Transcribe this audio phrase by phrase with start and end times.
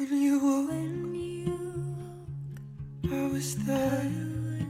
[0.00, 1.58] When you woke, when you
[3.12, 4.10] I was there.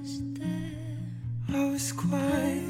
[0.03, 2.65] was there, I was quiet,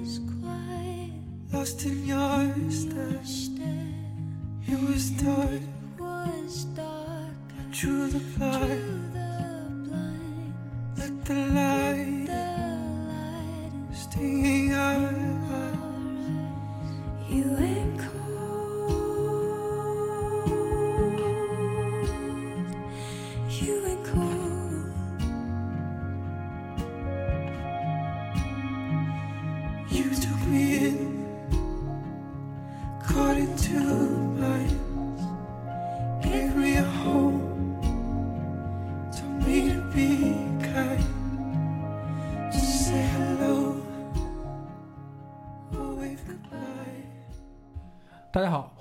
[0.00, 1.12] was quiet,
[1.52, 3.22] lost in your stare.
[3.22, 3.92] stare.
[4.66, 5.60] It was dark,
[5.98, 7.36] was dark.
[7.60, 9.05] I drew the blind,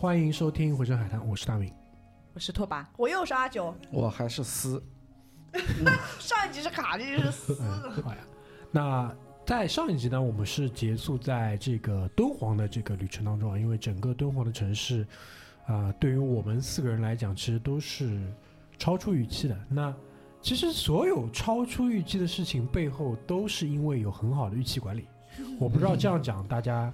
[0.05, 1.73] 欢迎收听《回声海滩》，我是大明。
[2.35, 3.73] 我是拓跋，我又是阿九。
[3.89, 4.79] 我还是思，
[6.19, 7.57] 上一集是卡，这是撕。
[7.59, 8.17] 嗯，好呀。
[8.69, 9.11] 那
[9.47, 15.07] 在上一集呢，我们是结束在这个敦煌的这个旅程当中啊，因为整个敦煌的城市，
[15.65, 18.31] 啊、对于我们四个人来讲，其实都是
[18.77, 19.57] 超出预期的。
[19.67, 19.91] 那
[20.39, 25.07] 其实所有超出预期的事情背后，都是因为有很好的预期管理。
[25.59, 26.93] 我不知道这样讲大家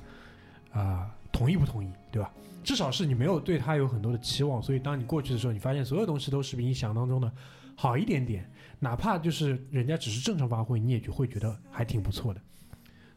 [0.72, 2.31] 啊、同意不同意，对吧？
[2.63, 7.31] 至少是你没有对他有很多的期望，所以当你过去的时候，你发现所有东西都是比你想当中的
[7.75, 8.47] 好一点点，
[8.79, 12.41] 哪怕就是人家只是正常发挥，你也就会觉得还挺不错的。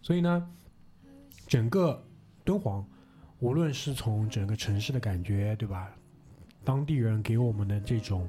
[0.01, 0.51] 所以呢，
[1.47, 2.03] 整个
[2.43, 2.87] 敦煌，
[3.41, 5.91] 无论是从整个城市的感觉，对吧？
[6.65, 8.27] 当地人给我们的这种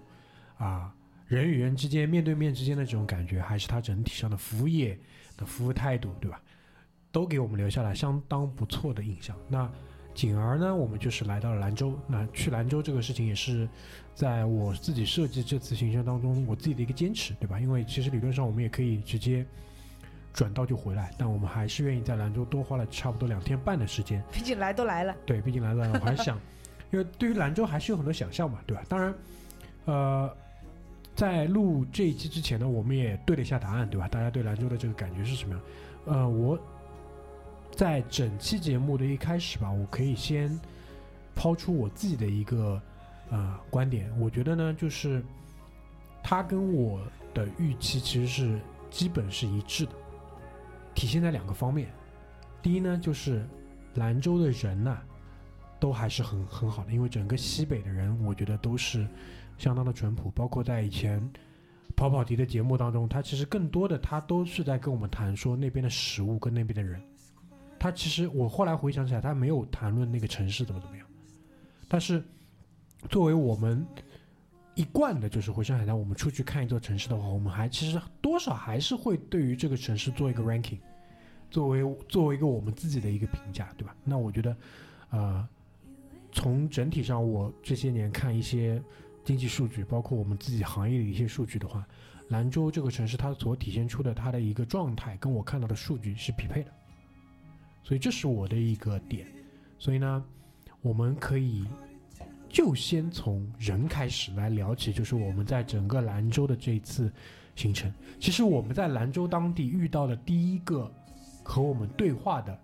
[0.57, 0.93] 啊
[1.27, 4.99] 人与人之间面对面之间的这种感觉，还是它整体上的服务业
[5.37, 6.41] 的服务态度，对吧？
[7.15, 9.33] 都给我们留下了相当不错的印象。
[9.47, 9.71] 那
[10.13, 11.97] 进而呢，我们就是来到了兰州。
[12.07, 13.65] 那去兰州这个事情也是
[14.13, 17.57] 在我自己设计这次行程当中，我自己的一个坚持，对吧？
[17.57, 19.45] 因为其实理论上我们也可以直接
[20.33, 24.21] 转道就回来，但我们还是愿意在兰州多花了差不多两天半的时间。
[24.29, 26.37] 毕竟来都来了，对，毕竟来了，我还是想，
[26.91, 28.83] 因为对于兰州还是有很多想象嘛，对吧？
[28.89, 29.15] 当然，
[29.85, 30.29] 呃，
[31.15, 34.05] 在录这一期之前呢，我们也对了一下答案，对吧？
[34.09, 35.63] 大家对兰州的这个感觉是什么样？
[36.07, 36.59] 呃，我
[37.71, 40.59] 在整期节目的一开始吧，我可以先
[41.35, 42.81] 抛出我自己的一个
[43.29, 45.23] 呃观点，我觉得呢，就是
[46.23, 47.01] 它跟我
[47.33, 48.59] 的预期其实是
[48.89, 49.91] 基本是一致的，
[50.93, 51.89] 体现在两个方面。
[52.61, 53.45] 第一呢，就是
[53.95, 55.01] 兰州的人呐、
[55.79, 59.05] 都还是很很好的，因为整个西北的人，我觉得都是
[59.57, 61.21] 相当的淳朴，包括在以前
[61.95, 67.01] 跑跑题的节目当中，他其实更多的他都是在跟我们谈说那边的食物跟那边的人。
[67.85, 71.05] 他其实我后来回想起来，他没有谈论那个城市怎么怎么样，
[71.87, 72.23] 但是
[73.11, 73.85] 作为我们
[74.73, 80.79] 一贯的，就是回上海滩，我们出去看一座城市的话，我们还其实多少还是会对于这个城市做一个 ranking，
[81.51, 83.95] 作为作为一个我们自己的一个评价，对吧？
[84.03, 84.57] 那我觉得，
[85.11, 85.47] 呃，
[86.31, 88.81] 从整体上，我这些年看一些
[89.23, 91.87] 经济数据，包括我们自己行业的一些数据的话，
[92.29, 96.71] 兰州这个城市它所体现出的它的一个状态，跟我看到的数据是匹配的，
[97.85, 99.25] 所以这是我的一个点。
[99.79, 100.21] 所以呢，
[100.81, 101.65] 我们可以
[102.49, 107.11] 就先从人开始来聊起，就是我们在整个兰州的这一次
[107.55, 107.93] 行程。
[108.19, 110.91] 其实我们在兰州当地遇到的第一个
[111.43, 112.57] 和我们对话的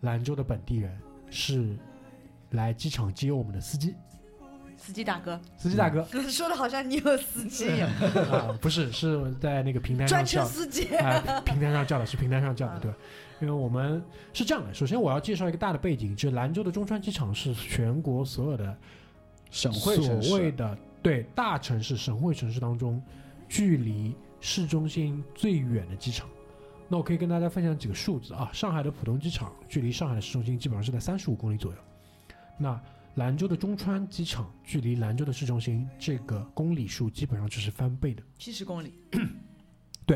[0.00, 0.98] 兰州的本地人
[1.30, 1.76] 是
[2.50, 3.94] 来机场接我们的司机，
[4.78, 7.90] 司机大哥，司机大哥 说的好像你有司机一样，
[8.32, 10.96] 啊、不是是在那个平台上专车叫司机。
[10.96, 12.96] 啊、平台上叫的是平台上叫的，对吧？
[13.40, 18.76] 因为我们是这样的，首先我要介绍一个大的背景，就是兰州的中川机场是全国所有的
[19.50, 23.00] 省会城市所谓的对大城市、省会城市当中，
[23.48, 26.28] 距离市中心最远的机场。
[26.88, 31.78] 那我可以跟大家分享几个数字啊，上海的浦东机场距离上海的市中心基本上是在三十五公里左右。
[32.58, 32.80] 那
[33.14, 38.22] 兰州的中川机场距离兰州的市中心这个公里数基本上就是翻倍的。
[38.38, 38.94] 七十公里，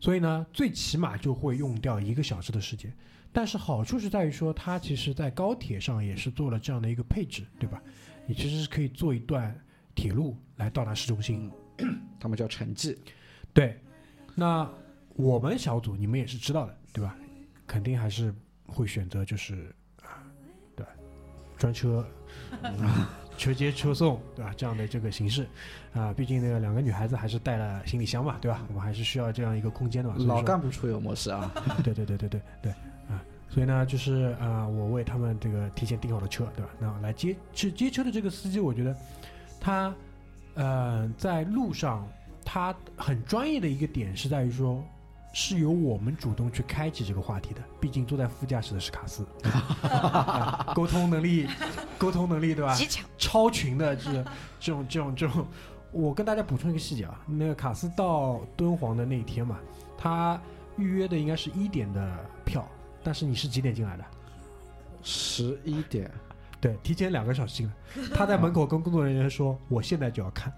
[0.00, 2.92] 所以呢，最起码就会用掉一个小时的时间。
[3.32, 7.82] 但是好处是在于说，它其实在高铁上也是做了这样的一个配置，对吧？
[8.26, 9.54] 你其实是可以坐一段
[9.94, 11.50] 铁路来到达市中心。
[12.18, 12.96] 他们叫城际，
[13.52, 13.78] 对，
[14.34, 14.66] 那
[15.14, 17.14] 我们小组你们也是知道的，对吧？
[17.66, 18.34] 肯定还是
[18.66, 20.24] 会选择就是啊，
[20.74, 20.92] 对吧，
[21.58, 22.06] 专车。
[23.36, 24.52] 车接车送，对吧？
[24.56, 25.46] 这样的这个形式，
[25.94, 28.62] 啊，毕竟那个两个女孩子还是带了行李箱嘛，对吧？
[28.68, 30.16] 我们还是需要这样一个空间的嘛。
[30.18, 31.50] 老干部出游模式啊，
[31.84, 32.72] 对对对对对对
[33.08, 36.70] 啊，所以呢，就是啊、我为他们这个提前订好了车，对吧？
[36.78, 38.96] 那来接去接车的这个司机，我觉得
[39.60, 39.94] 他
[40.54, 42.08] 呃，在路上，
[42.44, 44.82] 他很专业的一个点是在于说，
[45.38, 47.60] 是由我们主动去开启这个话题的。
[47.78, 49.22] 毕竟坐在副驾驶的是卡斯，
[49.86, 51.46] 啊沟通能力，
[51.98, 52.74] 沟通能力对吧？
[52.74, 53.04] 极强。
[53.18, 54.24] 超群的这
[54.58, 55.46] 这种这种这种。
[55.92, 59.58] 我跟大家补充一个细节啊，那个卡斯到敦煌的那一天嘛，
[59.98, 60.40] 他
[60.78, 62.66] 预约的应该是一点的票，
[63.04, 64.04] 但是你是几点进来的？
[65.02, 66.10] 十一点，
[66.62, 67.74] 对，提前两个小时进来。
[68.14, 70.50] 他在门口跟工作人员说：“我现在就要看。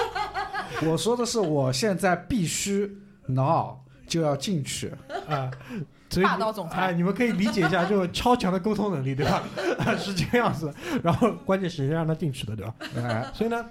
[0.88, 2.90] 我说的是我现在必须
[3.26, 3.76] now
[4.06, 4.92] 就要进去，”
[5.28, 5.50] 啊，
[6.10, 9.42] 所以霸道总裁哎，你们可以理解一下 就是超强的沟通能力，对吧？
[9.98, 10.72] 是这个样子。
[11.02, 12.74] 然后关键时间让他进去的，对吧？
[12.96, 13.64] 哎，所以呢，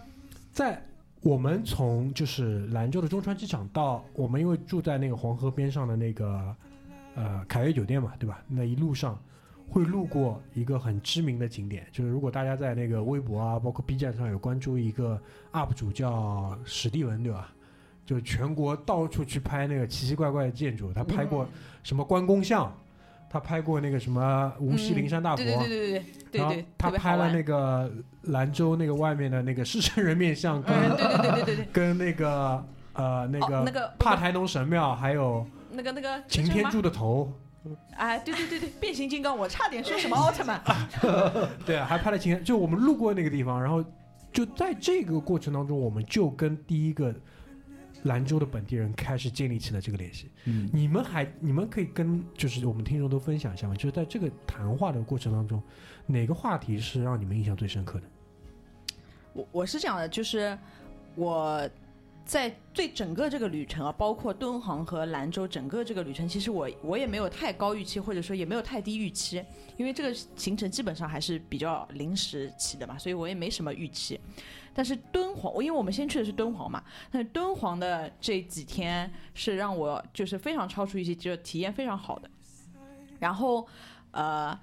[0.51, 0.81] 在
[1.21, 6.55] 我们从就是兰州的中川机场到我们因为住在那个黄河边上的那个
[7.15, 8.41] 呃凯悦酒店嘛，对吧？
[8.47, 9.17] 那一路上
[9.69, 15.17] 会路过一个很知名的景点，就是如果大家在那个微博啊，包括 B 站上有关注一个
[15.53, 17.49] UP 主叫史蒂文，对吧？
[18.05, 21.47] 就全国到处去拍那个奇奇怪怪的建筑，他拍过
[21.83, 22.75] 什么关公像，
[23.29, 27.91] 他拍过那个什么无锡灵山大佛，对对对对对对然后，他拍了那个
[28.23, 32.63] 兰州那个外面的那个狮身人面像，对对对对对对， 跟那个
[32.93, 37.31] 呃那个哦那个帕台农神庙，还有那个那个擎天柱的头，
[37.95, 40.61] 哎，对对对对，变形金刚，我差点说什么奥特曼，
[41.65, 43.83] 对，还拍了擎天，就我们路过那个地方，然后
[44.31, 47.13] 就在这个过程当中，我们就跟第一个
[48.03, 50.29] 兰州的本地人开始建立起了这个联系。
[50.45, 53.75] 嗯，你们还你们可以跟就是我们听众都分享一下吗？
[53.75, 55.61] 就是在这个谈话的过程当中，
[56.05, 58.07] 哪个话题是让你们印象最深刻的？
[59.33, 60.57] 我我是这样的，就是
[61.15, 61.67] 我
[62.25, 69.43] 在对整个这个旅程啊，包括敦煌和兰州整个这个旅程，其实我我也没有太高预期，或者说也没有太低预期，
[69.77, 74.19] 因为这个行程基本上还是比较临时起的嘛，所以我也没什么预期。
[74.73, 82.29] 但是敦煌，因为我们先去的是敦煌嘛，但是敦煌的这几天是让我就是非常超出预期，就是体验非常好的。
[83.19, 83.67] 然后
[84.11, 84.57] 呃，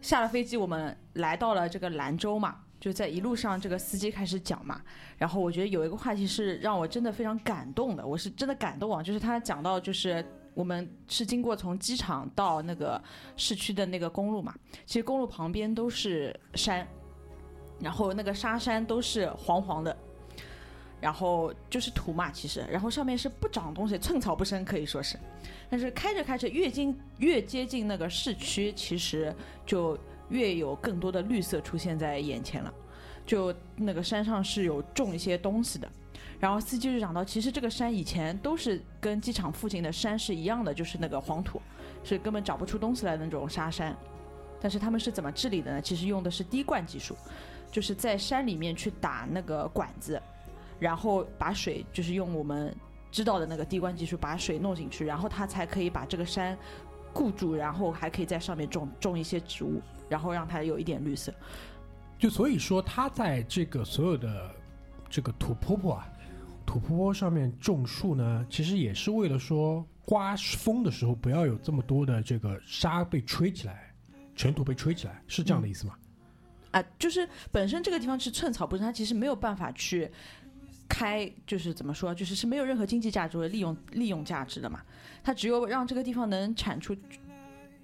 [0.00, 4.80] 下了飞机，我们来到了这个兰州嘛，就在一路上，这个司机开始讲嘛，
[5.16, 13.02] 然后我觉得有一个话题是让我真的非常感动的，我是真的感动啊，就是他讲到就是我们是经过从机场到那个
[13.36, 14.54] 市区的那个公路嘛，
[14.86, 16.86] 其实公路旁边都是山，
[17.80, 19.96] 然后那个沙山都是黄黄的。
[21.00, 25.16] 然后就是土嘛，其实，然后上面是不长东西，寸草不生，可以说是。
[25.70, 29.32] 但是开着开着，越近越接近那个市区，其实
[29.64, 29.96] 就
[30.30, 32.72] 越有更多的绿色出现在眼前了。
[33.26, 35.86] 就那个山上是有种一些东西的，
[36.40, 41.60] 然后司机就讲到，其实这个山以前都是跟机场附近的山是一样的，就是那个黄土，
[42.02, 43.94] 是根本找不出东西来的那种沙山。
[44.60, 45.80] 但是他们是怎么治理的呢？
[45.80, 47.14] 其实用的是滴灌技术，
[47.70, 50.20] 就是在山里面去打那个管子，
[50.80, 52.74] 然后把水就是用我们
[53.12, 56.56] 知道的那个滴灌技术把水弄进去，然后它才可以把这个山
[57.12, 61.32] 固住，然后还可以在上面种种一些植物，然后让它有一点绿色。
[62.18, 64.50] 就所以说，他在这个所有的
[65.08, 66.08] 这个土坡坡啊，
[66.66, 73.94] 土坡坡上面种树呢，其实也是为了说刮风的时候不要有这么多的这个沙被吹起来，
[74.34, 75.94] 尘土被吹起来，是这样的意思吗？
[76.72, 80.10] 啊，就是本身这个地方是寸草不生，它其实没有办法去
[80.88, 84.80] 开，就是怎么说，就是是没有任何经济价值或者利用利用价值的嘛。
[85.22, 86.96] 它只有让这个地方能产出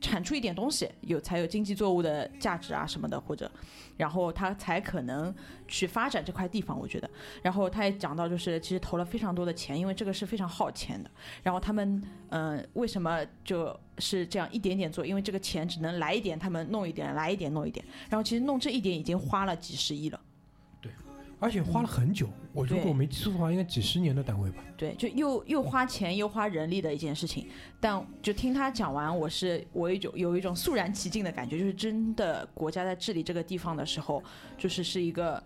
[0.01, 3.51] 产出一点东西，有才有经济作物的价值啊什么的，或者，
[3.97, 5.35] 然后他才可能
[5.67, 6.79] 去发展这块地方。
[6.79, 7.09] 我觉得，
[7.43, 11.11] 然后他也讲到，就是其实投了非常多的钱，因为这个是非常耗钱的。
[11.43, 15.07] 然后他们嗯、为什么就是这样一点点做？
[15.07, 17.85] 因为这个钱只能来一点，他们弄一点，来一点弄一点。
[18.11, 20.21] 然后其实弄这一点已经花了几十亿了。
[21.45, 24.65] 而且花了很久，我如果我没记错的话，应该几十年的单位吧。
[24.79, 27.47] 对，就又又花钱又花人力的一件事情。
[27.79, 34.23] 但就听他讲完，我是我有一种有一种肃然起敬的感觉，就是真的国家在治理这个地方的时候，
[34.57, 35.43] 就是是一个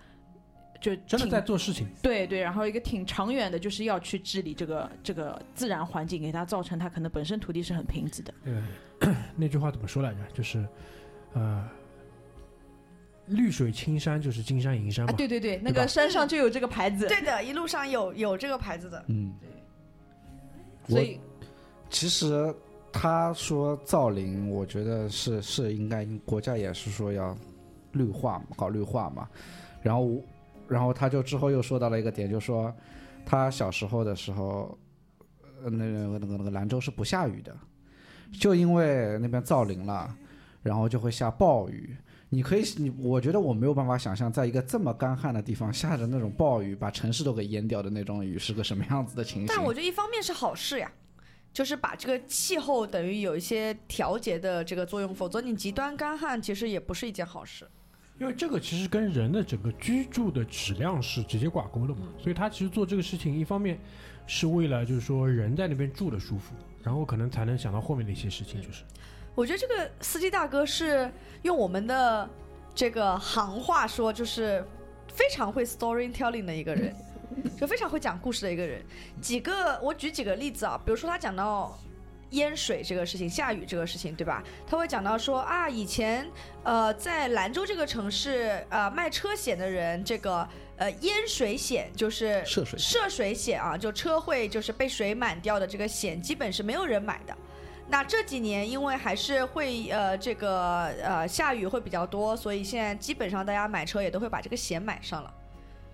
[0.80, 8.32] 就真的在做事情，对对，然后一个挺长远的，就是要去治理这个这个自然环境，给它造成它可能本身土地是很贫瘠的。
[8.44, 10.18] 对， 那句话怎么说来着？
[10.32, 10.64] 就是，
[11.32, 11.68] 呃，
[13.28, 15.12] 绿水青山就是金山银山嘛。
[15.12, 19.32] 啊，对对对，那个山上就有这个牌子，对的，一路上有有这个牌子的，嗯，
[20.88, 21.20] 所以
[21.90, 22.54] 其实
[22.92, 27.36] 他说造林，我觉得是是应该，国家也是说要
[27.92, 29.28] 绿化嘛，搞绿化嘛。
[29.82, 30.10] 然后，
[30.66, 32.74] 然后他就之后又说到了一个点，就说
[33.24, 34.76] 他小时候的时候，
[35.62, 37.56] 呃，那个那个那个兰州是不下雨的，
[38.32, 40.14] 就因为那边造林了，
[40.62, 41.96] 然后就会下暴雨。
[42.30, 49.46] 你可以，你我觉得我没有办法想象，在一个这么干旱的地方下着那种暴雨，把城市都给淹掉的那种雨是个什么样子的情形。
[49.46, 50.92] 但我觉得一方面是好事呀，
[51.52, 57.66] 就是把这个气候等于有一些调节的这个作用，否则你极端干旱其实也不是一件好事。
[58.20, 63.78] 因为这个其实跟人的整个居住的质量是直接挂钩的嘛，所以他其实做这个事情，一方面
[64.26, 68.82] 是为了就是说人在那边住的舒服，然后可能才能想到后面的一些事情，就是
[69.38, 71.08] 我觉得这个司机大哥是
[71.42, 72.28] 用我们的
[72.74, 74.66] 这个行话说，就是
[75.14, 76.92] 非常会 storytelling 的一个人，
[77.56, 78.84] 就非常会讲故事的一个人。
[79.22, 81.78] 几个我举几个例子啊，比如说他讲到
[82.30, 84.42] 淹水这个事情，下雨这个事情，对吧？
[84.66, 86.28] 他会讲到说啊，以前
[86.64, 97.36] 呃在兰州这个城市呃卖车险的人，这个呃淹水险就是涉水涉水险啊，就车会就是被水满掉的这个险，基本是没有人买的。
[97.90, 105.34] 那这几年因为还是会呃这个呃下雨会比较多，所以现在基本上大家买车也都会把这个险买上了。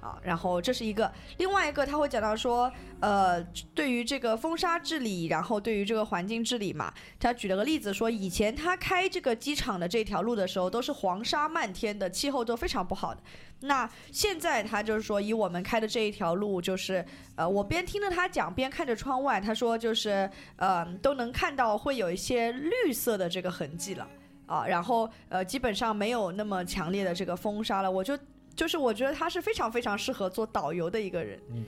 [0.04, 2.70] 啊，然后这是一个，另外一个他会讲到说，
[3.00, 3.42] 呃，
[3.74, 13.22] 对于这个风沙治理，然后对于这个环境治理嘛，他举了个例子说，以前他开这个机场的这条路的时候，都是黄沙漫天的，气候都非常不好的。
[13.60, 17.02] 那现在他就是说，以我们开的这一条路，就是
[17.34, 24.06] 呃，我边听着他讲，边看着窗外，他说就是呃，都能看到会有一些绿色的这个痕迹了。
[24.46, 28.14] 啊，然后呃，基本上没有那么强烈的这个风沙了，我就
[28.54, 31.38] 就是我觉得他是非常非常适合做导游的一个人。
[31.50, 31.64] 嗯。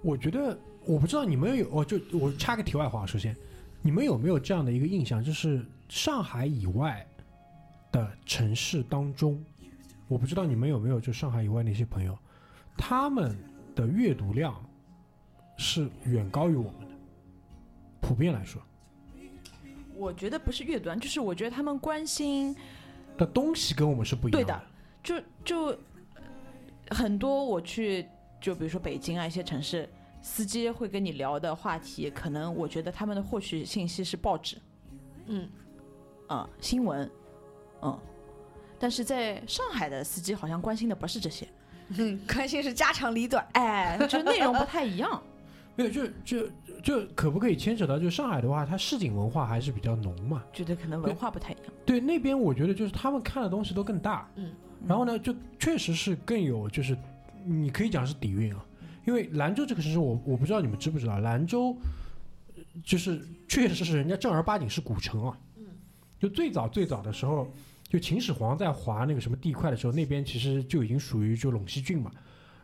[0.00, 3.36] 我觉得我不知道你们有，我就我插个题外话，首先
[3.82, 7.04] 你们有没有这样的一个印象，就是上海以外
[7.90, 9.44] 的城市当中，
[10.06, 12.16] 我不知道你们有没有就上海以外那些朋友，
[12.76, 13.36] 他们
[13.74, 14.54] 的阅读量
[15.56, 16.96] 是远高于我们的，
[18.00, 18.62] 普遍来说。
[19.96, 22.54] 我觉得不是阅读，就是我觉得他们关心
[23.16, 24.62] 的东西跟我们是不一样对的，
[25.02, 25.78] 就就呃
[26.90, 28.06] 很多我去，
[28.40, 29.88] 就比如说北京啊一些城市，
[30.22, 34.56] 司机会跟你聊的话题，可能我觉得他们的获取信息是报纸，
[35.26, 35.48] 嗯，
[36.26, 37.10] 啊、新闻，
[37.82, 37.98] 嗯，
[38.78, 41.46] 但是在上海的司机好像关心的不是这些，
[41.96, 43.46] 嗯，关心是家长里短。
[43.52, 45.22] 哎，就内容不太一样。
[45.76, 46.50] 没有，就就
[46.82, 50.42] 就可不可以牵扯到，就上海的话，它市井文化还是比较浓嘛。
[50.52, 51.72] 觉得可能文化不太一样。
[51.86, 54.52] 对，那边我觉得就是他们看的东西都更大，嗯，
[54.86, 56.96] 然后呢，就确实是更有，就是
[57.44, 58.64] 你可以讲是底蕴啊，
[59.06, 61.76] 因为兰州这个城市，我我不知道你们知不知道，兰州
[62.56, 65.64] 呃就是确实是人家正儿八经是古城啊，嗯，
[66.18, 67.52] 就最早最早的时候，
[67.88, 72.10] 就秦始皇在划那个什么地块的时候，那边其实就已经属于就陇西郡嘛，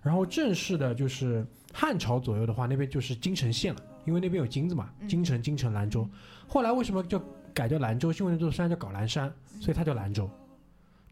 [0.03, 6.09] 然后正式的就是汉朝左右的话，那边就是京城县了，因为那边有金子嘛，京城、京城、兰州。
[6.47, 7.21] 后来为什么叫
[7.53, 8.13] 改叫兰州？
[8.13, 10.31] 是因为那座山叫皋兰山，所以它叫兰州。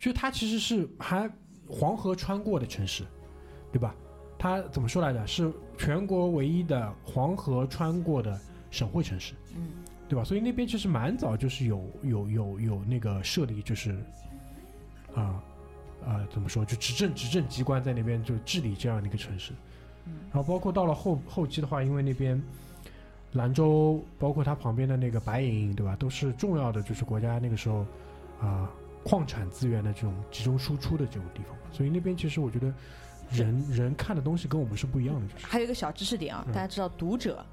[0.02, 1.30] 就它其实是还
[1.68, 3.04] 黄河穿过的城市，
[3.71, 3.94] 对吧？
[4.37, 5.25] 它怎么说来着？
[5.25, 8.37] 是全国唯一的黄河穿过的
[8.68, 9.68] 省会城市，嗯，
[10.09, 10.25] 对吧？
[10.25, 13.97] 所以那边其实蛮早就是有有有有那个设立，就是
[15.14, 15.40] 啊
[16.04, 16.64] 啊、怎么说？
[16.64, 19.52] 就执政执政机关在那边就治理这样的一个城市。
[20.06, 22.42] 嗯然后包括到了后后期的话，因为那边
[23.35, 27.87] 兰州，包括它旁边的那个白银，对吧，都是重要的，就是国家那个时候
[28.40, 28.68] 啊、
[29.04, 32.73] 矿产资源的这种集中输出的这种地方，所以那边其实我觉得
[33.30, 37.44] 人人看的东西跟我们是不一样的，就是还有一个小知识点啊，嗯大家知道读者，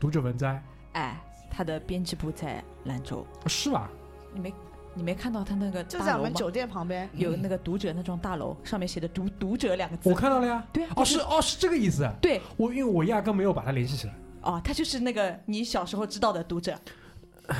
[0.00, 0.62] 读者文摘
[0.92, 3.90] 哎，他的编辑部在兰州，是吧？
[4.32, 4.54] 你没
[4.94, 6.12] 你没看到他那个就大楼吗？
[6.12, 10.08] 在我们酒店旁边，有那个读者那幢大楼， 上面写的“读读者”两个字。
[10.08, 10.66] 我看到了呀。
[10.72, 12.08] 对啊，哦，是哦，是这个意思。
[12.22, 16.78] 对我因为我压根没有把它联系起来，哦，他就是那个你小时候知道的读者。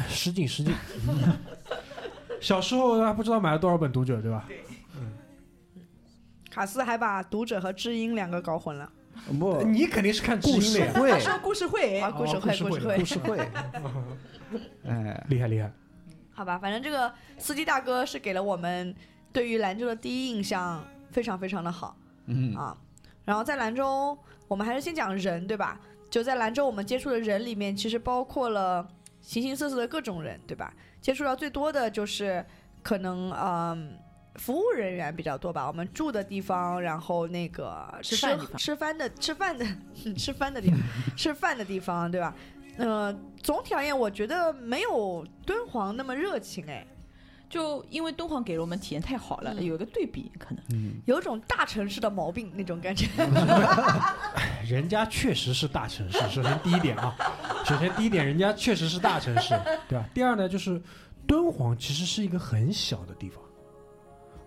[0.09, 0.75] 实景实景。
[2.47, 4.47] 小时候还不知道买了多少本读者，对吧？
[6.49, 8.89] 卡斯还把读者和知音两个搞混了。
[9.41, 13.39] 不，你肯定是看知故音的呀，事会他，说故事会啊，，故事会，哦故事会故事会故，事会，
[14.87, 15.73] 哎，厉害厉害。
[16.31, 18.95] 好吧，反正这个司机大哥是给了我们
[19.33, 22.77] 对于兰州的第一印象非常非常的好嗯，啊。
[23.25, 25.81] 然后在兰州，我们还是先讲人，对吧？
[26.09, 28.87] 就在兰州，我们接触的人里面，其实包括了
[29.21, 30.73] 形形色色的各种人，对吧？
[31.07, 32.45] 接触到最多的就是
[32.83, 33.97] 可能嗯。
[34.39, 39.65] 服务人员比较多吧，我们住的地方，然后那个吃吃饭吃饭的吃饭的
[40.15, 40.79] 吃饭的地方，
[41.17, 42.35] 吃饭的地方，对吧？
[42.77, 43.11] 呃，
[43.43, 46.87] 总体而言，我觉得没有敦煌那么热情，哎，
[47.49, 50.65] 就因为敦煌给了我们体验太好了，嗯有一个对比可能。
[50.73, 53.07] 嗯，有种大城市的毛病那种感觉。
[54.69, 57.17] 人家确实是大城市，首先第一点啊，
[57.65, 59.55] 首先第一点，人家确实是大城市，
[59.89, 60.09] 对吧？
[60.13, 60.83] 第二呢，就是
[61.27, 63.41] 敦煌其实是一个很小的地方，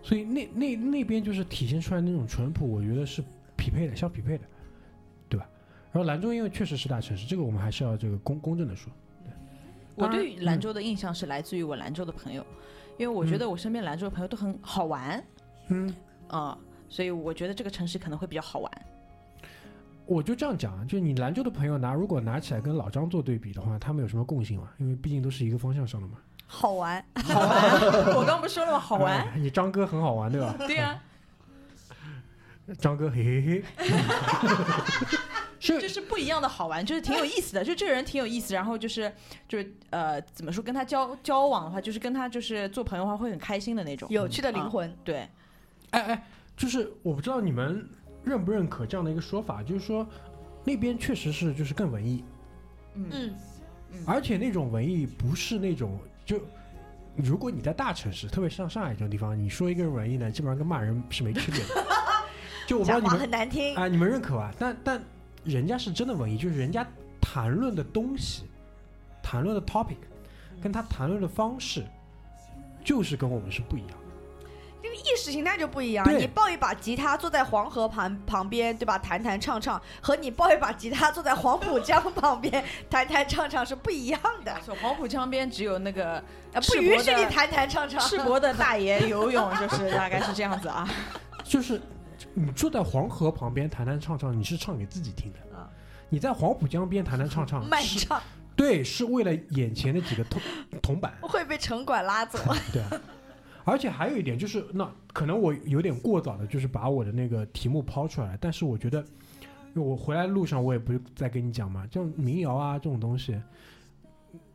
[0.03, 3.24] 所以那那那边就是体现出来那种淳朴，我觉得是
[3.56, 4.44] 匹配的，相匹配的，
[5.29, 5.48] 对吧？
[5.94, 8.91] 然后兰州因为确实是大城市，这个我们还是要这个公公正的说。
[9.96, 12.46] 我对兰州的印象是来自于我兰州的朋友，
[13.00, 15.24] 因为我觉得我身边兰州的朋友都很好玩，
[15.70, 15.96] 嗯，
[16.27, 16.56] 啊、
[16.89, 18.72] 所以我觉得这个城市可能会比较好玩。
[20.06, 24.68] 我就这样讲啊，就是你兰州的朋友拿如果拿起来跟老张做对比的话，他们有什么共性吗？
[24.77, 26.18] 因为毕竟都是一个方向上的嘛。
[26.46, 28.79] 好玩，好玩，我刚不是说了吗？
[28.79, 30.53] 好玩， 哎你张哥很好玩，对吧？
[30.58, 31.00] 对呀、
[32.79, 33.63] 张哥嘿嘿嘿，
[35.60, 39.12] 是就是不一样的好玩，就是挺有意思的，就这个人挺有意思，然后就是
[39.48, 44.08] 就是呃，怎么说，跟他交交往的话，就是跟他就是做朋友的话会很开心的那种。
[44.10, 44.92] 有趣的灵魂。
[45.04, 45.28] 对，
[45.92, 47.88] 哎哎，就是我不知道你们
[48.24, 50.08] 认不认可这样的一个说法，就是说
[50.63, 52.24] 那边确实是就是更文艺，
[52.96, 56.39] 嗯嗯，而且那种文艺不是那种就。
[57.16, 61.86] 如果你在大城市，特别像上海这种地方，你说一个人文艺呢，基本上跟骂人是没区别的。
[62.66, 63.75] 就我不知道你们很难听。
[63.75, 64.54] 啊、你们认可吧？
[64.58, 65.04] 但但
[65.43, 66.86] 人家是真的文艺，就是人家
[67.22, 68.43] 谈论的东西，
[69.22, 69.98] 谈论的 topic，
[70.62, 71.86] 跟他谈论的方式，
[72.84, 73.96] 就是跟我们是不一样的。
[74.81, 76.05] 意识形态就不一样。
[76.17, 78.98] 你抱一把吉他坐在黄河旁旁边，对吧？
[78.98, 84.53] 弹弹唱唱，和你抱一把吉他坐在黄浦江旁边弹弹唱唱是不一样的。
[84.81, 86.22] 黄浦江边只有那个
[86.53, 88.00] 呃，不允许你弹弹唱唱。
[88.01, 90.88] 赤膊的 大爷游泳，就是大概是这样子啊。
[91.43, 91.81] 就是
[92.39, 95.69] 你坐在黄河旁边弹弹唱唱，你是唱给自己听的啊。
[96.08, 98.22] 你在黄浦江边弹弹唱唱， 卖唱
[98.55, 100.41] 对，是为了眼前的几个铜
[100.81, 102.39] 铜板，会被城管拉走。
[102.72, 103.01] 对啊。
[103.65, 108.38] 而且还有一点就是，那可能我有点过早的，就是把我的那个题目抛出来了。
[108.39, 109.03] 但是我觉得，
[109.75, 113.39] 我回来路上我也不是在跟你讲嘛，像民谣啊这种东西，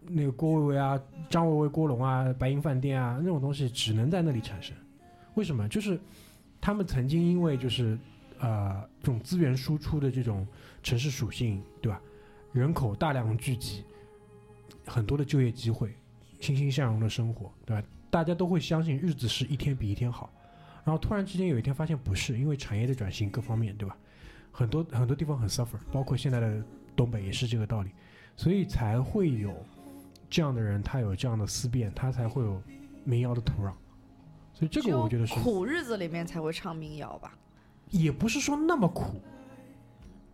[0.09, 0.99] 那个郭维维啊、
[1.29, 4.75] 张维维、郭龙啊、白银饭店啊那种东西，只能在那里产生。
[5.35, 5.69] 为什么？
[5.69, 6.01] 就是
[6.65, 7.99] 他们曾经因为就是
[8.39, 10.49] 呃这种资源输出的这种
[10.83, 12.01] 城市属性，对吧？
[12.55, 13.85] 人口大量聚集，
[14.87, 15.95] 很多的就业机会，
[16.41, 17.87] 欣欣向荣的生活，对吧？
[18.09, 20.33] 大家都会相信日子是一天比一天好，
[20.87, 23.95] 然后突然之间有一天发现不是，因为产业的转型各方面，对吧？
[24.51, 26.65] 很多很多地方很 suffer，包括现在的
[26.97, 27.91] 东北也是这个道理，
[28.37, 29.55] 所以才会有
[30.31, 32.63] 这样的人，他有这样的思辨，他才会有
[33.05, 33.75] 民谣的土壤。
[34.67, 37.33] 所以这个我觉得是苦日子里面才会唱民谣吧？
[37.91, 39.21] 也不是说那么苦，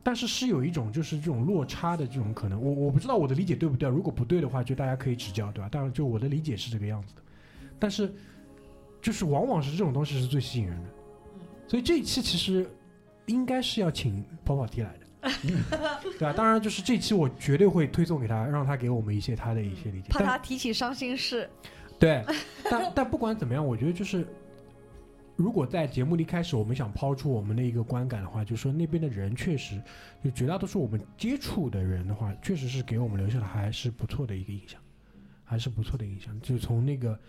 [0.03, 2.63] 但是是有一种就是这种落差的这种可能。
[2.63, 5.69] 我我不知道我的理解对不对，如果不对的话，就大家可以指教，对吧？
[5.71, 7.23] 当然，就我的理解是这个样子的，
[7.79, 8.11] 但是
[9.03, 10.89] 就是往往是这种东西是最吸引人的，
[11.69, 12.67] 所以这一期其实
[13.27, 15.31] 应该是要请跑跑题来的，
[16.19, 16.33] 对吧？
[16.33, 20.09] 当然，就是这期我绝对会推送给他，让他给我们一些他的一些理解。
[20.09, 21.51] 怕他提起伤心事。
[22.01, 22.25] 对，
[22.71, 24.27] 但但不管怎么样，我觉得就是，
[25.37, 29.81] 如果在节目一开始我们想抛出我们的一个观感的话，就是说那边的人确实，
[30.25, 34.81] 就绝大多数我们接触的人的话，确实是给我们留下了还是不错的一个印象，
[35.45, 36.41] 还是不错的印象。
[36.41, 37.21] 就从那个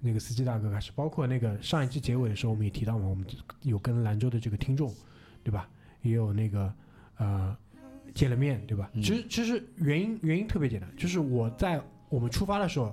[0.00, 3.24] 那个司机大哥开始，包括那个上一期结尾的时候，我们也提到嘛，我们
[3.62, 4.92] 有跟兰州的这个听众，
[5.44, 5.68] 对吧？
[6.02, 6.74] 也有那个
[7.18, 7.56] 呃
[8.12, 8.90] 见了面，对吧？
[8.92, 12.92] 嗯其实其实原因原因特别简单，就是我在我们出发的时候。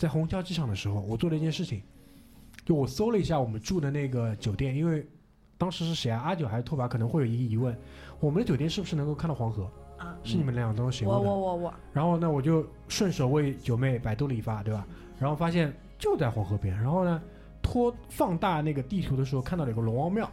[0.00, 1.82] 在虹桥机场的时候，我做了一件事情，
[2.64, 5.06] 就我搜了一下我们住的那个酒店，因为
[5.58, 6.22] 当时是谁啊？
[6.24, 7.76] 阿九还是拓跋可能会有一个疑问，
[8.18, 9.70] 我们的酒店是不是能够看到黄河？
[9.98, 11.28] 啊是你们两个当中谁我问的？
[11.28, 14.86] 我我我，然后呢，我就顺手为九妹百度了一发，对吧？
[15.18, 16.74] 然后发现就在黄河边。
[16.74, 17.22] 然后呢，
[17.60, 20.30] 拖放大那个地图的时候，看到了有个龙王庙。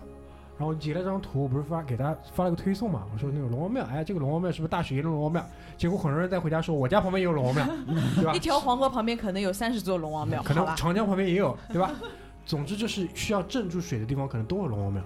[0.58, 3.06] 然后截了张图，我不是发给他发了个推送嘛？
[3.14, 5.46] 我说那个龙王庙，哎，这个龙王庙是不是大雪岩的龙王庙？
[5.78, 7.66] 结果很多人在回家说，我家旁边也有龙王庙，
[8.16, 8.40] 对吧一？
[8.40, 10.54] 条黄河旁边可能有三十座龙王庙，可？
[10.54, 11.92] 能长江旁边也有，对吧？
[12.46, 15.04] 总之就是需要镇住水的地方，可能都有龙王庙。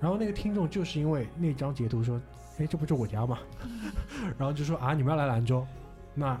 [0.00, 2.20] 然后那个听众就是因为那张截图说，
[2.58, 3.38] 哎，这不就我家吗？
[4.36, 5.66] 然后就说啊，你们要来兰州，
[6.14, 6.38] 那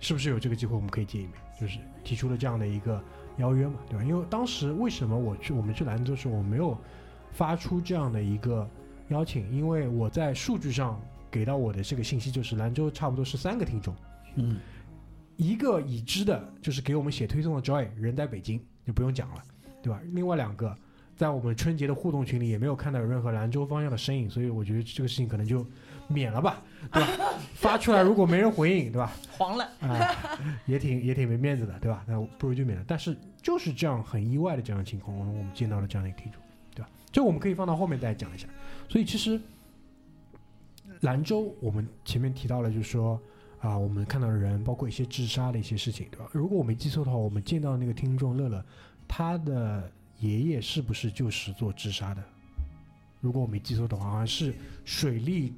[0.00, 1.34] 是不是有这个机会我们可以见一面？
[1.60, 3.00] 就是提出了这样的一个
[3.36, 4.04] 邀约嘛，对吧？
[4.04, 6.76] 因为当时为什么我去我们去兰州的时候，我没有
[7.32, 8.68] 发出这样的一个
[9.08, 13.94] 邀请，因为我在数据上给到我的这个信息就是兰州差不多是三个听众。
[14.36, 14.58] 嗯，
[15.36, 19.42] 一个已知的，就是给我们写推送的 Joy 人在北京，就不用讲了，
[19.82, 20.00] 对吧？
[20.12, 20.76] 另外两个
[21.16, 25.66] 在我们春节的互动群里也没有看到有任何兰州方向的身影，所以我觉得这个事情可能就
[26.06, 26.62] 免了吧，
[26.92, 27.08] 对吧？
[27.54, 29.12] 发出来如果没人回应，对吧？
[29.36, 30.14] 黄了，啊、
[30.66, 32.04] 也挺也挺没面子的，对吧？
[32.06, 32.84] 那不如就免了。
[32.86, 36.40] 但是就是这样很意外的这样的情况，我们我们见到了这样的一个听众？
[37.10, 38.46] 这我们可以放到后面再讲一下。
[38.88, 39.40] 所以其实
[41.00, 43.20] 兰州我们前面提到了，就是说
[43.60, 46.28] 啊、我们看到的人，包括一些自杀的一些事情，对吧？
[46.32, 48.64] 如果我没记错的话，我们见到那个听众乐乐，
[49.08, 49.90] 他的
[50.20, 52.22] 爷爷是不是就是做治沙的？
[53.20, 55.52] 如果我没记错的话，好像是水利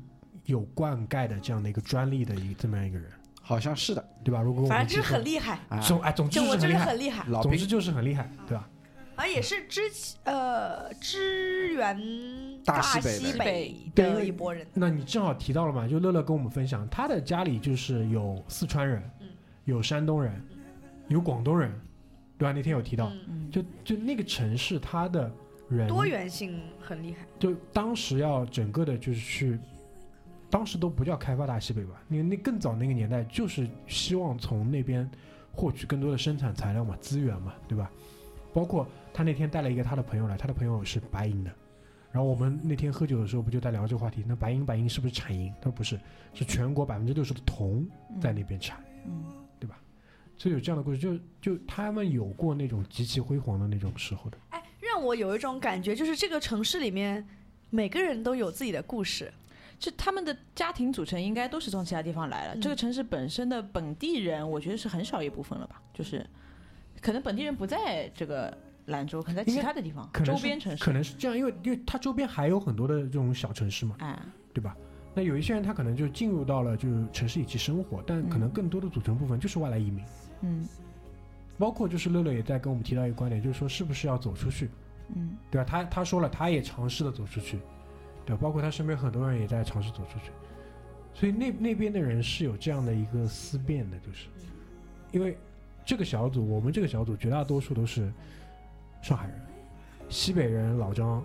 [0.46, 3.10] 有灌溉的这样的一个专利的一这么样一个人，
[3.42, 4.40] 好像是的对吧？
[4.40, 8.66] 如果我反正就是很厉害，啊，总哎，总之就是很厉害，厉害，老总之就是很厉害，对吧？
[9.20, 9.82] 好像也是支
[10.24, 11.94] 呃支援
[12.64, 14.66] 大西北的一波人。
[14.72, 19.28] 那你正好提到了嘛，就乐乐跟我们分享，他的家里就是有四川人，嗯
[19.66, 20.42] 有山东人，
[21.08, 21.70] 有广东人，
[22.38, 22.52] 对吧？
[22.52, 23.12] 那天有提到，
[23.52, 25.30] 就就那个城市，它的
[25.68, 27.26] 人多元性很厉害。
[27.38, 29.58] 就当时要整个的就是去，
[30.48, 35.06] 当时都不叫开发大西北吧，那那更早那个年代就是希望从那边
[35.52, 37.90] 获取更多的生产材料嘛，资源嘛，对吧？
[38.52, 41.50] 包括他那天带了一个他的朋友来，他的朋友是白银的，
[42.10, 44.24] 然后我们那天喝酒的时候不就在聊这个话题？
[44.26, 45.52] 那白银白银是不是产银？
[45.60, 45.98] 他说不是，
[46.34, 47.86] 是全国百分之六十的铜
[48.20, 48.82] 在那边产。
[49.06, 49.24] 嗯，
[50.36, 54.38] 所以有这样的故事，就就他们有过那种极其辉煌的那种时候的。
[54.50, 57.26] 哎，让我有一种感觉，就是这个城市里面
[57.68, 59.30] 每个人都有自己的故事。
[59.78, 62.54] 就他们的家庭组成应该都是从其他地方来了。
[62.54, 66.24] 嗯这个城市本身的本地人，我觉得是很少一部分了吧，就是
[67.00, 68.56] 可能本地人不在这个
[68.90, 70.84] 兰州，可能在其他的地方可能周边城市。
[70.84, 74.18] 可能是这样，因为因为它周边还有很多的这种小城市嘛，哎，
[74.52, 74.76] 对吧？
[75.14, 78.52] 那有一些人他可能就进入到了就是城市以及生活，但可能嗯。
[78.52, 80.04] 更多的组成部分就是外来移民。
[80.42, 80.68] 嗯。
[81.58, 84.70] 包括就是乐乐也在跟我们提到一个观点，就是说是不是要走出去，
[85.14, 85.36] 嗯。
[85.50, 85.64] 对吧？
[85.68, 87.58] 他他说了，他也尝试了走出去，
[88.24, 90.30] 对吧，包括他身边很多人也在尝试走出去，
[91.12, 94.28] 所以那那边的人是有这样的一个思辨的，就是。
[95.12, 95.36] 因为
[95.84, 98.12] 这个小组，我们这个小组绝大多数都是
[99.02, 99.34] 上海人，
[100.08, 101.22] 西北人老张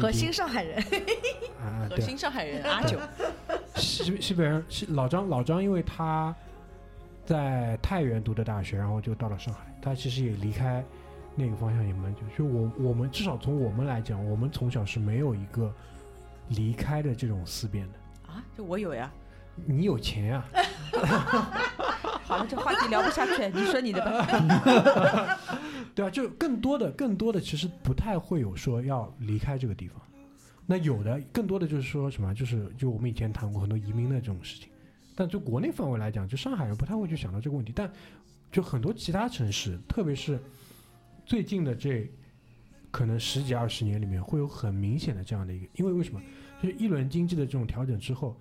[0.00, 0.78] 核心上海人，
[1.60, 2.98] 啊， 对啊，核心上海人 阿九，
[3.76, 6.34] 西西北人西老张老张，因为他
[7.24, 9.60] 在太原读的大学，然后就到了上海。
[9.80, 10.84] 他其实也离开
[11.34, 12.22] 那个方向也蛮久。
[12.36, 15.72] 就我我们至少从我们来讲，我们从小是没有一个
[16.48, 18.32] 离开的这种思辨的。
[18.32, 19.10] 啊，就我有呀。
[19.66, 20.44] 你有钱呀、
[22.22, 25.38] 好了，这话题聊不下去，你说你的吧。
[25.98, 30.00] 对啊，就更多的更多的其实不太会有说要离开这个地方。
[30.64, 34.68] 那有的更多的就是说什么，就是就我们以前谈过很多移民的这种事情，
[35.16, 37.90] 但就国内范围来讲，就上海人不太会去想到这个问题，但
[38.52, 40.38] 就很多其他城市，特别是
[41.26, 42.08] 最近的这
[42.92, 46.22] 可能十几二十年里面，会有很明显的这样的一个，因为为什么？
[46.62, 48.36] 就是一轮经济的这种调整之后，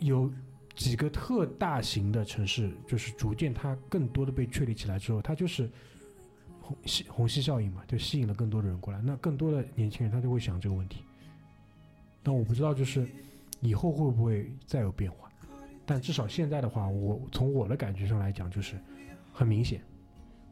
[0.00, 0.28] 有
[0.74, 5.70] 几个特大型的城市，就是逐渐它更多的被确立起来之后，它就是
[6.68, 11.02] 虹吸虹吸效应嘛，就吸引了更多的人过来，那更多的年轻人他就会想这个问题。
[12.22, 13.08] 但我不知道就是
[13.60, 15.30] 以后会不会再有变化，
[15.86, 18.76] 但至少现在的话，我从我的感觉上来讲，就是
[19.32, 19.80] 很明显。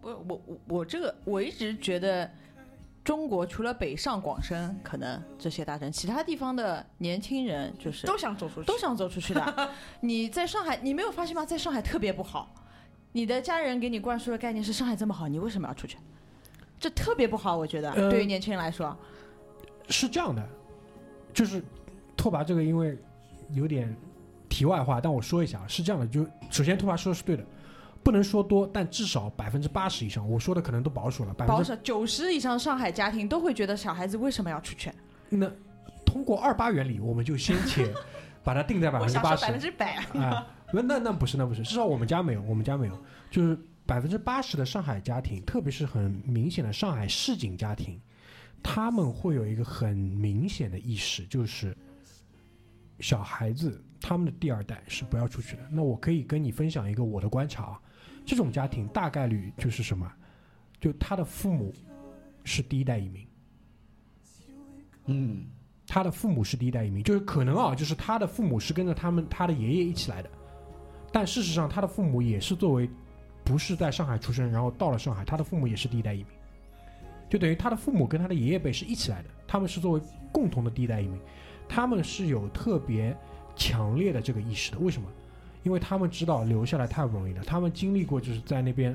[0.01, 2.31] 我我我我这个我一直觉得，
[3.05, 9.71] 中国除了北上广深可能这些大城，其他地方的年轻人就是都想走出去，都想走出去的。
[10.01, 11.45] 你在上海，你没有发现吗？
[11.45, 12.55] 在上海特别不好，
[13.17, 15.97] 你的家人给你灌输的概念是上海这么好，你为什么要出去？
[16.79, 18.95] 这特别不好，我觉得、呃对于年轻人来说，
[19.89, 20.47] 是这样的，
[21.33, 21.65] 就是
[22.15, 22.99] 拓跋这个，因为
[23.53, 23.97] 有点
[24.51, 27.43] 题外话，但我说一下，是这样的，就首先拓跋说的是对的，
[28.03, 34.93] 不能说多，但至少百分之八十以上，我说的可能都保守了，百分之保守九十以上上海家庭都会觉得小孩子为什么要出去？
[35.31, 35.51] 那
[36.05, 37.91] 通过二八原理，我们就先且
[38.45, 39.95] 把它定在百分之八十 百分之百。
[40.21, 42.99] 啊，那那那不是那不是，至少我们家没有，我们家没有，
[43.31, 48.01] 就是百分之八十的上海家庭，特别是很明显的上海市井家庭，
[48.63, 51.77] 他们会有一个很明显的意识，就是
[53.01, 55.63] 小孩子他们的第二代是不要出去的。
[55.71, 57.81] 那我可以跟你分享一个我的观察啊，
[58.25, 60.11] 这种家庭大概率就是什么，
[60.81, 61.73] 就他的父母
[62.43, 63.27] 是第一代移民。
[65.07, 65.47] 嗯，
[65.87, 70.29] 他的父母是第一代移民，就是可能啊，就是他的父母是跟着他们他的爷爷一起来的，
[71.17, 72.87] 但事实上他的父母也是作为
[73.43, 76.27] 不是在上海出生，然后到了上海，他的父母也是第一代移民，
[77.31, 80.01] 就等于他的父母跟他的爷爷辈是一起来的，他们是作为
[80.31, 81.19] 共同的第一代移民，
[81.67, 83.17] 他们是有特别
[83.57, 84.79] 强烈的这个意识的。
[84.79, 85.09] 为什么？
[85.63, 88.95] 因为他们知道留下来太不容易了，他们经历过就是在那边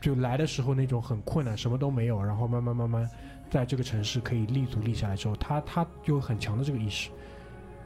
[0.00, 3.08] 就来的时候那种很困难，什么都没有，然后慢慢慢慢
[3.48, 7.10] 在这个城市可以立足立下来之后，他他就很强的这个意识，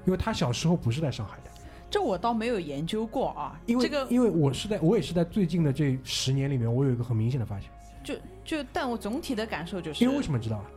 [0.07, 1.51] 因为他小时候不是在上海的，
[1.91, 7.71] 这我倒没有研究过啊，因为这个因为我是在我也是在最近的这十年里面，我有一个很明显的发现，
[8.05, 10.71] 就就，但我总体的感受就是，因为为什么知道啊？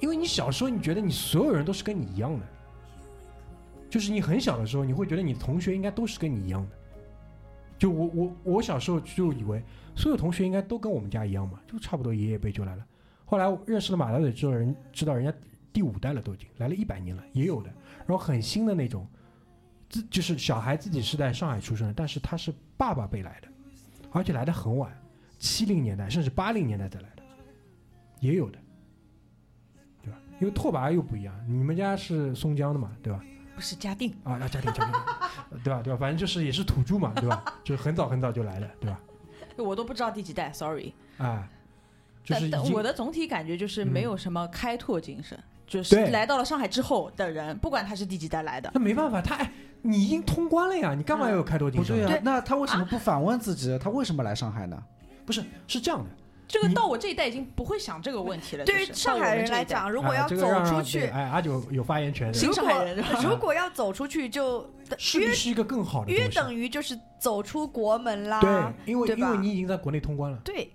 [0.00, 2.46] 因为你小时候你觉得你所有人都是跟你一样的，
[3.88, 6.76] 就是你很小的时候你会觉得你的同学应该都是跟你一样的，
[7.78, 9.62] 就我我我小时候就以为
[9.94, 12.84] 所有同学应该都跟我们家一样嘛，就差不多爷爷辈就来了。
[13.24, 15.32] 后来认识了马大嘴之后，人知道人家
[15.72, 17.70] 第五代了，都已经来了一百年了，也有的。
[18.06, 19.06] 然后很新的那种，
[19.88, 23.48] 自就是小孩自己是在上海出生的，但是他是爸爸辈来的，
[24.10, 24.92] 而且来的很晚，
[25.38, 27.22] 七零年代甚至八零年代才来的，
[28.20, 28.58] 也有的，
[30.02, 30.18] 对吧？
[30.40, 33.24] 因为拓跋又不一样，你们家是松江的嘛，对吧？
[33.54, 34.92] 不是嘉定，啊，那嘉定嘉定，
[35.64, 35.82] 对吧？
[35.82, 35.98] 对吧？
[35.98, 37.42] 反正就是也是土著嘛，对吧？
[37.64, 39.00] 就是很早很早就来了，对吧？
[39.56, 40.92] 我都不知道第几代，sorry。
[41.16, 41.48] 啊，
[42.22, 45.36] 就是但但我的总体感觉就是嗯没有什么开拓精神，
[45.68, 49.52] 就是来到了上海之后的人，不管他是第几代来的，那没办法，他哎，
[49.82, 51.94] 你已经通关了呀，你干嘛要有开拓精神？
[51.94, 53.78] 不对啊，那他为什么不反问自己？
[53.78, 54.82] 他为什么来上海呢？
[55.26, 56.10] 不是，是这样的，
[56.48, 58.64] 这个到我这一代已经不会想这个问题了。
[58.64, 66.26] 对于上海人来，讲，如果啊要走出去，哎，阿九有发言权的，新如果上海人是吧如果要走出去，就势必是一个更好的约。
[66.28, 68.40] 等于就是走出国门啦。
[68.40, 68.50] 对，
[68.90, 70.38] 因为因为你已经在国内通关了。
[70.42, 70.72] 对，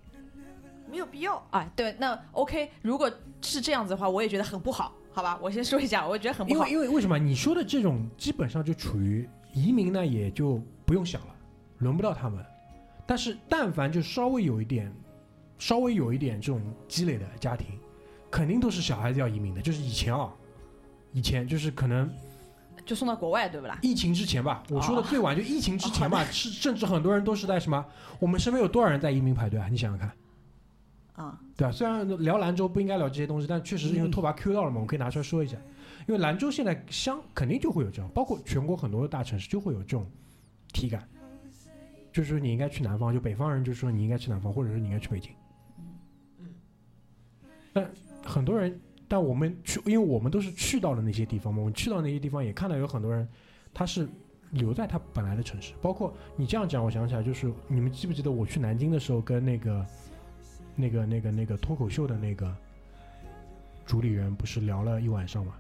[0.94, 1.44] 没有必要。
[1.50, 5.40] 哎，对，那 OK，如果是这样子的话，我也觉得很不好，好吧？
[5.42, 6.86] 我先说一下，我觉得很不好因为。
[6.86, 11.36] 因为为什么你说的这种基本上就处于移民呢，也就不用想了，
[11.80, 12.46] 轮不到他们。
[13.08, 14.94] 但是但凡就稍微有一点，
[15.58, 17.80] 稍微有一点这种积累的家庭，
[18.30, 19.62] 肯定都是小孩子要移民的。
[19.64, 20.32] 就是以前啊，
[21.12, 22.08] 以前就是可能
[22.86, 23.80] 就送到国外，对不啦？
[23.82, 27.84] 疫情之前吧，我说的哦最晚就疫情之前吧， 是甚至很多人都是在什么？
[28.20, 29.68] 我们身边有多少人在移民排队啊？
[29.72, 30.12] 你想想看。
[31.14, 31.72] 啊、对啊？
[31.72, 35.58] 虽然聊兰州不应该聊这些东西，但确实是因为拓跋 Q 到了嘛，我可以拿出来说一下。
[36.08, 40.06] 因为兰州现在乡肯定就会有这样，包括全国很多的大城市就会有这种
[40.74, 41.08] 体感，
[42.12, 45.32] 就是你应该去南方，就北方人就说你应该去南方，或者是你应该去北京。
[46.40, 46.48] 嗯
[47.72, 47.90] 但
[48.24, 53.28] 很多人，但我们去，因为我们都是去到了那些地方嘛，我们去到那些地方也看到有很多人，
[53.74, 54.08] 他是
[54.52, 55.74] 留在他本来的城市。
[55.82, 59.86] 包括你这样讲，我想起来，就是你们记不记得我去南京的时候，跟那个、
[60.76, 62.54] 那个、那个、那个脱口秀的那个
[63.86, 65.54] 主理人不是聊了一晚上嘛？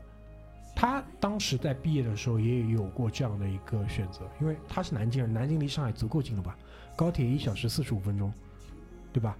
[0.75, 6.57] 他当时在毕业的时候也有过这样的一个选择，因为他是南京人，南京离上海足够近了吧？
[6.95, 8.33] 高铁一小时四十五分钟，
[9.11, 9.37] 对吧？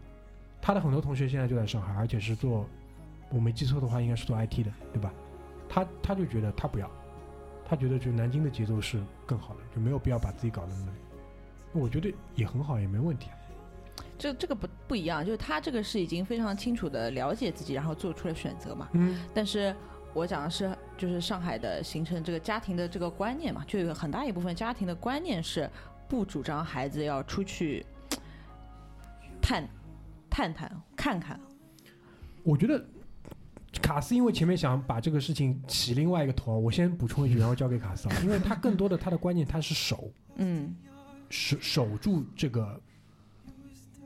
[0.62, 2.68] 他的很多同学现在就在上海，而且是做，
[3.30, 5.12] 我没记错的话，应该是做 IT 的，对吧？
[5.68, 6.90] 他他就觉得他不要，
[7.66, 11.80] 他觉得就南京的节奏是更好的，就没有必要把自己搞得那么累。
[11.82, 13.36] 我觉得也很好，也没问题啊。
[14.24, 18.88] 这这个不不一样，就是他这个是已经非常清楚的了解自己，然后做出了选择嘛。
[18.94, 19.76] 嗯，但是
[20.14, 25.70] 我讲的是，就是上海的形成这个家庭的这个观念嘛，就有很大一部分家庭的观念是
[26.08, 27.86] 不主张孩子要出去
[29.42, 29.68] 探
[30.30, 31.38] 探探看看。
[32.44, 32.82] 我觉得
[33.82, 40.74] 卡斯因为前面想把这个事情起另外一个头，我先补充一句，然后交给卡斯啊，因为他更多的他的观念他是守嗯
[41.30, 42.80] 守守住这个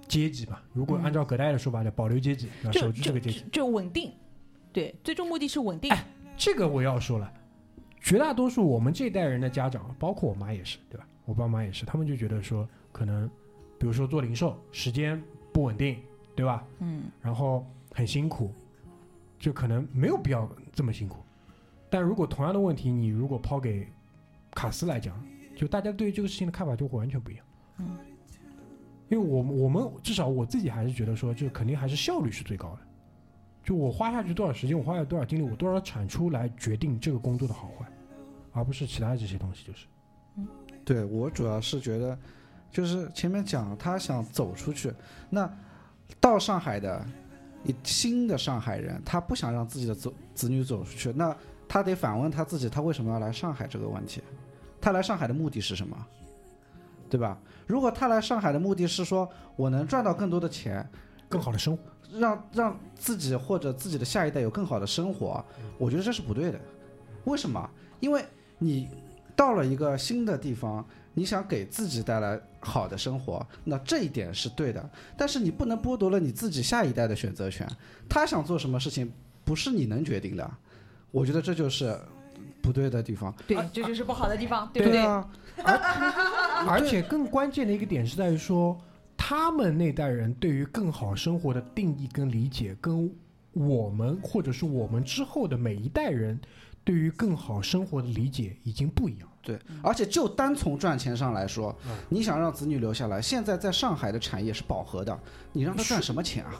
[0.07, 0.63] 阶级吧。
[0.73, 2.71] 如果嗯按照葛代的说法叫保留阶级，对吧？
[2.71, 4.11] 守住这个阶级就，就稳定，
[4.71, 5.91] 对，最终目的是稳定。
[5.91, 6.03] 哎
[6.37, 7.33] 这个我要说了，
[7.99, 11.07] 绝大多数我们这代人的家长，包括我妈也是，对吧？
[11.25, 13.27] 我爸妈也是，他们就觉得说，可能
[13.79, 15.19] 比如说做零售，时间
[15.51, 15.97] 不稳定，
[16.35, 16.63] 对吧？
[16.79, 18.53] 嗯然后很辛苦，
[19.39, 21.17] 就可能没有必要这么辛苦。
[21.89, 23.87] 但如果同样的问题，你如果抛给
[24.51, 25.19] 卡斯来讲，
[25.55, 27.45] 就大家对于这个事情的看法就会完全不一样。
[27.79, 27.97] 嗯，
[29.09, 32.79] 因为我们我们至少我自己还是觉得说，就肯定还是效率是最高的。
[33.63, 37.85] 就我花下去多少时间，我花下多少精力，我多少产出来决定这个工作的好坏，
[38.53, 39.65] 而不是其他这些东西。
[39.65, 39.85] 就是，
[40.85, 42.17] 对我主要是觉得，
[42.71, 44.93] 就是前面讲他想走出去，
[45.29, 45.49] 那
[46.19, 47.05] 到上海的
[47.65, 51.35] 一新的上海人，他不想让自己的子子女走出去，那
[51.67, 54.21] 他得反问他自己，他为什么要来上海这个问题？
[54.79, 56.07] 他来上海的目的是什么？
[57.09, 57.37] 对吧？
[57.67, 60.89] 如果他来上海的目的是说我能赚到更多的钱，
[61.29, 61.83] 更好的生活。
[62.13, 65.43] 让让自己或者自己的下一代有更好的生活，
[65.77, 66.57] 我觉得这是不对的。
[67.25, 67.69] 为什么？
[67.99, 68.23] 因为
[68.57, 68.87] 你
[69.35, 74.89] 到了一个新的地方，你想给自己带来好的生活，那这一点是对的。
[75.17, 77.67] 但是你不能剥夺了你自己下一代的选择权，
[78.07, 79.11] 他想做什么事情
[79.43, 80.49] 不是你能决定的。
[81.11, 81.99] 我觉得这就是
[82.67, 84.99] 不对的地方，对，这就是不好的地方，对不对？
[84.99, 85.27] 啊，
[86.67, 88.77] 而且更关键的一个点是在于说，
[89.15, 93.09] 他们那代人对于更好生活的定义跟理解，跟
[93.53, 96.37] 我们或者是我们之后的每一代人
[96.83, 99.27] 对于更好生活的理解已经不一样。
[99.41, 105.17] 对，而且就单从赚钱上来说，嗯你想让子女留下来，现在在上海的产业是饱和的，
[105.53, 106.53] 你让他赚什么钱啊？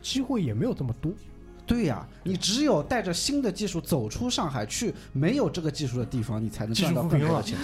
[0.00, 1.12] 机会也没有这么多。
[1.70, 7.56] 对呀、你只有带着新的技术走出上海，去没有这个技术的地方，你才能赚到更多的钱。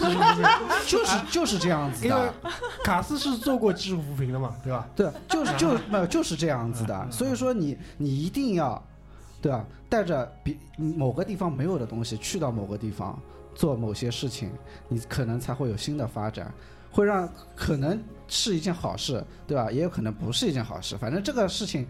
[0.87, 2.33] 就是 就是这样子的，
[2.85, 4.87] 卡斯是做过技术扶贫的嘛，对吧？
[4.95, 7.11] 对，就是就没有就是这样子的。
[7.11, 8.81] 所以说你你一定要，
[9.43, 9.65] 对吧？
[9.89, 13.21] 带着比某个地方没有的东西去到某个地方
[13.57, 14.53] 做某些事情，
[14.89, 16.55] 你可能才会有新的发展，
[16.93, 19.69] 会让可能是一件好事，对吧？
[19.69, 20.97] 也有可能不是一件好事。
[20.97, 21.85] 反正这个事情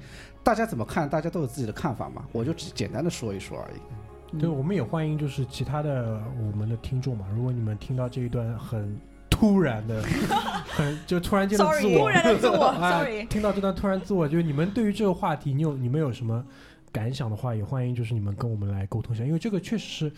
[0.47, 2.25] 大家怎么看，大家都有自己的看法嘛。
[2.31, 4.39] 我就只简单的说一说而已。
[4.39, 7.27] 对，我们也欢迎就是其他的我们的听众嘛。
[7.35, 8.97] 如果你们听到这一段很
[9.29, 10.01] 突然的，
[10.71, 13.27] 很就突然间的自 Sorry，我，突然的自我 哎，sorry。
[13.27, 16.47] 听到这段突然自我，就是你们对于这个话题，你有你们有什么
[16.93, 20.13] 感想的话，也欢迎就是你们跟我们来沟通一下，因为这个确实是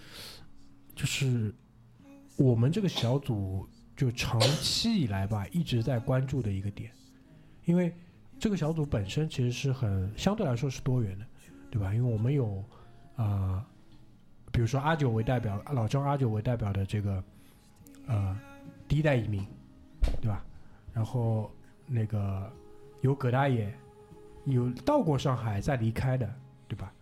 [0.94, 1.54] 就是
[2.36, 6.90] 我们这个小组就长期以来吧一直在关注的一个点，
[7.64, 7.94] 因为
[8.38, 11.24] 这个小组本身其实是很相对来说是多元的，
[11.70, 11.92] 对吧？
[11.92, 12.64] 因为我们有
[13.16, 13.66] 啊、
[14.52, 17.22] 比如说阿九为代表，老张阿九为代表的这个
[18.06, 18.38] 呃
[18.86, 19.44] 第一代移民，
[20.22, 20.44] 对吧？
[20.92, 21.50] 然后
[21.86, 22.50] 那个
[23.00, 23.72] 有葛大爷，
[24.44, 26.32] 有到过上海再离开的，
[26.68, 26.92] 对吧？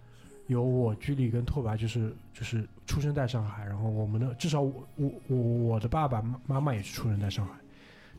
[0.47, 7.55] 有我居里跟拓跋，就是就是出生在上海，然后我们的至少我我我我的爸爸妈妈也是出生在上海，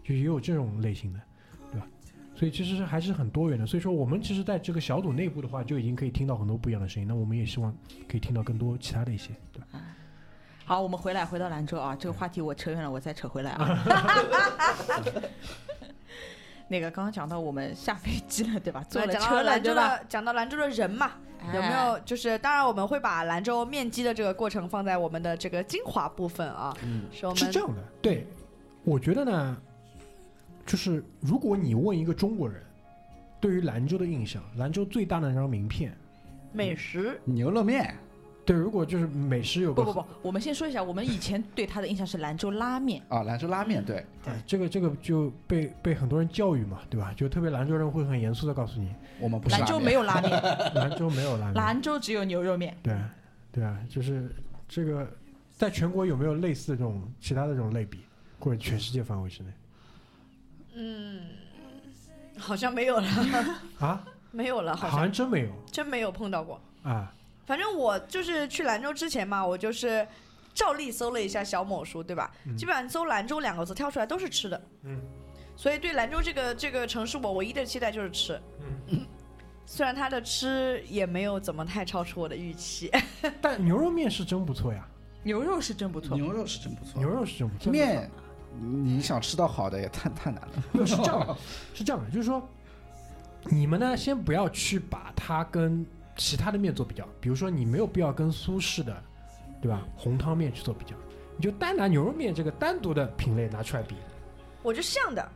[0.03, 1.19] 就也有这种类型的，
[2.37, 3.65] 所以其实还是很多元的。
[3.65, 7.07] 所以说我们其实在这个小组内部的话，就已经可以听到很多不一样的声音。
[7.07, 7.75] 那我们也希望
[8.07, 9.79] 可以听到更多其他的一些，对吧？
[10.63, 13.83] 好，我们回来回到兰州啊，这个话题我扯远了，我再扯回来啊。
[16.69, 18.83] 那个刚刚讲到我们下飞机了，对吧？
[18.89, 19.97] 坐了讲车兰州对吧？
[19.97, 21.11] 的，讲到兰州的人嘛，
[21.53, 21.97] 有没哎有？
[22.01, 28.27] 就是当然我们会把兰州面基的这个过程放在我们的这个精华部分啊，嗯，是我们是这样的，对，
[28.83, 29.57] 我觉得呢，
[30.67, 32.61] 就是如果你问一个中国人
[33.39, 35.95] 对于兰州的印象，兰州最大的那张名片，
[36.51, 37.19] 美食。
[37.23, 37.95] 牛肉面，
[38.45, 47.13] 对，如果就是美食有个不不不，我们先说一下，我们以前对他的印象是兰州拉面，啊，兰州拉面，对，哎这个这个就被被很多人教育嘛，对吧？
[47.15, 50.31] 就特别兰州人会很严肃的告诉你，我们不是兰州没有拉面，
[50.75, 52.75] 兰州没有拉面，兰州只有牛肉面。
[52.83, 52.93] 对
[53.51, 54.29] 对啊，就是
[54.67, 55.09] 这个
[55.53, 57.99] 在全国有没有类似的这种其他的这种类比，
[58.39, 59.49] 或者全世界范围之内
[60.77, 61.21] 嗯，
[62.37, 63.07] 好像没有了，
[63.79, 64.03] 啊？
[64.31, 66.61] 没有了，好好像像真没有真没有碰到过。
[66.83, 67.11] 啊。
[67.45, 70.05] 反正我就是去兰州之前嘛，我就是
[70.53, 72.29] 照例搜了一下小某书，对吧？
[72.45, 75.01] 嗯基本上搜兰州两个字跳出来都是吃的，嗯
[75.55, 78.39] 所以对兰州这个这个城市，我唯一的期待就是吃。
[78.89, 79.05] 嗯，
[79.65, 82.91] 虽然它的吃也没有怎么太超出我的预期，
[83.41, 84.87] 但牛肉面是真不错呀，
[85.23, 87.71] 牛肉是真不错，牛肉是真不错，牛肉是真不错。
[87.71, 88.11] 面，
[88.59, 90.85] 你想吃到好的 也太太难了。
[90.85, 91.35] 是这样的，
[91.73, 92.41] 是这样的，就是说，
[93.45, 98.95] 你们呢先不要去把它跟其他的面做比较，比如说你没有必要跟苏式的，
[99.61, 99.81] 对吧？
[99.95, 100.95] 红汤面去做比较，
[101.35, 103.95] 你就单拿牛肉面这个单独的品类拿出来比，
[104.63, 105.27] 我觉得是这样的，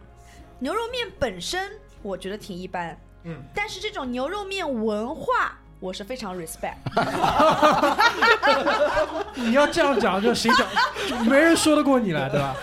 [0.59, 5.57] 牛肉面本身我觉得挺一般，嗯，但是这种牛肉面文化。
[5.79, 6.75] 我是非常 respect，
[9.33, 10.67] 你要这样讲，就谁讲，
[11.09, 12.55] 就没人说得过你了，对吧？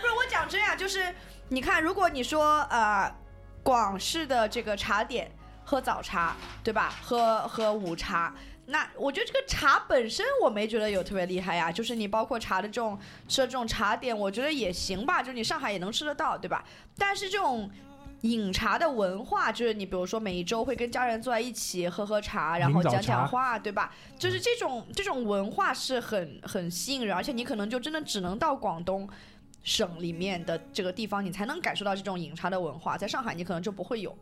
[0.00, 1.14] 不是我讲真呀，就是
[1.48, 3.12] 你看，如果你说呃，
[3.62, 5.30] 广式的这个茶点
[5.64, 6.94] 喝早茶，对吧？
[7.02, 8.34] 喝喝午茶，
[8.66, 11.70] 那我觉得这个茶本身我没觉得有特别厉害呀。
[11.70, 16.64] 就是你包括茶的这种吃的这种茶点，我觉得也行吧，就是你上海也能吃得到，对吧？
[16.96, 17.70] 但是这种。
[18.22, 23.94] 饮茶的文化，就是你比如说每一周会跟家人坐在一起喝喝茶，然后讲讲话，对吧？
[24.18, 29.08] 就是这种这种文化是很很吸引人，而且你可能就真的只能到广东
[29.62, 32.96] 省里面的这个地方，你才能感受到这种饮茶的文化。
[32.96, 34.16] 在上海，你可能就不会有。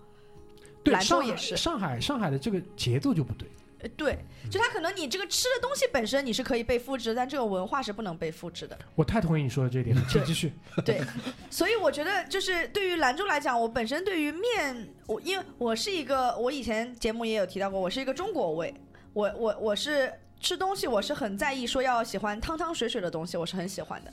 [0.83, 3.49] 对，兰州上海也是上海上海的这个节奏就不对，
[3.81, 4.18] 呃，对，
[4.49, 8.79] 就它可能你这个吃的东西本身你是可以被复制，但这个文化是不能被复制的。
[8.94, 10.53] 我太同意你说的这一点了，请继续。
[10.85, 11.03] 对，
[11.51, 18.72] 所以我觉得就是对于兰州来讲，我本身对于面，我因为我是一个，我以前节目也有提到过，我是一个中国胃，
[19.12, 24.12] 我我我是吃东西我是很在意说要喜欢汤汤水水的东西，我是很喜欢的。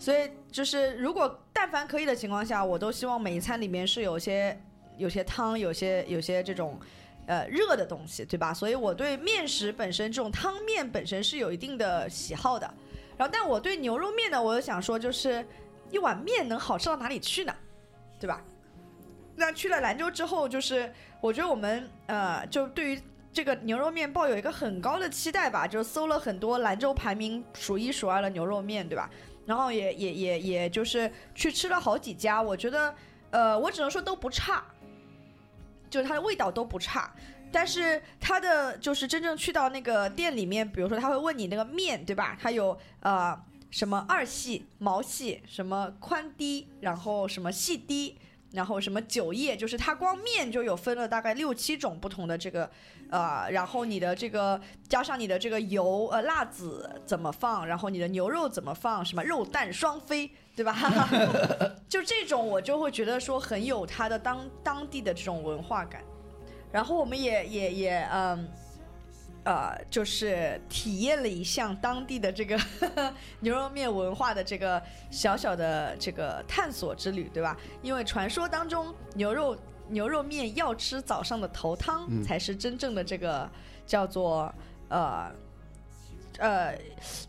[0.00, 4.60] 所以就是如果但凡可以的情况下，我都希望每一餐里面是有些
[4.96, 6.76] 有些汤，有些有些这种。
[7.26, 8.52] 呃，热的东西，对吧？
[8.52, 12.66] 所以我对面食本身这种汤面本身是有一定的喜好的。
[13.16, 15.46] 然后，但我对牛肉面呢，我就想说，就是
[15.92, 17.54] 一碗面能好吃到哪里去呢？
[18.18, 18.42] 对吧？
[19.36, 23.00] 那去了兰州之后，就是我觉得我们呃，就对于
[23.32, 29.08] 这个牛肉面抱有一个很高的期待吧，就搜了很多兰州排名数一数二的牛肉面，对吧？
[29.50, 32.94] 然后也也也也就是去吃了好几家，我觉得
[33.32, 34.62] 呃，我只能说都不差，
[35.90, 37.12] 就是它的味道都不差。
[37.50, 42.38] 但是它的就是真正去到那个店里面，比如说他会问你那个面，对吧？
[42.40, 43.36] 它有呃
[43.72, 48.16] 什么二细、毛细，什么宽低，然后什么细低，
[48.52, 52.68] 然后什么酒液，就是它光面就有分了大概六七种不同的这个
[53.10, 60.76] 呃，然后你的这个加上你的这个油呃辣子怎么放，然后你的牛肉怎么放，什么肉蛋双飞，对吧？
[61.88, 66.02] 就这种我就会觉得说很有它的当当地的这种文化感。
[66.72, 68.48] 然后我们也也也嗯。
[69.90, 72.58] 就是体验了一项当地的这个
[73.40, 74.80] 牛肉面文化的这个
[75.10, 77.56] 小小的这个探索之旅，对吧？
[77.82, 79.56] 因为传说当中牛肉
[79.88, 83.50] 牛肉面要吃早上的头汤，嗯才是真正的这个
[83.86, 84.54] 叫做
[84.88, 85.32] 呃
[86.38, 86.78] 呃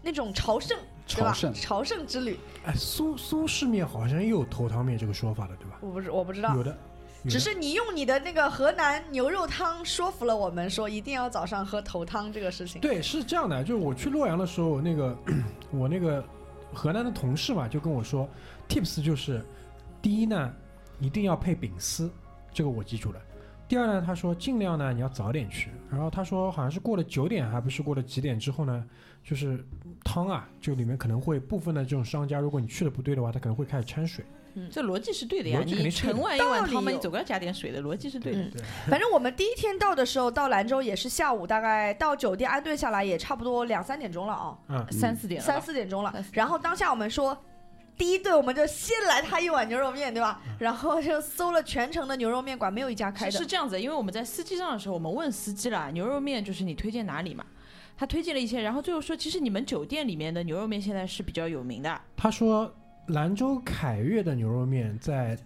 [0.04, 1.32] 那种朝圣，对吧？
[1.32, 5.78] 朝圣朝圣之旅，哎，苏苏式面好像也有头汤面这个说法的，对吧？
[5.82, 6.78] 我不知我不知道有的
[7.30, 12.82] 只是你用你的那个河南牛肉汤说服了我们，说一定要早上喝头汤这个事情。
[12.82, 15.16] 对，是这样的，就是我去洛阳的时候，那个
[15.72, 16.24] 我那个
[16.74, 18.28] 河南的同事嘛，就跟我说
[18.68, 19.46] ，tips 就是
[20.02, 20.52] 第一呢，
[21.00, 22.10] 一定要配饼丝，
[22.52, 23.22] 这个我记住了。
[23.68, 28.84] 第二呢，他说尽量呢你要早点去，然后他说好像是过了九点，还不是过了几点之后呢，
[29.24, 29.64] 就是
[30.04, 34.26] 汤啊，就里面可能会部分的这种商家，如果你去的不对的话，他可能会开始掺水。
[34.72, 38.40] 这逻辑是对的呀，逻辑肯你定是对的盛完一碗汤嘛，你总归要加点水的，逻辑是对的。
[38.40, 38.52] 嗯
[38.90, 46.14] 反正我们第一天到的时候，到兰州也是下午，大概到酒店安顿下来也差不多两三点钟了啊，嗯，三四点，三四点钟了。
[46.34, 47.38] 然后当下我们说，
[47.98, 50.42] 第一顿我们就先来他一碗牛肉面，对吧？
[50.60, 53.32] 然后就搜了全城的牛肉面馆，没有一家开的。
[53.32, 57.46] 是是这样子，因为我们在司机上的时候，我们问司机了，牛肉面就是你推荐哪里嘛？
[57.98, 62.02] 他推荐了一些，然后最后说，其实你们酒店里面的牛肉面现在是比较有名的。
[62.18, 62.74] 他说
[63.12, 65.38] 兰州凯悦的牛肉面在。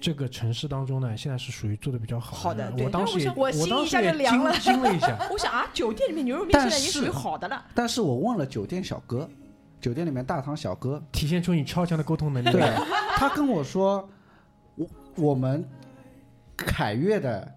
[0.00, 5.16] 这个城市当中呢，现在是属于做的比较好好的我当时也，我心一下当时也就凉了惊惊了一下。
[5.32, 7.64] 我想啊，酒店里面牛肉面现在也属于好的了。
[7.74, 9.26] 但是我问了酒店小哥，
[9.80, 12.50] 酒店里面大堂小哥，体现出你超强的沟通能力。
[12.50, 12.60] 对
[13.16, 14.06] 他跟我说，
[14.74, 14.86] 我
[15.16, 15.66] 我们
[16.54, 17.50] 凯悦的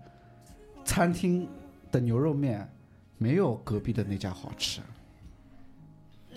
[0.85, 1.49] 餐厅
[1.91, 2.65] 的牛肉面
[3.17, 4.79] 没有隔壁的那家好吃。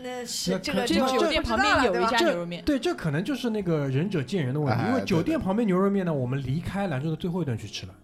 [0.02, 7.94] 那这个这个酒店旁边有一家牛肉面，对，这可能就是那个仁者见仁的问题，哎因为酒店旁边牛肉面呢，我们离开兰州的最后一顿去吃了。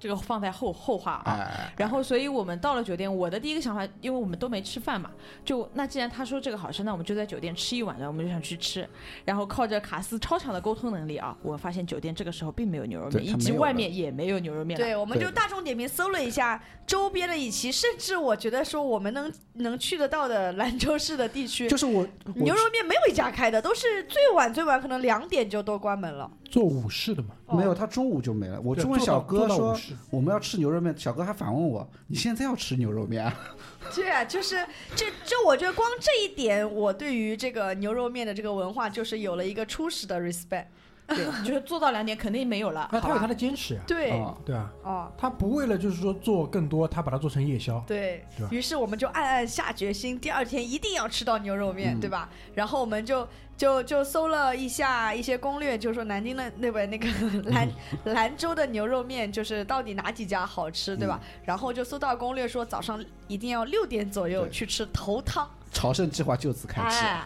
[0.00, 1.36] 这个放在后后话啊。
[1.38, 5.10] 哎，然后，所以我们到了酒店，我的第一个想法，因为我们都没吃饭嘛，
[5.44, 8.88] 就那既然他说这个好吃，那我们就在酒店吃一晚的，我们就想去吃。
[9.24, 14.78] 然后靠着卡斯超强的沟通能力啊，我发现酒店这个时候并没有牛肉面，以及外面也没有牛肉面。
[14.78, 26.30] 对，我们就大众点评搜了一下周边的以及，甚至我觉得说我们能能去得到的兰州市的地区，就是我我牛肉面没有一家开的，都是最晚最晚可能两点就都关门了。
[26.50, 28.60] 做午市的嘛，没有，哦，他中午就没了。
[28.60, 29.78] 我对去问小哥说
[30.10, 33.32] 我们要吃牛肉面，小哥还反问我：“你现在要吃牛肉面啊？
[33.94, 34.56] 对啊，就是
[34.96, 40.66] 这这，我觉得光这一点，我对于这个牛肉面的这个文化，就是有了一个初始的 respect。
[41.08, 44.38] 对， 就是做到两点肯定没有了，那他有他的坚持呀，对，哦。
[44.46, 47.82] 对啊，哦，他不为了就是说做更多，他把它做成夜宵。
[47.84, 52.00] 对对于是，我们就暗暗下决心，第二天一定要吃到牛肉面，嗯。
[52.00, 52.30] 对吧？
[52.54, 53.26] 然后我们就
[53.60, 57.06] 就就搜了一下一些攻略，就是说南京的那边那个
[57.52, 57.68] 兰
[58.04, 61.20] 兰州的牛肉面，就是到底哪几家好吃，对吧？
[61.44, 67.04] 然后就搜到攻略说早上一定要六点左右去吃头汤，？”朝圣计划就此开始。
[67.04, 67.22] 哎，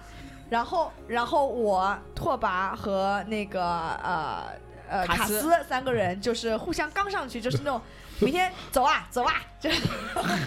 [0.50, 4.42] 然后然后我拓跋和那个呃
[4.88, 7.80] 呃卡斯卡斯三个人就是互相刚上去，就是那种
[8.20, 9.80] 明天走啊走啊，就 是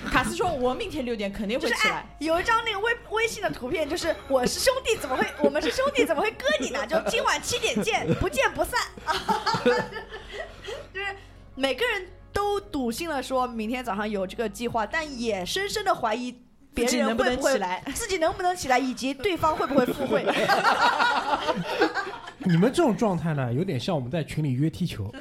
[0.10, 2.06] 卡斯说：“我明天六点肯定会起来。
[2.20, 6.86] 有一张那个微微信的图片，就是我是兄弟，怎么会 我们是兄弟，怎么会割你呢？
[6.88, 8.80] 就今晚七点见，不见不散。
[10.94, 11.16] 就是
[11.56, 16.36] 每个人都笃信了说明天早上有这个计划，但也深深的怀疑
[16.74, 17.84] 别人会会能起来？
[17.94, 20.26] 自己能不能起来，以及对方会不会赴会。
[22.40, 25.14] 你们这种状态呢，有点像我们在群里约踢球，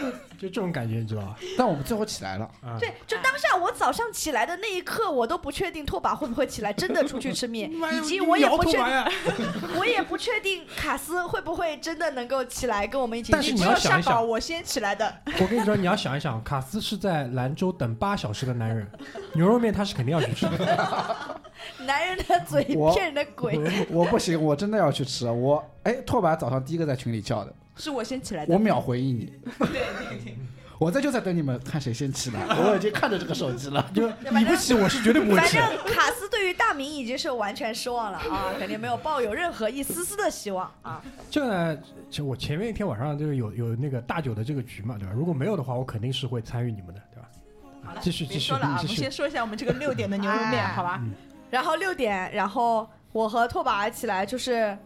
[0.40, 1.36] 就这种感觉，你知道吧？
[1.58, 8.86] 但我们最后起来了，啊，对，就当下我早上起来的那一刻，我都不确定拓跋会不会起来真的出去吃面，以及我也不确定。
[9.78, 15.14] 我也不确定卡斯会不会真的能够起来跟我们一起但是你不要要想一想，我先起来的。
[15.40, 18.90] 我跟你说，你要想一想，卡斯是在兰州等八小时的男人，
[19.34, 21.40] 牛肉面他是肯定要去吃的。
[21.80, 23.86] 男人的嘴骗人的鬼。
[23.90, 25.30] 我不行，我真的要去吃。
[25.30, 28.52] 我哎，拓跋早上第一个在群里叫的，是我先起来的。
[28.52, 29.32] 我秒回应你。
[29.58, 30.36] 对对对，
[30.78, 33.84] 我在就在等你们看谁先起来， 我已经看着这个手机了。
[33.94, 35.70] 就你不起，我是绝对不会反起反。
[35.70, 41.02] 正卡斯对于大明已经是完全失望了啊，肯定没有抱有任何一丝丝的希望啊。
[41.30, 41.78] 就呢，
[42.10, 45.12] 就我前面一天晚上就是有有那个大酒的这个局嘛，对吧？
[45.14, 47.28] 如果没有的话，我肯定是会参与你们的，对吧？
[47.84, 49.12] 好了，继续继续别说了啊，我继续们先。
[49.12, 51.02] 说一下我们这个六点的牛肉面， 哎好吧？
[51.50, 54.76] 然后六点，然后我和拓跋起来就是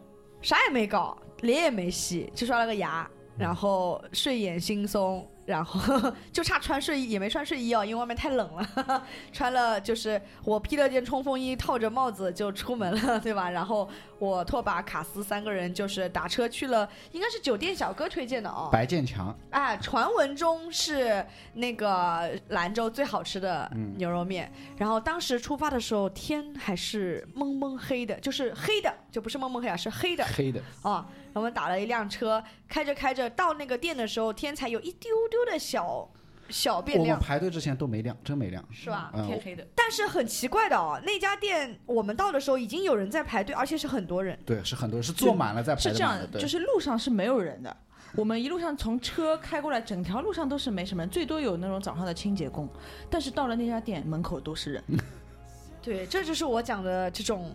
[0.41, 13.51] 啥也没搞，脸也没洗，就刷了个牙，然后睡眼惺忪，然后 就差穿睡衣，也没穿睡衣哦，因为外面太冷了， 穿了就是我披了件冲锋衣，套着帽子就出门了，对吧？
[13.51, 24.51] 然后我拓跋、卡斯三个人就是打车去了，应该是酒店小哥推荐的哦，白建强，啊，传闻中是那个兰州最好吃的嗯牛肉面。
[24.77, 31.07] 然后当时出发的时候，天还是蒙蒙黑的，就是黑的，就不是蒙蒙黑啊，是黑的黑的，啊。
[31.33, 36.09] 我们打了一辆车，开着开着到那个店的时候，天才有一丢丢的小
[36.49, 38.65] 小变亮，我们排队之前都没亮，真没亮。
[38.71, 39.11] 是吧？
[39.15, 44.39] 嗯天黑的，但是很奇怪的哦，那家店我们到的时候已经有人在排队，而且是很多人。
[44.45, 47.77] 对，是很多人是坐满了在排队是这样就是路上是没有人的。
[48.17, 52.69] 我们一路上从车开过来，整条路上都是没什么人，最多有那种早上的清洁工。
[53.11, 54.85] 但是到了那家店门口都是人，
[55.83, 57.53] 对，这就是我讲的这种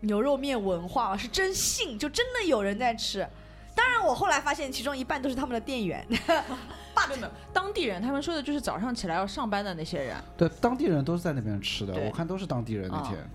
[0.00, 3.26] 牛肉面文化，是真信，就真的有人在吃。
[3.74, 6.06] 当然，我后来发现其中一半都是他们的店员。
[7.06, 10.16] 没有没有，当地人他们说的就是早上起来要上班的那些人。
[10.36, 13.30] 对，当地人都是在那边吃的，我看都是当地人那啊天。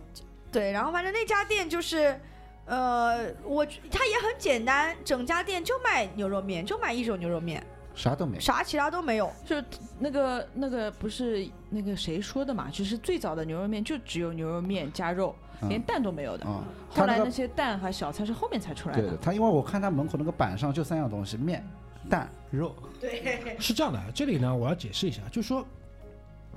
[0.51, 2.19] 对，然后反正那家店就是，
[2.65, 8.39] 呃，我它也很简单，整家店就卖牛肉面，就卖一种牛肉面，啥都没。
[8.39, 9.31] 啥其他都没有。
[9.45, 9.65] 就是
[9.97, 12.69] 那个那个不是那个谁说的嘛？
[12.71, 16.45] 就是最早的牛肉面就只有牛肉面加肉，嗯连蛋都没有的。
[16.45, 19.17] 啊，后来那些蛋和小菜是后面才出来的对的，。
[19.17, 21.67] 他因为我看他门口那个板上就三样东西：面、
[22.09, 22.75] 蛋、肉。
[22.99, 25.65] 对，是这样的，这里呢，我要解释一下，就是说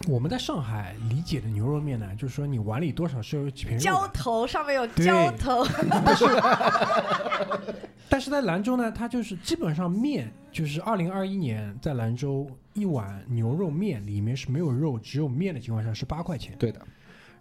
[0.09, 5.67] 我们在上海理解的牛肉面呢，就是说你碗里多少是有几片肉浇，头上面有浇头，
[8.09, 16.55] 但是在兰州呢，它就是基本上面，就是二零二一年在兰州一碗牛肉面里面是没有肉，只有面的情况下是八块钱。
[16.59, 16.81] 对的，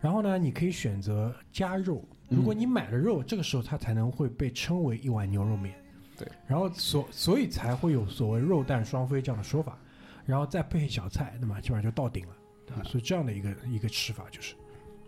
[0.02, 5.76] 然后呢，你可以选择加肉，如果嗯你买了肉，这个时候它才能会被称为一碗牛肉面。
[6.18, 9.78] 对，然后所所以才会有所谓肉蛋双飞这样的说法，
[10.26, 12.34] 然后再配小菜，那么基本上就到顶了，
[12.66, 12.84] 对吧？
[12.84, 14.56] 所以这样的一个一个吃法就是，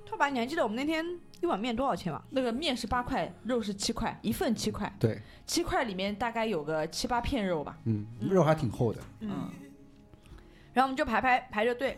[0.06, 1.06] 拓跋，你还记得我们那天
[1.42, 2.22] 一碗面多少钱吗？
[2.30, 7.78] 那个面是八块，肉是七块，一份七块，对，七块里面大概有个七八片肉吧。
[7.86, 9.00] 嗯，肉还挺厚的。
[9.22, 9.50] 嗯，
[10.74, 11.98] 然后我们就排排排着队，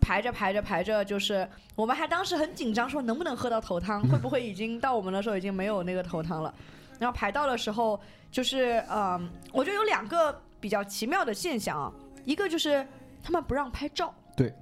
[0.00, 6.54] 排着排着排着，就是我们还当时很紧张，说能不能喝到头汤， 会不会已经到我们的时候已经没有那个头汤了？
[6.98, 9.20] 然后排到的时候，就是呃，
[9.52, 11.92] 我觉得有两个比较奇妙的现象啊，
[12.24, 12.86] 一个就是
[13.22, 14.54] 他们不让拍照，对，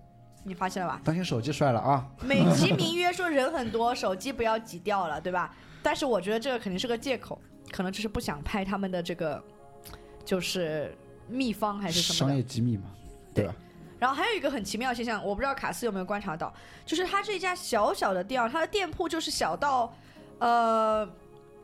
[0.44, 1.00] 你发现了吧？
[1.04, 2.06] 当心手机摔了啊！
[2.22, 5.54] 美其名 曰说人很多，手机不要挤掉了，对吧？
[5.82, 9.42] 但是我觉得这个肯定是个借口，可能就是不想拍他们的这个
[10.24, 10.96] 就是
[11.28, 12.84] 秘方还是什么的商业机密嘛，
[13.34, 13.54] 对吧？
[13.98, 16.52] 然后还有一个很奇妙的现象，我不知道卡斯有没有观察到，
[16.86, 19.94] 就是它这家小小的店啊，它的店铺就是小到，
[20.38, 21.06] 呃，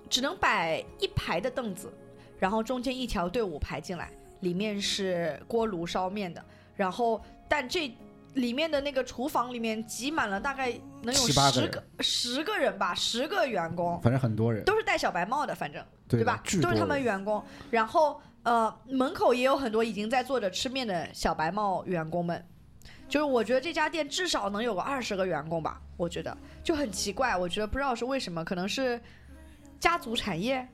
[0.09, 1.93] 只能摆一排的凳子，
[2.39, 6.45] 然后中间一条队伍排进来，里面是锅炉烧面的，
[6.75, 7.95] 然后但这
[8.35, 15.85] 里面的那个厨房里面挤满了大概能有十个十个人吧，十个员工，反正很多人，都是戴小白帽的，反正。
[16.09, 16.41] 对的吧？
[16.63, 22.47] 都是他们员工，然后呃，门口也有很多已经在坐着吃面的小白帽员工们。
[23.09, 29.01] 就是我觉得这家店至少能有个二十个员工吧，我觉得就很奇怪，我觉得不知道是为什么，可能是
[29.79, 30.67] 家族产业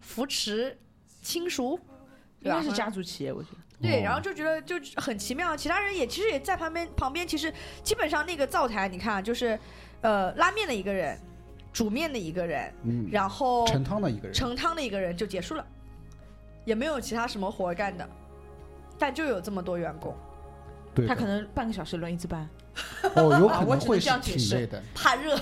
[0.00, 0.78] 扶持
[1.20, 1.78] 亲属，
[2.40, 3.58] 应该是家族企业，我觉得。
[3.80, 4.04] 对，哦。
[4.04, 9.58] 然后就觉得就很奇妙，其他人也其实也在旁边旁边，其实基本上那个灶台，你看啊，就是
[10.02, 11.18] 呃拉面的一个人，
[11.72, 15.66] 煮面的一个人，嗯，然后盛汤的一个人，盛汤的一个人就结束了，
[16.64, 18.08] 也没有其他什么活干的，
[18.98, 20.14] 但就有这么多员工，
[20.94, 22.48] 对，他可能半个小时轮一次班，
[23.16, 24.50] 哦，有可啊我只能会是样解释。
[24.50, 25.36] 挺累的，怕热。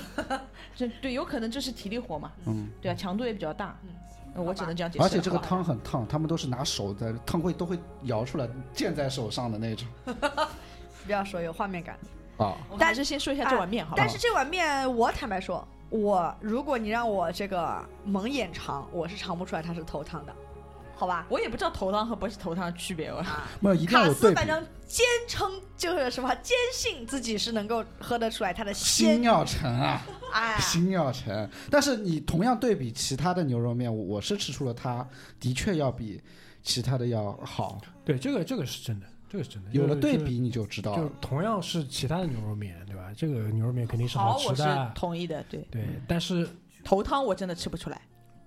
[0.81, 2.68] 这对，有可能这是体力活嘛，嗯。
[2.81, 3.91] 对啊，强度也比较大，嗯
[4.35, 5.05] 呃我只能这样解释。
[5.05, 9.87] 而且这个汤很烫，他们都是拿手在汤会都会摇出来，溅在手上的那种
[11.05, 11.97] 不要说有画面感，
[12.39, 12.57] 啊。
[12.70, 14.07] 我们还是先说一下这碗面好不好？
[14.07, 20.35] 但是这碗面我坦白说，我如果你让我这个蒙眼尝，我是尝不出来它是头汤的，
[21.01, 21.24] 好吧？
[21.30, 23.09] 我也不知道头汤和不是头汤的区别。
[23.09, 30.03] 我啊，没有一定要卡有对比斯反，正坚称就是什么坚信自己是能够喝得出来它的鲜，心要诚啊，
[30.34, 31.48] 哎，心要诚。
[31.70, 35.09] 但是你同样对比其他的牛肉面，我我是吃出了它
[35.40, 36.22] 的确要比
[36.62, 37.80] 其他的要好。
[38.05, 41.12] 对这个这个是真的，这个是真的，有了就是对比你就知道就了。
[41.18, 43.11] 同样是其他的牛肉面，对吧？
[43.16, 45.42] 这个牛肉面肯定是好，我是吃的，同意的。
[45.48, 46.46] 对，对，但是
[46.84, 47.98] 头汤我真的吃不出来。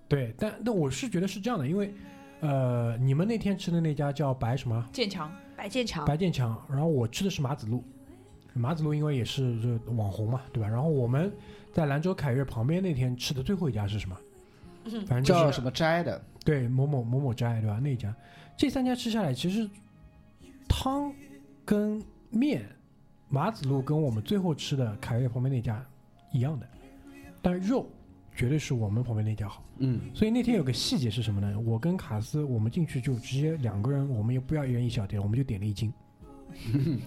[0.07, 1.91] 对，但但我是觉得是这样的，因为
[2.43, 4.85] 呃，你们那天吃的那家叫白什么？
[4.91, 7.81] 建强，白建强，白建强，然后我吃的是马子路，
[8.53, 10.67] 马子路因为也是这网红嘛，对吧？
[10.67, 11.31] 然后我们
[11.71, 14.17] 在兰州凯悦旁边那天吃的最后一家是什么？
[15.07, 17.79] 反正就是叫什么斋的，对某某某某斋，对吧？
[17.81, 18.13] 那一家，
[18.57, 19.69] 这三家吃下来，其实
[20.67, 21.13] 汤
[21.63, 22.65] 跟面，
[23.29, 25.81] 马子路跟我们最后吃的凯悦旁边那家
[26.33, 26.67] 一样的，
[27.41, 27.87] 但肉
[28.35, 29.63] 绝对是我们旁边那家好。
[29.77, 31.59] 嗯，所以那天有个细节是什么呢？
[31.59, 35.93] 我跟卡斯，我们进去就直接两个人，我们也不要一人一小碟，我们就点了一斤。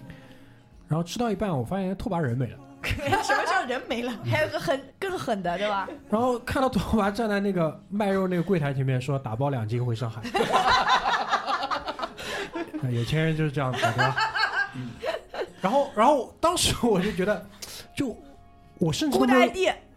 [0.87, 2.57] 然后吃到一半，我发现拓跋人没了。
[2.87, 4.11] 什么叫人没了？
[4.23, 5.89] 还有个狠更狠的，对吧？
[6.09, 10.21] 然后看到拓跋站在那个卖肉那个柜台前面说打包两斤回上海。
[12.81, 14.15] 啊有钱人就是这样子，对吧？
[15.59, 17.45] 然后，然后当时我就觉得，
[17.93, 18.15] 就
[18.79, 19.51] 我甚至都没有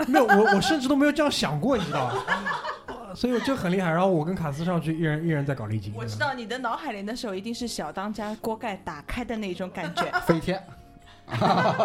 [0.07, 2.15] 没有，我我甚至都没有这样想过，你知道吗？
[2.89, 3.91] 呃所以我就很厉害。
[3.91, 5.93] 然后我跟卡斯上去，一人一人在搞丽晶。
[5.97, 10.05] 我知道你的脑海里那时候一定是小当家锅盖打开的那种感觉。
[10.25, 10.63] 飞天，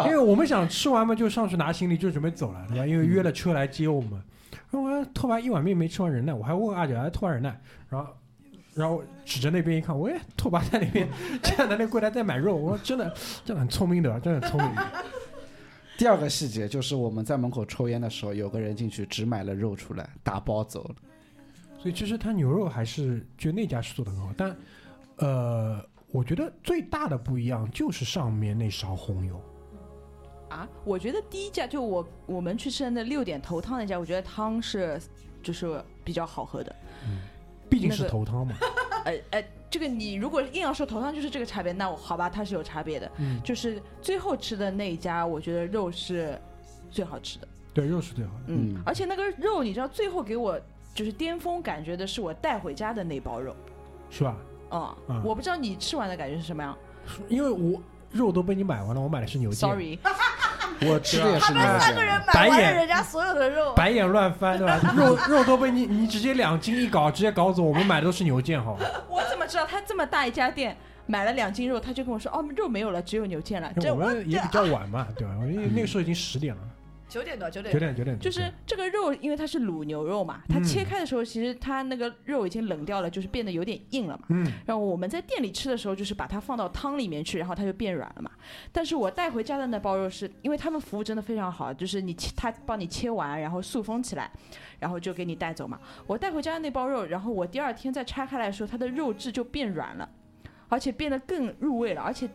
[0.04, 2.86] 因为我们想吃完嘛，就上去拿行李，就准备走了，对吧？
[2.86, 4.12] 因为约了车来接我们。
[4.70, 7.52] 然后我还拓跋一碗面没吃完人呢，我还问阿九，哎，拓跋人呢？
[7.88, 8.08] 然后，
[8.74, 11.08] 然后指着那边一看，喂，拓跋在那边
[11.42, 12.54] 站在那柜台在买肉。
[12.54, 13.12] 我说真的，
[13.44, 14.70] 真的很聪明的，真的很聪明。
[15.96, 20.94] 第二个细节就是我们在门口抽烟的时候，有个人进去只买了肉出来，打包走了。
[21.78, 24.56] 所以其实它牛肉还是就那家是做的很好，但
[25.16, 29.40] 呃，我觉得最大的不一样就是上面那勺红油。
[30.50, 35.00] 啊，我觉得第一家就我我们去吃的那六点头汤那家，我觉得汤是
[35.42, 36.76] 就是比较好喝的。
[37.68, 38.54] 毕竟是头汤嘛，
[39.04, 43.10] 呃呃，这个你如果硬要说头汤就是这个差别，那我好吧，它是有差别的。
[43.18, 46.40] 嗯，就是最后吃的那一家，我觉得肉是
[46.90, 47.48] 最好吃的。
[47.74, 48.40] 对，肉是最好的。
[48.46, 50.58] 嗯，嗯而且那个肉，你知道最后给我
[50.94, 53.54] 就是巅峰感觉的是我带回家的那包肉。
[54.08, 54.36] 是吧？
[54.70, 56.76] 嗯，嗯我不知道你吃完的感觉是什么样。
[57.28, 59.98] 因为我肉都被你买完了，我买的是牛腱 Sorry，
[60.82, 64.80] 我 吃的也是那三个人腱，买完了白眼人家所有的肉，白眼乱翻， 对吧？
[64.96, 67.62] 肉肉都被你你直接两斤一搞，直接搞走。
[67.62, 68.84] 我们买的都是牛腱，好吧？
[69.08, 73.70] 我怎么知道他这么大一家店买了两斤肉，他就跟我说哦肉没有了，只有牛腱了。
[73.80, 75.34] 这我们也比较晚嘛，对吧？
[75.50, 76.60] 因为那个时候已经十点了，
[77.08, 84.26] 九点多，九点九点九点就是这个肉，因为它是卤牛肉嘛，它嗯切开的时候，其实它那个肉已经冷掉了，就是变得有点硬了嘛。
[84.30, 88.30] 嗯，然后我们在店里吃的时候，就是把它放到汤里面去，然后它就变软了嘛。
[88.72, 94.30] 但是我带回家的那包肉是，因为他们服务真的非常好，就是你切，他帮你切完，然后塑封起来，
[94.80, 95.78] 然后就给你带走嘛。
[96.08, 100.08] 我带回家的那包肉，然后我第二天再拆开来的时候，它的肉质就变软了，
[100.68, 102.28] 而且变得更入味了，而且。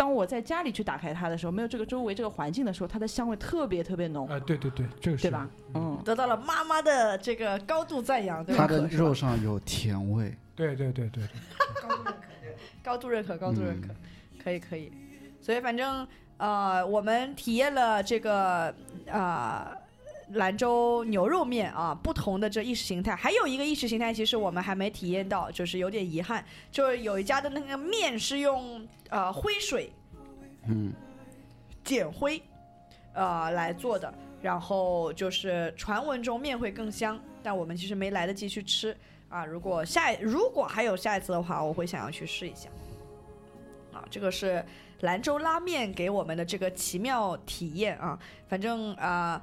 [0.00, 5.46] 当我在家里去打开它的时候，没有这个周围这个环境的时候，它的香味特别特别浓，啊，对对对，这个是对吧？
[5.74, 8.66] 嗯，得到了妈妈的这个高度赞扬，对吧？
[8.66, 12.14] 它的肉上有甜味，对对对对对，
[12.82, 13.96] 高度认可，高度认可，嗯
[14.42, 14.90] 可以可以。
[15.42, 18.74] 所以反正呃，我们体验了这个
[19.10, 19.76] 啊。
[20.34, 29.92] 兰州牛肉面啊，不同的这意识形态，还有一个意识形态，其实我们还没体验到，就是有点遗憾，就是有一家的那个面是用呃灰水
[30.66, 30.92] 嗯，
[31.84, 32.42] 碱灰，
[33.14, 34.12] 呃来做的。
[34.42, 38.96] 然后就是传闻中面会更香，但我们其实没来得及去吃
[39.28, 39.44] 啊。
[39.44, 42.70] 如果下一如果还有下一次的话，我会想要去试一下。
[43.92, 44.64] 啊，这个是
[45.00, 48.18] 兰州拉面给我们的这个奇妙体验啊。
[48.48, 49.42] 反正啊、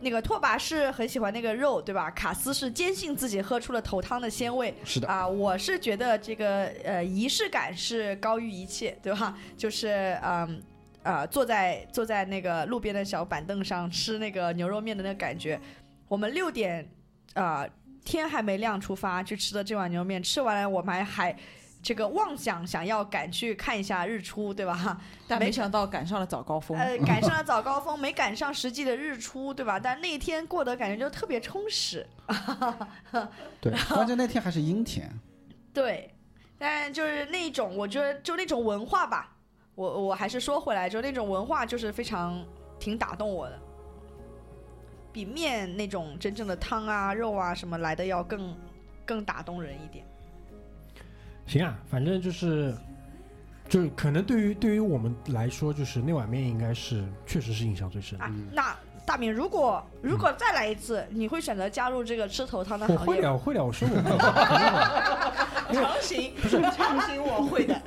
[0.00, 2.10] 那个拓跋是很喜欢那个肉，对吧？
[2.12, 9.36] 卡斯是坚信自己喝出了头汤的鲜味，是的，啊，我是觉得这个呃仪式感是高于一切，对吧？
[9.56, 10.62] 就是嗯
[11.02, 15.60] 呃坐在坐在那个路边的小板凳上吃那个牛肉面的那个感觉。
[16.06, 16.88] 我们六点
[17.34, 17.70] 啊、呃
[18.04, 21.36] 天还没亮出发去吃的这碗牛肉面，吃完了我们还还
[21.80, 25.00] 这个妄想想要赶去看一下日出，对吧？
[25.26, 26.76] 但没想到赶上了早高峰。
[26.76, 29.78] 呃， 赶上了早高峰，没赶上实际的日出，对吧？
[29.78, 32.06] 但那一天过得感觉就特别充实。
[33.60, 35.08] 对，关键那天还是阴天，
[35.72, 36.12] 对，
[36.58, 39.34] 但就是那种，我觉得就那种文化吧，
[39.74, 42.44] 我我还是说回来，就那种文化就是非常
[42.80, 43.58] 挺打动我的，
[45.12, 48.54] 比面那种真正的汤啊、肉啊什么来的要更
[49.06, 50.04] 更打动人一点。
[51.48, 52.74] 行啊，反正就是，
[53.68, 58.24] 就是可能对于对于我们来说，就是那碗面应该是确实是印象最深的。
[58.26, 58.76] 啊，那
[59.06, 63.32] 大明，如果如果再来一次，你会选择加入这个吃头汤的行业吗？
[63.32, 65.82] 我会的， 我会的，我说我会的。
[65.82, 67.80] 强行不是强行，我会的。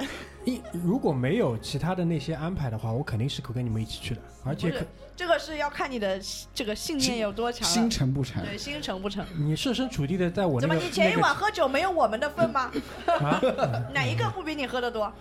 [0.45, 4.85] 一如果没有其他的那些安排的话，我肯定是可跟你们一起去的，而且可，
[5.15, 6.19] 这个是要看你的
[6.53, 7.89] 这个信念有多强心。
[7.89, 8.43] 诚不诚。
[8.43, 9.25] 对，心诚不诚？
[9.37, 12.71] 你设身处地的在我那个怎么你前一晚喝酒没有我们的份吗？
[13.05, 13.39] 啊，
[13.93, 15.13] 哪一个不比你喝的多？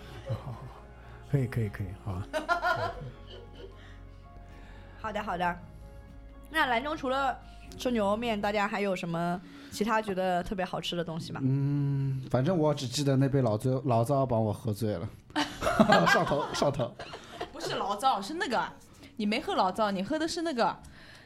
[1.31, 2.27] 可以可以可以，好啊。
[5.01, 5.59] 好的好的。
[6.49, 7.37] 那兰州除了
[7.77, 9.39] 吃牛肉面，大家还有什么
[9.71, 11.39] 其他觉得特别好吃的东西吗？
[11.43, 15.09] 嗯，反正我只记得那杯老醉老糟把我喝醉了，
[16.07, 16.93] 上头上头。
[17.51, 18.61] 不是醪糟，是那个，
[19.15, 20.75] 你没喝醪糟，你喝的是那个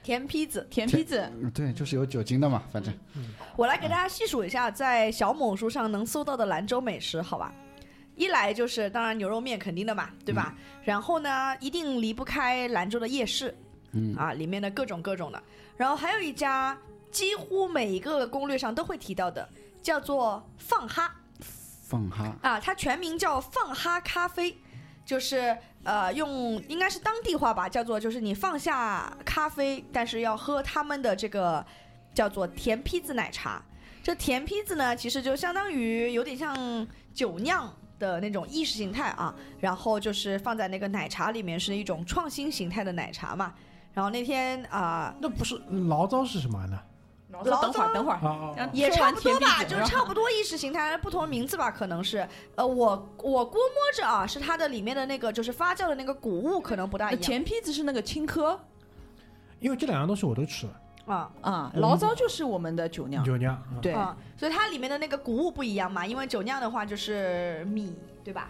[0.04, 1.30] 甜坯子，甜坯子。
[1.42, 2.94] 嗯对，就是有酒精的嘛，反正
[3.56, 7.54] 我来给大家细数一下在小某书上能搜到的兰州美食，好吧？
[8.16, 10.56] 一来就是当然牛肉面肯定的嘛，对吧？
[10.84, 13.54] 然后呢，一定离不开兰州的夜市，
[13.92, 15.42] 嗯啊，里面的各种各种的。
[15.76, 16.78] 然后还有一家
[17.16, 19.48] 几乎每一个攻略上都会提到的，
[19.82, 24.58] 叫做放哈放哈，啊，它全名叫放哈咖啡，
[25.06, 31.66] 就是呃用应该是当地话吧，叫做就是你放下咖啡，但是要喝他们的这个
[32.14, 33.64] 叫做甜坯子奶茶。
[34.04, 43.54] 这甜坯子呢，其实就相当于有点像酒酿的那种意识形态啊，然后就是放在那个奶茶里面，是一种创新形态的奶茶嘛。
[43.94, 46.78] 然后那天啊、那不是醪糟是什么呢？
[47.44, 52.28] 醪糟，等会儿，等会儿，也差不多吧，就是差不多意识形态，不同名字吧，可能是。
[52.56, 58.58] 呃，我我估摸着啊，是它的里面的那个就是发酵的那个谷物可能不大一样甜坯子是那个青稞
[59.60, 61.32] 因为这两样东西我都吃了，啊。
[61.42, 63.24] 啊，醪糟就是我们的酒酿。
[63.24, 63.56] 酒酿。
[63.56, 68.50] 啊对，啊，所以它里面的那个谷物不一样嘛，因为酒酿的话就是米，对吧？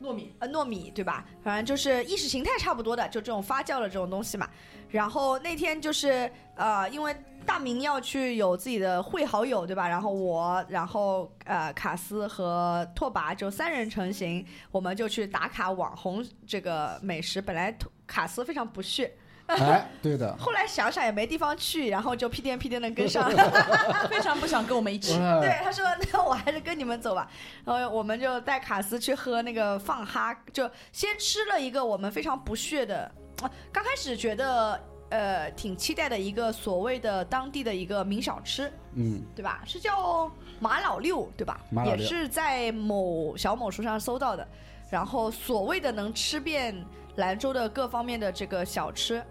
[0.00, 0.34] 糯米。
[0.38, 1.24] 呃，糯米对吧？
[1.42, 4.48] 反正就是意识形态差不多的，就这种发酵的这种东西嘛。
[4.90, 9.88] 然后那天就是呃，因为大明要去有自己的会好友对吧？
[9.88, 17.40] 然后我，然后呃卡斯和拓跋就三人成行，我们就去打卡网红这个美食。
[17.40, 17.76] 本来
[18.06, 19.12] 卡斯非常不屑，
[19.48, 23.30] 哎，对的，后来想想也没地方去，然后就屁颠屁颠的跟上。
[24.08, 25.14] 非常不想跟我们一起。
[25.14, 27.28] 哎对，他说那我还是跟你们走吧。
[27.64, 33.10] 然后我们就带卡斯去喝那个放哈，就先吃了一个我们非常不屑的，
[33.42, 34.78] 啊刚开始觉得
[35.08, 39.62] 呃挺期待的一个所谓的当地的一个名小吃，嗯，对吧？
[39.64, 40.30] 是叫
[40.60, 41.60] 马老六，对吧？
[41.70, 44.46] 马老六也是在某小某书上搜到的。
[44.90, 46.74] 然后所谓的能吃遍
[47.16, 49.22] 兰州的各方面的这个小吃，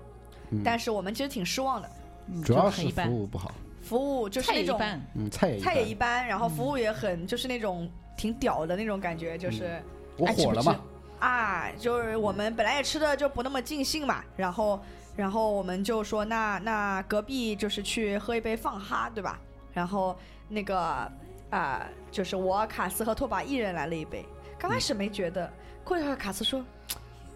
[0.50, 0.62] 嗯。
[0.64, 1.90] 但是我们其实挺失望的，
[2.28, 3.08] 嗯主要就是很一般。
[3.08, 5.02] 服务不好，服务就是那种菜也一般。
[5.16, 9.82] 嗯，菜也一菜也般一般，然后服务也很就是那种挺屌的那种感觉，就是、
[10.18, 10.80] 我爱吃不吃火了嘛，
[11.20, 14.80] 啊，就是我们本来也吃的就不那么尽兴嘛，然后
[15.16, 19.40] 然后我们就说那那隔壁就是去喝一杯放哈，对吧？
[19.74, 20.18] 然后
[20.50, 21.12] 那个
[21.50, 24.26] 啊、就是我卡斯和拓跋一人来了一杯，
[24.60, 25.50] 刚开始没觉得，
[25.84, 26.62] 过一会儿卡斯说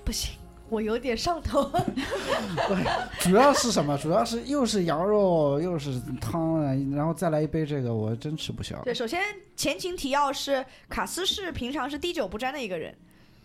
[0.03, 0.34] 不行。
[0.72, 1.70] 我有点上头，
[3.20, 3.98] 主要是什么？
[3.98, 8.82] 主要是又是羊肉又是汤啊，然后再来一杯这个，我真吃不消。
[8.86, 9.22] 对，首先
[9.58, 12.96] 前情提要是卡斯是平常是滴酒不沾的一个人，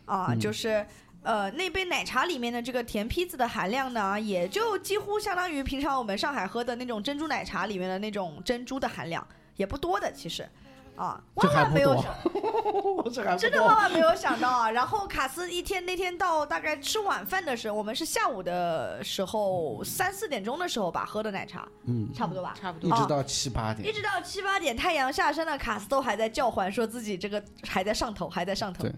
[0.05, 0.87] 啊，嗯就是
[1.23, 10.49] 呃那杯奶茶里面的这个甜坯子的含量呢，也就几乎相当于平常我们上海喝的那种珍珠奶茶里面的那种珍珠的含量，也不多的其实，
[10.97, 14.71] 啊，万万没有想， 真的万万没有想到啊！
[14.71, 22.89] 然后卡斯一天那天到大概吃晚饭的时候，我们是下午的时候三四点钟的时候吧喝的奶茶，嗯，差不多吧，差不多。
[22.89, 28.93] 一直到七八点，一直到七八点，太阳下山了，卡斯都还在叫唤，说自己这个还在上头，还在上头对。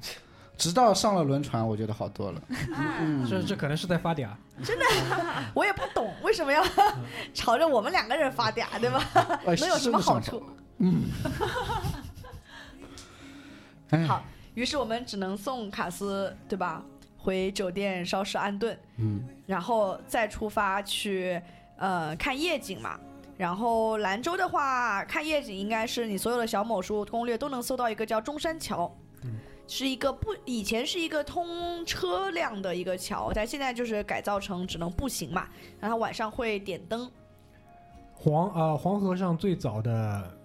[0.57, 2.43] 直到上了轮船，我觉得好多了。
[3.01, 4.29] 嗯这这可能是在发嗲。
[4.65, 4.85] 真的
[5.55, 6.61] 我也不懂为什么要
[7.33, 9.01] 朝着我们两个人发嗲，对吧？
[9.47, 10.19] 哎能有什么好？
[10.21, 10.47] 处头？
[13.91, 14.23] 哎，好，
[14.55, 16.85] 于是我们只能送卡斯，对吧？
[17.17, 21.41] 回酒店稍事安顿，嗯，然后再出发去
[21.77, 22.99] 呃看夜景嘛。
[23.37, 29.37] 然后兰州的话，看夜景应该是你所有的小某书攻略都能搜到一个叫中山桥，嗯
[29.67, 35.47] 是一个不以前是一个通车辆的一个桥，但现在就是改造成只能步行嘛。
[35.79, 37.11] 然后晚上会点灯，
[38.15, 40.38] 黄啊、黄河上最早的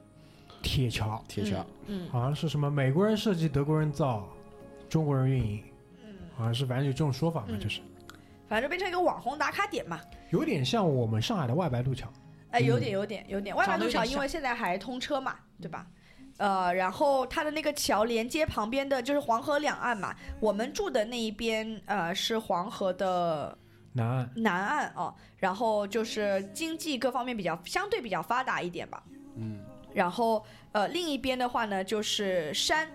[0.63, 4.27] 铁桥，铁桥，嗯，好像是什么美国人设计，德国人造，
[4.89, 5.63] 中国人运营，
[6.03, 7.81] 嗯，好像是反正有这种说法嘛，嗯就是
[8.47, 9.99] 反正就变成一个网红打卡点嘛。
[10.31, 12.11] 有点像我们上海的外白渡桥。
[12.51, 13.55] 哎，有嗯点，有点，有点。
[13.55, 15.85] 外长环路桥因为现在还通车嘛，对吧？
[16.37, 20.15] 呃，然后它的那个桥连接旁边的就是黄河两岸嘛。
[20.39, 23.55] 我们住的那一边，呃，是黄河的
[23.91, 25.13] 南岸南岸哦。
[25.37, 29.03] 然后就是经济各方面比较相对比较发达一点吧。
[29.35, 29.59] 嗯，
[29.93, 32.89] 然后呃，另一边的话呢，就是山，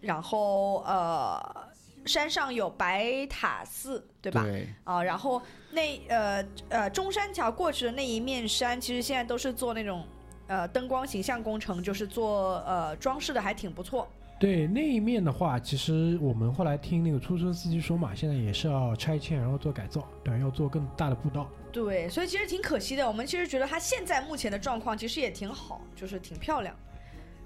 [0.00, 1.68] 然后呃，
[2.04, 4.42] 山上有白塔寺，对吧？
[4.42, 5.40] 对，啊，然后
[5.70, 10.04] 那呃呃中山桥过去的那一面山，其实现在都是做那种
[10.48, 14.08] 呃灯光形象工程，就是做呃装饰的，还挺不错。
[14.42, 21.48] 对那一面的话，其实我们后来听那个出租车司机说嘛，现在也是要拆迁，然后做改造，对，要做更大的步道。
[21.70, 23.06] 对，所以其实挺可惜的。
[23.06, 26.74] 我们其实觉得它现在目前的状况其实也挺好，就是挺漂亮。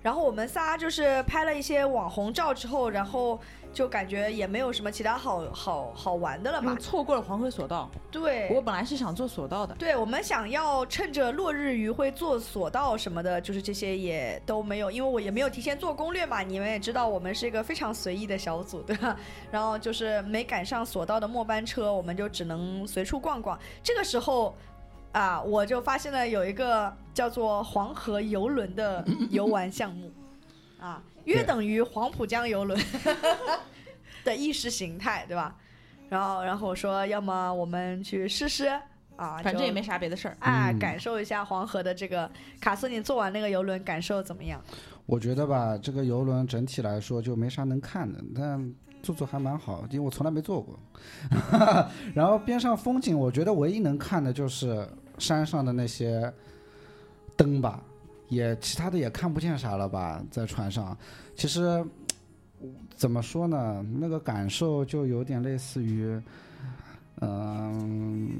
[0.00, 3.38] 然后我们仨就是拍了一些网红照之后，然后
[3.76, 6.74] 就感觉也没有什么其他好好好玩的了嘛。
[6.76, 7.90] 错过了黄河索道。
[8.10, 16.40] 对，我本来是想做索道的，对，我们想要趁着落日余晖做索道什么的，就是这些也都没有，因为我也没有提前做攻略嘛。
[16.40, 19.14] 你们也知道，我们是一个非常随意的小组，对吧？
[19.50, 23.58] 然后就是没赶上索道的末班车，我们就只能随处逛逛。
[23.82, 24.56] 这个时候。
[25.12, 30.12] 啊，我就发现了有一个叫做黄河游轮的游玩项目，
[30.78, 32.80] 啊，约等于黄浦江游轮
[34.24, 35.54] 的意识形态，对吧？
[36.08, 38.66] 然后，然后我说，要么我们去试试
[39.16, 40.36] 啊，反正也没啥别的事儿。
[40.40, 44.60] 哎，嗯感受一下黄河的这个卡斯，你坐完那个游轮感受怎么样？
[45.04, 50.78] 我觉得吧，这个游轮整体来说就没啥能看的，但坐坐还蛮好，因为我从来没坐过。
[52.14, 56.32] 然后边上风景，我觉得唯一能看的就是山上的那些
[57.36, 57.82] 灯吧，
[58.28, 60.96] 也其他的也看不见啥了吧，在船上。
[61.34, 61.84] 其实
[62.94, 66.20] 怎么说呢，那个感受就有点类似于，
[67.20, 68.30] 嗯、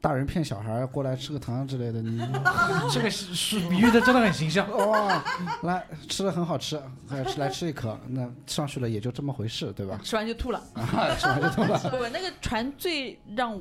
[0.00, 2.20] 大人骗小孩过来吃个糖之类的，你
[2.92, 4.68] 这个是是比喻的真的很形象。
[4.76, 5.24] 哇，
[5.62, 10.00] 来吃的很好吃，来吃来吃一颗，那上去了也就这么回事，对吧？
[10.02, 10.62] 吃完就吐了。
[10.74, 11.78] 啊，吃完就吐了。
[11.90, 13.58] 不，那个船最让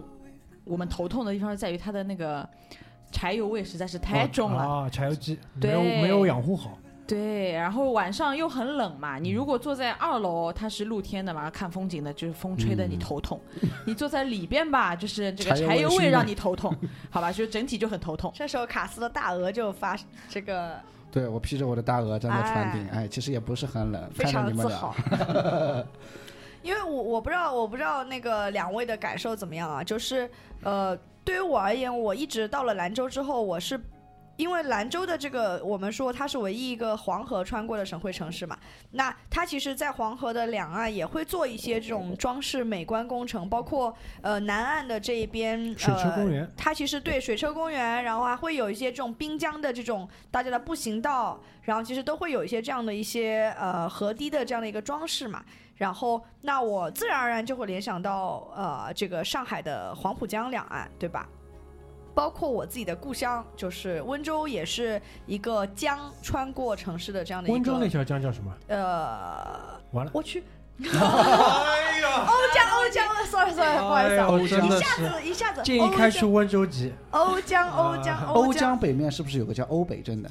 [0.64, 2.48] 我们头痛的地方是在于它的那个
[3.12, 4.64] 柴油味实在是太重了。
[4.64, 4.90] 啊！
[4.90, 13.38] 柴油机没有对没有养护好，对，然后晚上又很冷嘛，你如果坐在二楼，它是露天的嘛，看风景的，就是风吹的你头痛；
[13.86, 16.74] 你坐在里边吧，就是这个柴油味让你头痛，
[17.12, 18.32] 好吧，就整体就很头痛。
[18.34, 19.98] 这时候卡斯的大鹅就发
[20.30, 20.80] 这个
[21.12, 25.86] 对我披着我的大鹅站在船顶，哎，其实也不是很冷，非看着你们俩常自豪。
[26.64, 29.84] 因为我我不知道我不知道那个两位的感受怎么样啊？
[29.84, 30.30] 就是
[30.62, 33.80] 呃，对于我而言，我一直到了兰州之后，我是。
[34.38, 38.58] 因为兰州的这个，我们说它是唯一一个黄河穿过的省会城市嘛，
[38.90, 46.52] 那它其实，在黄河的两岸也会做一些这种装饰美观工程，包括呃南岸的这一边水车公呃园。
[46.58, 55.44] 它其实对水车公园，然后还会有一些这种滨江的这种大家的步行道，然后其实都会有一些这样的一些呃河堤的这样的一个装饰嘛。
[55.82, 61.28] 然后，那我自然而然就会联想到呃这个上海的黄浦江两岸，对吧？
[62.14, 67.54] 包括我自己的故乡，就是温州，也是一个江穿过城市的这样的一个。
[67.54, 68.54] 温州那条江叫什么？
[68.68, 70.44] 呃，完了，我去，
[70.86, 76.94] 哎呀，欧江欧江，sorry sorry，不好意思一下子一下子建议开出温州籍。
[77.10, 80.30] 欧江欧江啊欧江江北面是不是有个叫欧北镇的？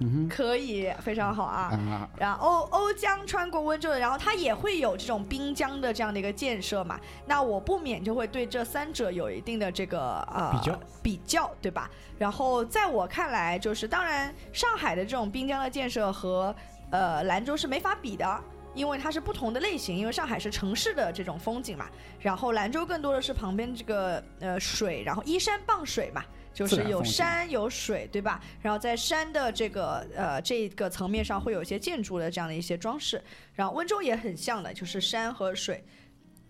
[0.00, 2.08] 嗯可以，非常好啊。
[2.18, 6.98] 然后欧欧江穿过温州的，然后它也会有这种滨江的这样的一个建设嘛。
[7.26, 11.90] 那我不免就会对这三者有一定的这个呃比较比较，对吧？
[12.18, 16.54] 然后在我看来，就是当然上海的这种滨江的建设和
[16.90, 18.40] 呃兰州是没法比的。
[18.74, 21.86] 因为它是不同的类型，因为上海是城市的这种风景嘛，
[22.20, 26.22] 然后兰州更多的是旁边这个呃水，然后依山傍水嘛，
[26.58, 28.42] 就是有山有水，对吧？
[28.60, 33.22] 然后在山的这个呃这个层面上会有一些建筑的这样的一些装饰，
[33.54, 35.84] 然后温州也很像的，就是山和水。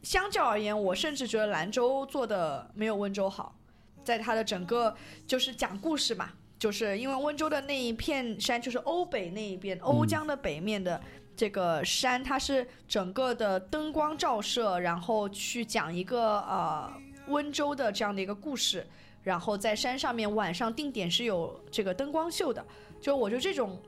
[0.03, 3.55] 相较而言，我甚至觉得兰州做的没有温州好，
[4.03, 4.97] 在它的整个
[5.27, 10.99] 就是讲故事嘛，就是因为温州的那一片山就是欧北那一边，欧江的北面的
[11.37, 16.91] 这个山，它是整个的灯光照射，然后去讲一个呃
[17.27, 18.87] 温州的这样的一个故事，
[19.23, 22.65] 然后在山上面晚上定点是有这个灯光秀的，
[23.01, 23.81] 就我觉得这种。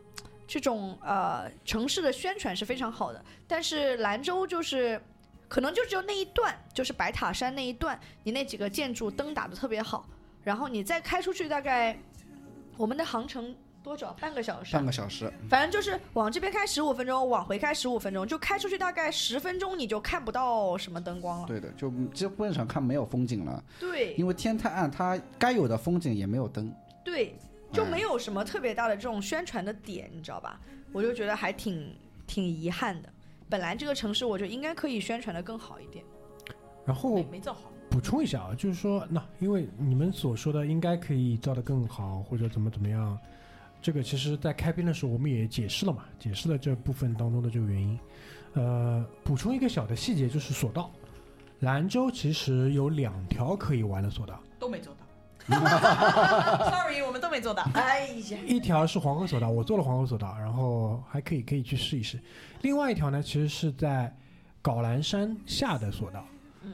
[0.53, 5.01] 这种呃城市的宣传是非常好的，但是兰州就是
[5.47, 10.09] 可能就只有那一段，就是白塔山那一段，你那几个建筑灯打的特别好，
[10.43, 11.97] 然后你再开出去大概
[12.76, 14.14] 我们的航程多久？
[14.20, 14.78] 半个小时啊。
[14.78, 21.47] 半个小时，反正就是往这边开十五分钟，往回开十五分钟，就开出去大概十分钟，你就看不到什么灯光了。
[21.47, 26.72] 对的，就基本上看没有风景了，对因为天太暗，它该有的风景也没有灯。
[27.05, 27.35] 对，
[27.72, 30.61] 就哎没有什么特别大的这种宣传的点，你知道吧？
[30.93, 31.95] 我就觉得还挺
[32.26, 33.09] 挺遗憾的。
[33.49, 36.05] 本来这个城市我觉得应该可以宣传的更好一点。
[36.85, 37.72] 然后没没造好。
[37.91, 43.18] 补充一下啊，就是说，那因为你们所说的应该可以造的更好，或者怎么怎么样，
[43.83, 47.99] 这个其实在开篇的时候我们也解释了嘛，解释了这部分当中的这个原因。
[48.55, 50.91] 呃，补充一个小的细节，就是索道，
[51.61, 55.01] 兰州其实有两条可以玩的索道，都没做到。
[55.51, 57.62] Sorry，我们都没做到。
[57.74, 62.20] 哎呀，一条是黄河索道，我做了黄河索道，然后还可以可以去试一试。
[62.61, 64.14] 另外一条呢，其实是在
[64.62, 66.24] 皋兰山下的索道。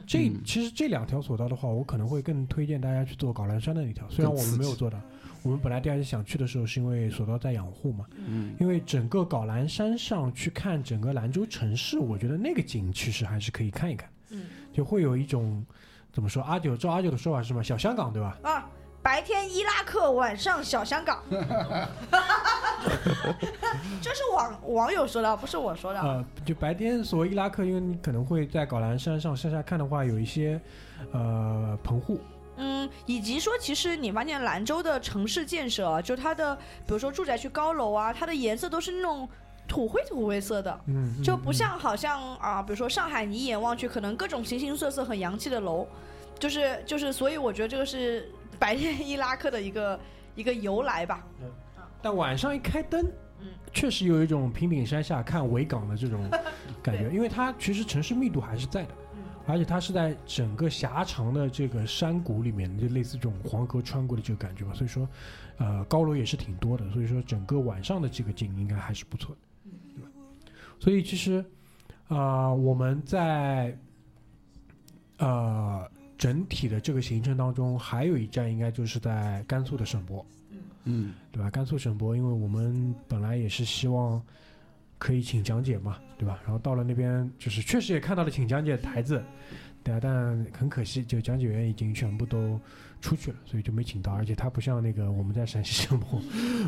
[0.05, 4.07] 这嗯其实这两条索道的话，我可能会更推荐大家去做皋兰山的那条。
[4.09, 4.99] 虽然我们没有做到，
[5.43, 8.05] 我们本来第二天想去的时候，是因为索道在养护嘛。
[8.15, 14.09] 嗯，因为整个皋兰山上去看整个兰州城市，我觉得那个景其实还是可以看一看。
[14.29, 15.65] 嗯，就会有一种
[16.11, 16.43] 怎么说？
[16.43, 17.63] 阿九照阿九的说法是什么？
[17.63, 18.37] 小香港对吧？
[18.43, 18.69] 啊，
[19.01, 21.23] 白天伊拉克，晚上小香港，
[24.01, 26.01] 这是网网友说的，不是我说的。
[26.01, 30.59] 呃，就白天所谓伊拉克，因为你可能会在皋兰山上向下看的话，有一些
[31.13, 32.19] 呃棚户，
[32.57, 36.61] 嗯，以及说，其实你发现兰州的城市建设啊，就它的，比
[36.93, 39.27] 如说住宅区高楼啊，它的颜色都是那种
[39.67, 45.87] 土灰土灰色的，嗯，就不嗯像好像啊，比如说上海，你一眼望去，可能各种形形色色很洋气的楼，
[46.39, 49.99] 就是就是，所以我觉得这个是 白天伊拉克的一个
[50.35, 51.23] 一个由来吧。
[52.01, 53.05] 但晚上一开灯，
[53.39, 56.27] 嗯确实有一种平顶山下看维港的这种
[56.81, 59.06] 感觉，因为它其实城市密度还是在的，嗯
[59.47, 65.07] 而且它是在整个狭长的这个山谷里面，就类似这种黄河穿过的这个感觉嘛，所以说，
[65.57, 70.09] 呃，高楼也是挺多的，所以说整个晚上的这个景应该还是不错的，对吧？
[70.79, 71.43] 所以其实，
[72.07, 73.75] 啊，我们在
[75.17, 80.25] 呃整体的这个行程当中，还有一站应该就是在甘肃的省博。
[80.89, 81.49] 嗯，对吧？
[81.49, 84.23] 甘肃省博，因为我们本来也是希望
[84.97, 86.39] 可以请讲解嘛，对吧？
[86.43, 89.23] 然后到了那边，就是确实也看到了请讲解的台子，
[89.83, 92.59] 对啊，但很可惜，就讲解员已经全部都
[92.99, 94.11] 出去了，所以就没请到。
[94.11, 96.19] 而且他不像那个我们在陕西省博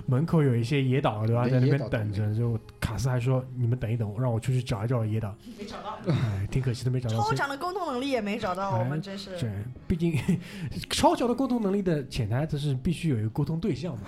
[0.05, 1.47] 门口有一些野导，对吧？
[1.47, 5.35] 在那边等着，就卡斯还说你们等一等，让我出去找一找野导。
[5.57, 7.17] 没找到，哎，挺可惜的，没找到。
[7.17, 9.37] 超强的沟通能力也没找到，哎我们真是。
[9.39, 9.51] 对，
[9.87, 10.15] 毕竟
[10.91, 14.03] 超强的沟通能力的潜台词是必须有一个沟通对象嘛。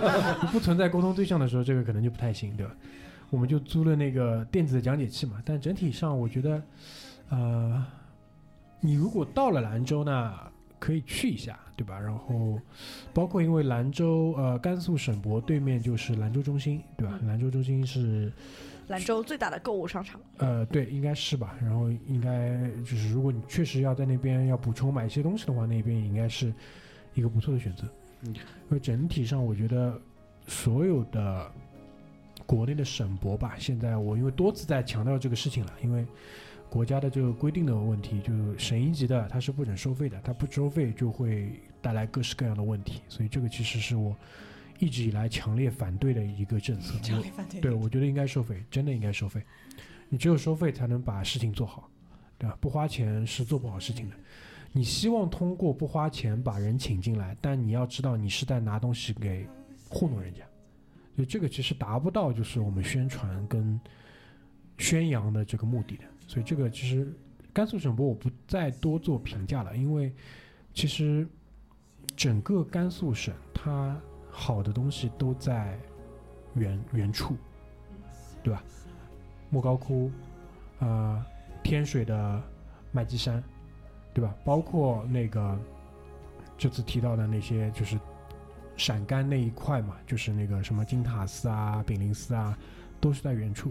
[0.50, 2.72] 不存在沟通对象的时候，这个可能就不太行，对吧？
[3.30, 6.62] 我们就租了那个电子的讲解器嘛，但整体上我觉得，
[7.28, 7.84] 呃，
[8.80, 10.34] 你如果到了兰州呢，
[10.78, 11.98] 可以去一下，对吧？
[11.98, 12.58] 然后
[13.12, 17.18] 包括因为兰州呃甘肃省博对面就是兰州中心，对吧？
[17.26, 18.32] 兰州中心是
[18.86, 21.54] 兰州最大的购物商场，呃，对，应该是吧。
[21.60, 26.50] 然后应该就是，如果你确实要在那边要补充买一些东西的话，那边也应该是
[27.12, 27.84] 一个不错的选择。
[28.22, 30.00] 嗯因为整体上我觉得
[30.46, 31.52] 所有的
[32.48, 36.06] 国内的省博吧，现在我因为多次在强调这个事情了，因为
[36.70, 44.16] 国家的这个规定的问题，就省一级的它是不准收费的，它不收费就会带来各式各样的问题，所以这个其实是我
[44.78, 46.94] 一直以来强烈反对的一个政策。
[47.14, 49.42] 我反对对，我觉得应该收费，真的应该收费。
[50.08, 51.90] 你只有收费才能把事情做好，
[52.38, 52.56] 对吧？
[52.62, 54.16] 不花钱是做不好事情的。
[54.72, 59.46] 你希望通过不花钱把人请进来，但你要知道你是在拿东西给
[59.90, 60.44] 糊弄人家，
[61.18, 63.80] 所以这个其实达不到就是我们宣传跟
[64.76, 66.04] 宣扬的这个目的的。
[66.28, 67.12] 所以这个其实
[67.52, 70.14] 甘肃省博我不再多做评价了，因为
[70.72, 71.26] 其实
[72.14, 74.00] 整个甘肃省它
[74.30, 75.76] 好的东西都在
[76.54, 77.36] 原原处，
[78.44, 78.62] 对吧？
[79.50, 80.12] 莫高窟，
[80.78, 81.26] 啊，
[81.64, 82.40] 天水的
[82.92, 83.42] 麦积山，
[84.14, 84.32] 对吧？
[84.44, 85.58] 包括那个
[86.56, 87.98] 这次提到的那些，就是
[88.78, 92.56] 陕甘那一块嘛，就是那个什么金塔寺啊、炳灵寺啊，
[92.98, 93.70] 都是在原处。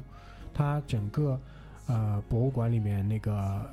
[0.53, 1.39] 它整个
[1.88, 3.68] 呃博物馆里面那个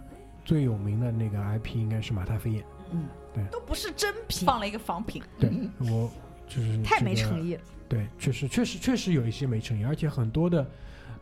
[0.45, 2.65] 最有名的那个 IP 应该是马太飞燕。
[2.93, 3.05] 嗯，
[3.35, 6.11] 对都不是真品，放了一个仿品，对我
[6.47, 7.61] 就是太这个没诚意了。
[7.89, 10.67] 对，确实确实确实有一些没诚意，而且很多的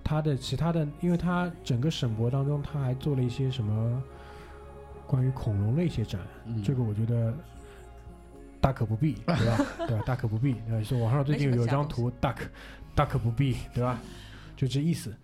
[0.04, 4.02] 他的其他的，因为他整个省博当中，他还做了一些什么
[5.06, 7.32] 关于恐龙的一些展，嗯这个我觉得
[8.62, 9.66] 大可不必，对吧？
[9.86, 10.02] 对吧？
[10.06, 10.54] 大可不必。
[10.68, 12.44] 呃，说网上最近有一张图，大可
[12.94, 13.98] 大可不必，对吧？
[14.56, 15.14] 就这意思。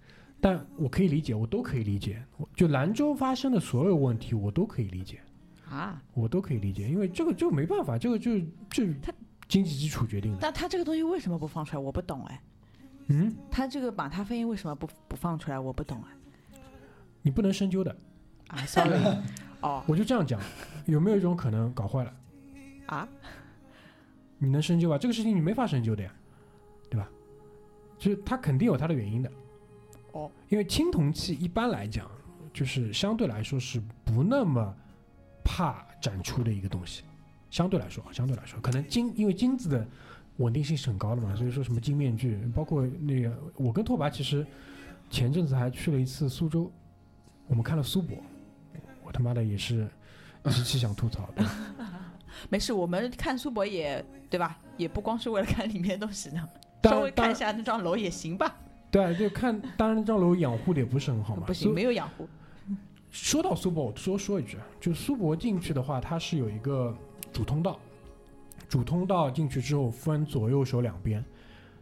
[0.41, 2.21] 但我可以理解，我都可以理解。
[2.55, 5.21] 就兰州发生的所有问题，我都可以理解，
[5.71, 8.39] 啊，我都可以理解，因为这个就没办法，这个就
[8.71, 9.13] 就它
[9.49, 10.39] 经济基础决定的。
[10.41, 11.83] 但他这个东西为什么不放出来？
[11.83, 12.43] 我不懂哎。
[13.07, 15.59] 嗯，他这个马踏飞鹰为什么不不放出来？
[15.59, 16.59] 我不懂哎。
[17.23, 17.97] 你不能深究的。
[18.49, 18.99] 啊，sorry，
[19.61, 20.41] 哦我就这样讲，
[20.87, 22.13] 有没有一种可能搞坏了？
[22.89, 23.09] 啊，
[24.37, 24.99] 你能深究吧？
[24.99, 26.13] 这个事情你没法深究的呀，
[26.91, 27.09] 对吧？
[27.99, 29.31] 就是它肯定有它的原因的。
[30.13, 32.11] 哦，因为青铜器一般来讲，
[32.53, 34.75] 就是相对来说是不那么
[35.45, 37.03] 怕展出的一个东西。
[37.51, 39.87] 相对来说，相对来说，可能金因为金子的
[40.37, 44.47] 稳定性是很高的嘛，所以说什么金面具，包括那个我跟拓跋其实
[45.11, 46.71] 前阵子还去了一次苏州，
[47.47, 48.17] 我们看了苏博，
[49.03, 49.89] 我他妈的也是
[50.45, 51.53] 极其想吐槽，对吧
[52.49, 54.59] 没事，我们看苏博也对吧？
[54.77, 56.49] 也不光是为了看里面的东西呢，
[56.85, 58.57] 稍微看一下那幢楼也行吧？
[58.91, 61.45] 对啊，就看，当然那幢楼养护的也不是很好嘛。
[61.47, 62.29] 不行，没有养护。
[63.11, 66.97] 说到苏博，我多说一句啊，就苏博进去的话，它是有一个
[67.33, 67.79] 主通道，
[68.69, 71.25] 主通道进去之后分左右手两边。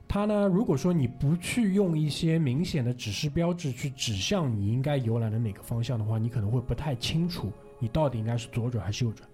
[0.09, 9.29] 它呢，如果说你不去用一些明显的指示标志去指向你应该游览的哪个方向的话，你可能会不太清楚你到底应该是左转还是右转。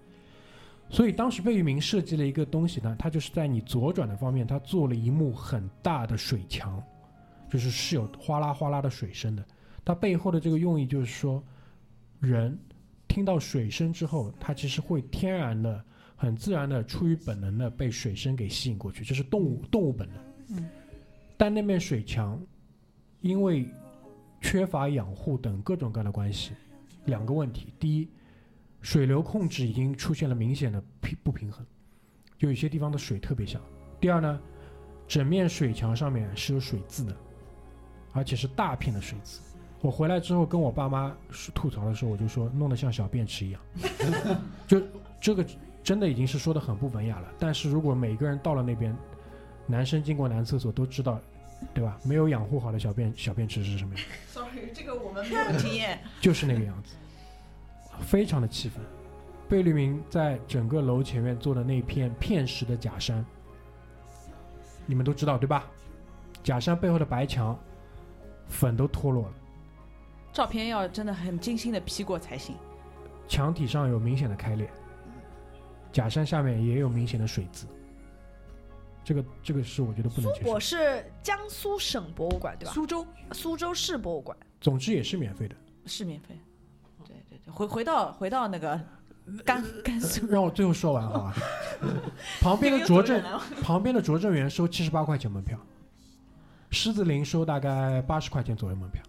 [0.93, 6.79] 所以当时贝聿铭设计了一个东西呢，它就是在你左转的方面，他做了一幕很大的水墙，
[7.49, 9.43] 就是是有哗啦哗啦的水声的。
[9.83, 11.43] 它背后的这个用意就是说，
[12.19, 12.55] 人
[13.07, 15.83] 听到水声之后，他其实会天然的、
[16.15, 20.17] 很自然的、出于本能的被水声给吸引过去，这是动物动物本能。
[20.59, 20.69] 嗯。
[21.35, 22.39] 但那面水墙，
[23.21, 23.67] 因为
[24.41, 26.51] 缺乏养护等各种各样的关系，
[27.05, 28.07] 两个问题：第一，
[28.83, 31.65] 水流控制已经出现了明显的平不平衡，
[32.37, 33.57] 就有些地方的水特别小；
[33.99, 34.39] 第二呢，
[35.07, 37.15] 整面水墙上面是有水渍的，
[38.11, 39.39] 而且是大片的水渍。
[39.81, 41.15] 我回来之后跟我爸妈
[41.55, 43.61] 吐槽的时候，我就说弄得像小便池一样，
[44.67, 44.81] 就
[45.19, 45.45] 这个
[45.83, 47.33] 真的已经是说的很不文雅了。
[47.39, 48.95] 但是如果每个人到了那边，
[49.65, 51.19] 男生经过男厕所都知道，
[51.73, 51.97] 对吧？
[52.03, 55.99] 没有养护好的小便小便池是什么样， Sorry，这个我们没有经验。
[56.19, 56.95] 就是那个样子，
[57.99, 58.83] 非常的气愤。
[59.49, 63.23] 贝聿铭在整个楼前面做的那片片石的假山，
[64.85, 65.69] 你们都知道对吧？
[66.43, 67.57] 假山背后的白墙，
[68.47, 69.33] 粉都脱落了。
[70.31, 72.55] 照片要真的很精心的 P 过才行。
[73.27, 74.69] 墙体上有明显的开裂，
[75.91, 77.65] 假山下面也有明显的水渍。
[79.03, 80.59] 这个这个是我觉得不能接受我。
[80.59, 82.71] 是江苏省博物馆对吧？
[82.73, 84.35] 苏州苏州市博物馆。
[84.59, 85.55] 总之也是免费的。
[85.85, 86.39] 是免费。
[87.47, 88.79] 回回到回到那个
[89.45, 90.25] 甘甘肃。
[90.31, 91.33] 让我最后说完好吧。
[92.39, 93.21] 旁边的拙政
[93.61, 95.59] 旁边的拙政园收七十八块钱门票，
[96.71, 99.03] 狮子林收大概八十块钱左右门票，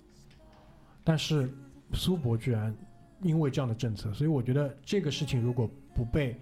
[1.05, 1.53] 但是
[1.93, 2.75] 苏博居然
[3.23, 6.39] 因为这样的政策，所以我觉得这个事情如果不被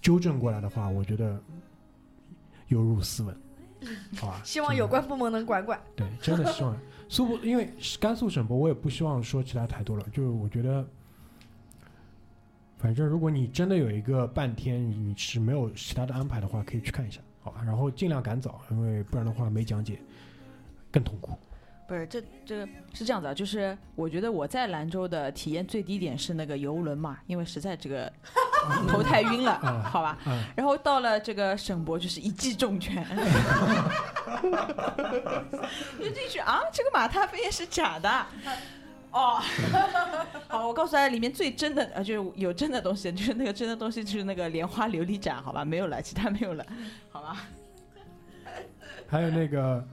[0.00, 1.38] 纠正过来的话，我觉得
[2.68, 3.36] 有辱斯文，
[4.18, 4.40] 好吧？
[4.44, 5.80] 希望有关部门能管管。
[5.96, 6.76] 对，真的希望
[7.08, 7.70] 苏博，因为
[8.00, 10.86] 甘肃省博，我也不希望说其他太多了，就是我觉得，
[12.78, 17.62] 反正如果你真的有一个半天你你是没有其他的安排的话，可以去看一下，好吧？
[17.64, 19.98] 然后尽量赶早，因为不然的话没讲解
[20.90, 21.36] 更痛苦。
[21.92, 28.10] 不是，这这个是这样子啊，就是我觉得我在兰州的体验最低点是那个游轮嘛，因为实在这个
[28.88, 30.16] 头太晕了，嗯好吧。
[30.26, 33.04] 嗯，然后到了这个省博，就是一记重拳，
[36.00, 38.26] 就进去啊，这个马踏飞是假的。
[39.10, 39.38] 哦，
[40.48, 46.64] 好，我告诉大家，里面最真的呃，就是有真的东西，就是那个真的东西，就是那个莲花琉璃盏，好吧，没有了，其他没有了，
[47.10, 47.36] 好吧。
[49.06, 49.84] 还有那个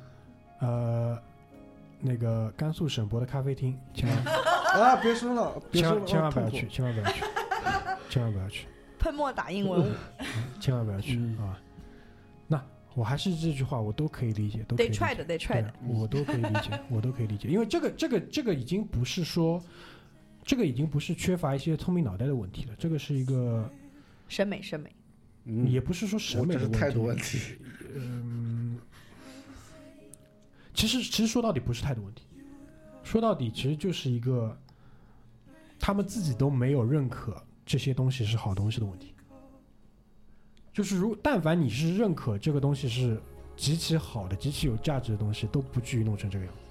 [0.62, 1.22] 呃
[2.00, 4.18] 那个甘肃省博的咖啡厅，千万
[4.80, 7.24] 啊，别说了，别千说了，万千万不要去，千万不要去，
[8.10, 8.68] 千万不要去。
[8.98, 9.94] 喷墨打印文物
[10.60, 11.60] 千万不要去、嗯啊！
[12.48, 12.62] 那
[12.96, 15.70] 我还是这句话，我都可以理解，都可以得理解踹的得踹的。
[15.70, 19.64] 对我都可以理解，我都可以理解，因为这个这个这个已经不是说，
[20.44, 23.70] 这个已经不是缺乏一些聪明脑袋的问题了，这个是一个，
[24.28, 24.92] 审美审美，
[25.46, 27.58] 嗯也不是说审美的问题，态度问题。
[27.96, 28.59] 嗯，
[30.80, 32.24] 其实其实说到底不是态度问题，
[33.04, 34.58] 说到底其实就是一个
[35.78, 39.14] 他们自己都没有认可这些东西是好东西的问题。
[40.72, 43.22] 就是如但凡你是认可这个东西是
[43.58, 46.62] 极其好的、极其有价值的东西，都不至于弄成这个样子。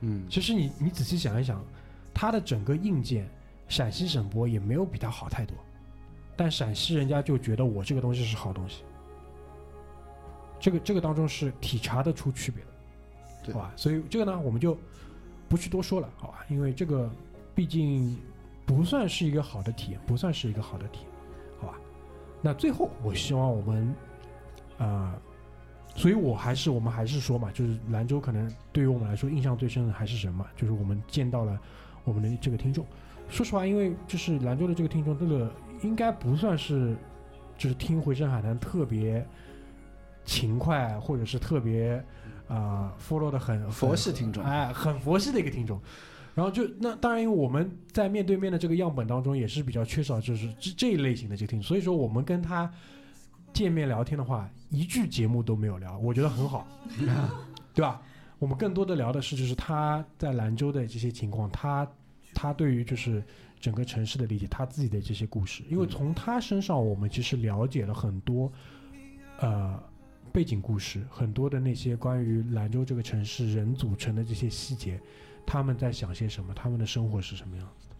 [0.00, 1.64] 嗯，其实你你仔细想一想，
[2.12, 3.26] 它的整个硬件，
[3.66, 5.56] 陕西省博也没有比它好太多，
[6.36, 8.82] 但陕西人家就觉得我这个东西是好东西，
[10.60, 12.70] 这个这个当中是体察得出区别的，
[13.52, 13.72] 好吧？
[13.76, 14.76] 所以这个呢，我们就
[15.48, 16.44] 不去多说了，好吧？
[16.48, 17.10] 因为这个
[17.54, 18.16] 毕竟
[18.66, 21.10] 不算是一个好的体验，不算是一个好的体验，
[21.60, 21.78] 好吧？
[22.42, 23.94] 那最后，我希望我们，
[24.78, 25.18] 啊、
[25.94, 30.46] 所以我还是我们还是说嘛，就是兰州可能对于我们来说印象最深的还是什么？
[30.54, 31.58] 就是我们见到了
[32.04, 32.84] 我们的这个听众。
[33.28, 35.52] 说实话，因为就是兰州的这个听众，这个
[35.82, 36.96] 应该不算是
[37.56, 39.26] 就是听回声海滩特别
[40.24, 42.02] 勤快，或者是特别
[42.48, 45.80] 啊、follow 的很佛系听众哎，很佛系的一个听众。
[46.34, 52.72] 然后就那当然，因为我们在面对面的这个样本当中也是比较缺少就是这这一类型的这个听众，所以说我们跟他
[53.52, 56.64] 见面聊天的话，一句节目都没有聊，我觉得很好，
[57.74, 58.00] 对吧？
[58.38, 61.84] 我们更多的聊的是就是他在兰州的这些情况，他
[62.34, 63.20] 他对于就是
[63.58, 68.52] 整个城市的理解，他自己的这些故事，因为嗯从他身上我们其实了解了很多，
[69.40, 69.82] 呃。
[70.38, 75.00] 背景故事很多的那些关于兰州这个城市人组成的这些细节，
[75.44, 77.94] 他们在想些什么，他们的生活是什么样子的，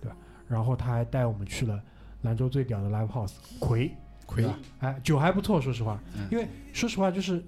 [0.00, 0.16] 对吧？
[0.48, 1.78] 然后他还带我们去了
[2.22, 3.94] 兰州最屌的 live house 魁，
[4.24, 4.44] 魁。
[4.44, 4.58] 对吧？
[4.78, 6.26] 哎，酒还不错，说实话，嗯。
[6.32, 7.44] 因为说实话就是，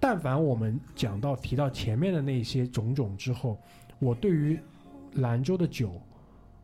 [0.00, 3.60] 但凡我们讲到提到前面的那些种种之后，
[3.98, 4.58] 我对于
[5.16, 6.00] 兰州的酒，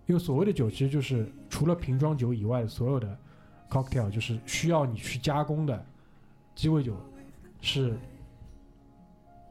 [0.07, 3.15] 因为所谓的酒其实就是除了瓶装酒以外的所有的
[3.69, 5.85] cocktail，就是需要你去加工的
[6.55, 6.97] 鸡尾酒，
[7.61, 7.97] 是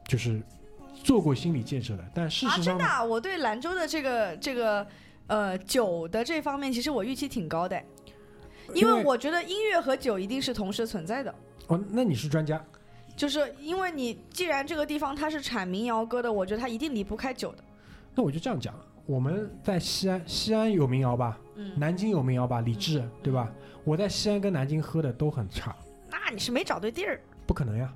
[0.06, 0.42] 就是
[1.02, 4.86] 做过心理建设的，但事啊，实上呢，真的啊、我对兰州的这个这个
[5.26, 7.82] 呃酒的这方面，其实我预期挺高的，
[8.72, 11.34] 因为我觉得音乐和酒一定是同时存在的。
[11.68, 12.62] 哦，那你是专家，
[13.16, 17.64] 就是因为你既然这个地方它是产民谣歌的，我觉得它一定离不开酒的。
[18.14, 18.74] 那我就这样讲，
[19.06, 23.52] 我们在西安，西安有民谣吧，嗯，南京有民谣吧，李志对吧？
[23.82, 25.74] 我在西安跟南京喝的都很差，
[26.24, 27.20] 那你是没找对地儿。
[27.46, 27.92] 不可能呀，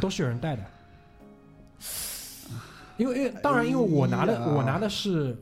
[0.00, 0.62] 都是有人带的。
[2.96, 5.36] 因为因为当然，因为我拿的、哎我拿的是，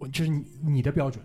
[0.00, 1.24] 我就是你你的标准，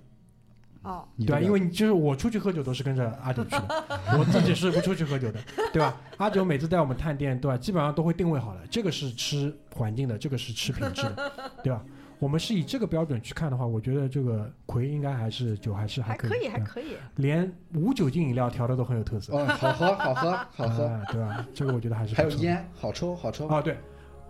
[0.83, 3.85] 哦，对因为你就是我出去喝酒都是跟着阿九去的，
[4.17, 5.39] 我自己是不出去喝酒的，
[5.73, 5.99] 对吧？
[6.17, 7.57] 阿九每次带我们探店，对吧？
[7.57, 11.31] 基本上都会定位好了，这个是吃环境的，这个是吃品质的，
[11.61, 11.83] 对吧？
[12.23, 16.95] 我们是以这个标准去看的话，我觉得这个葵应该还是酒还是可还可以，还可以。
[17.17, 21.45] 连无酒精饮料调的都很有特色，哦，好喝，好喝， 好喝，啊，对吧？
[21.53, 23.45] 这个我觉得还是还有烟，好抽，好抽。
[23.49, 23.77] 啊，对，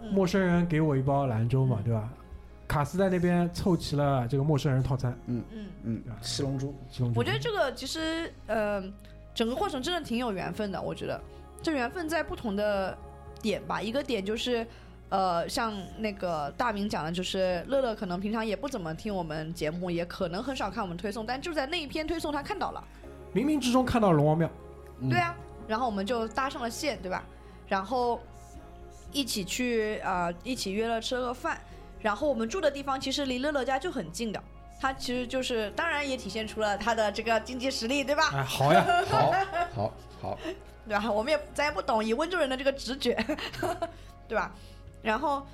[0.01, 2.11] 嗯陌生人给我一包兰州嘛，对吧？
[2.67, 8.83] 卡斯在那边凑齐了这个陌生人套餐，嗯嗯，嗯，七龙珠，七龙珠我觉得这个其实呃，
[9.35, 10.81] 整个过程真的挺有缘分的。
[10.81, 11.21] 我觉得
[11.61, 12.97] 这缘分在不同的
[13.39, 14.65] 点吧，一个点就是。
[15.13, 22.83] 呃，像那个大明讲的，就是乐乐可能平常也不怎么听我们节目，也可能很少看我们推送，但就在那一篇推送他看到了，
[23.31, 24.49] 冥冥之中看到了龙王庙，
[25.01, 25.35] 嗯对啊，
[25.67, 27.23] 然后我们就搭上了线，对吧？
[27.67, 28.19] 然后
[29.11, 31.61] 一起去呃，一起约了吃了个饭，
[32.01, 34.43] 然后我们住的地方其实离乐乐家就很近的，
[34.81, 38.31] 他其实就是当然也体现出了他的这个经济实力，对吧？
[38.33, 39.31] 哎，好呀，好，
[39.75, 40.39] 好，好，
[40.87, 41.11] 对吧？
[41.11, 43.13] 我们也咱也不懂，以温州人的这个直觉，
[44.27, 44.51] 对吧？
[45.03, 45.45] 然后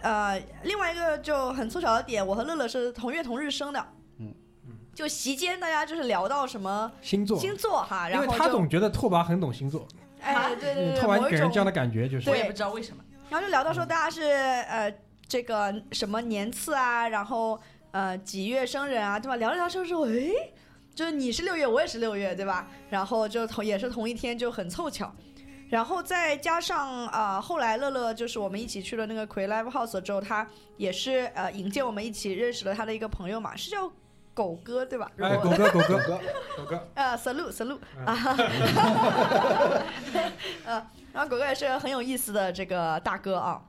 [0.00, 3.84] 呃，另外一个就很凑巧的点，我和乐乐是同月同日生的，
[4.20, 4.32] 嗯
[4.66, 9.88] 嗯就席间大家就是聊到什么星座，星座哈，然后因为他总觉得拓跋很懂星座，
[10.20, 13.02] 哎，对对对，拓跋给人这样的感觉就是我也不知道为什么。
[13.28, 14.94] 然后就聊到说大家是呃
[15.26, 17.58] 这个什么年次啊，然后
[17.90, 19.36] 呃几月生人啊，对吧？
[19.36, 20.30] 聊着聊着说，哎，
[20.94, 22.68] 就是你是六月，我也是六月，对吧？
[22.88, 25.12] 然后就同也是同一天，就很凑巧。
[25.68, 30.46] 然后再加上啊、呃后来乐乐就是我们一起去了那个葵 Live House 之后，他
[30.76, 33.90] 也是呃引荐我们一起认识了他的一个朋友嘛，是叫
[34.32, 35.10] 狗哥对吧？
[35.16, 36.20] 如哎，狗哥，狗哥，狗哥，
[36.56, 38.14] 狗哥， 呃，salute salute 嗯啊，
[40.64, 43.60] 呃，然后狗哥也是很有意思的这个大哥啊，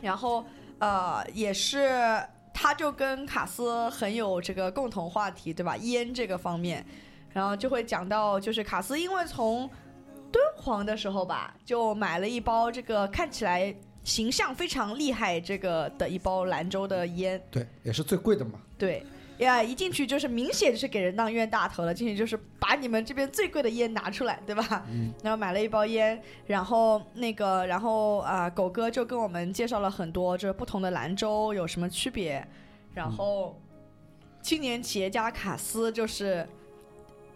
[0.00, 0.44] 然后
[0.80, 2.20] 呃也是，
[2.52, 5.76] 他就跟卡斯很有这个共同话题，对吧？
[5.78, 6.84] 烟这个方面，
[7.32, 9.70] 然后就会讲到，就是卡斯因为从
[10.32, 18.58] 敦煌的时候吧，就买了一包这个看起来形象非常厉害这个的一包兰州的烟，对，也是最贵的嘛。
[18.76, 19.06] 对，
[19.38, 24.84] 呀，一进去就是明显是给人当冤大头了，进去就是把你们这边最贵的烟拿出来，对吧？
[24.90, 32.44] 嗯，然后买了一包烟，然后那个，然后啊、狗哥就跟我们介绍了很多，就是不同的兰州有什么区别，
[32.94, 33.56] 然后
[34.40, 36.44] 青年企业家卡斯就是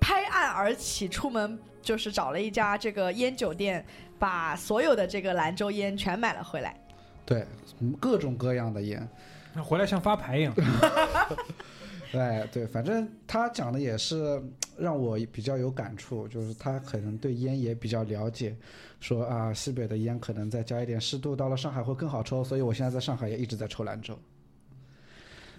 [0.00, 1.56] 拍案而起，出门
[1.86, 3.86] 就是找了一家这个烟酒店，
[4.18, 6.76] 把所有的这个兰州烟全买了回来。
[7.24, 7.46] 对，
[7.78, 9.08] 嗯各种各样的烟。
[9.54, 10.52] 那回来像发牌一样，
[12.10, 14.42] 对，对，反正他讲的也是
[14.76, 18.56] 让我比较有感触，就是他可能对烟也比较了解，
[19.00, 24.18] 说啊，西北的烟可能再加一点湿度，到了上海会更好抽，所以我现在在上海也一直在抽兰州。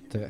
[0.10, 0.30] 对，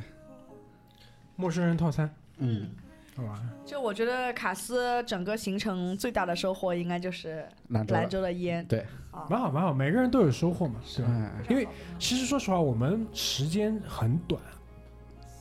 [1.36, 2.87] 陌生人套餐，嗯，好
[3.26, 3.42] 吧？
[3.66, 8.66] 就我觉得卡斯整个行程最大的收获应该就是兰州，兰州的烟。
[8.66, 8.80] 对，
[9.12, 11.12] 啊，蛮好，蛮好，每个人都有收获嘛，对吧？
[11.12, 11.68] 哎，因为
[11.98, 14.42] 其实说实话，我们时间很短，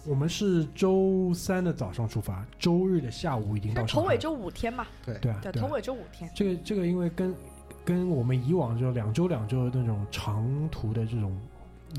[0.06, 3.84] 我们是周三的早上出发，周日的下午已经到。
[3.84, 5.52] 头尾就五天嘛，对，对啊，对。
[5.52, 6.30] 头尾就五天。
[6.34, 7.34] 这个这个，因为跟
[7.84, 11.38] 跟我们以往就两周两周的那种长途的这种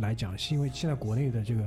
[0.02, 1.62] 来讲，是因为现在国内的这个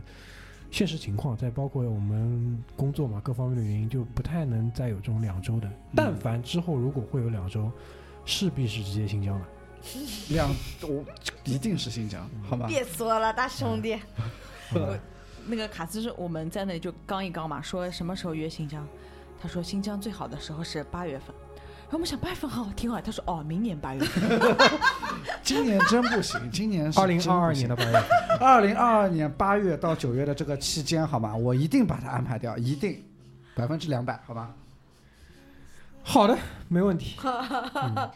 [0.71, 5.71] 现实情况，再包括我们工作嘛各方面的原因，就不太能再有这种两周的。
[5.95, 7.71] 但凡之后如果会有两周，
[8.25, 9.49] 势必是直接新疆了。
[10.31, 10.49] 两
[10.83, 11.05] 我
[11.45, 12.67] 一定是新疆，好吗？
[12.69, 13.99] 别说了，大兄弟，
[15.47, 18.87] 那个卡斯是我们在那里就刚一刚嘛，说什么时候约新疆？
[19.41, 21.35] 他说新疆最好的时候是八月份。
[21.91, 24.61] 然后我们想八月份好听啊，他说哦，明年八月份。
[25.43, 28.03] 今年真不行，今年是二零二二年的八月份，
[28.39, 31.35] 二零二二年八月到九月的这个期间，好吗？
[31.35, 33.03] 我一定把它安排掉，一定
[33.57, 34.55] 百分之两百，好吧？
[36.05, 36.39] 好的，
[36.69, 38.11] 没问题， 嗯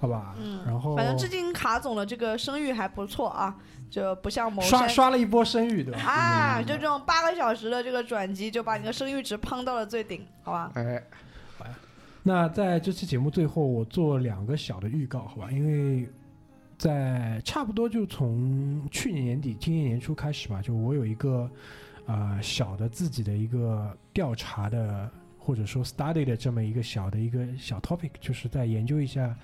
[0.00, 3.54] 好吧，嗯然后反正最近卡总的这个声誉还不错啊，
[3.90, 6.00] 就不像某刷刷了一波声誉，对吧？
[6.00, 10.70] 啊，就这种八个小时的这个转机，就把你的声誉值胖到了最顶，好吧？
[10.74, 11.02] 哎，
[12.22, 15.50] 那在这期节目最后，我做两个小的预告，好吧？
[15.50, 16.08] 因为
[16.76, 21.50] 在差不多就从去年年底、今年年初开始吧，就我有一个
[22.06, 29.34] 呃小的自己的一个调查的或者说 study 的这么一个小的一个小 topic，就是在研究一下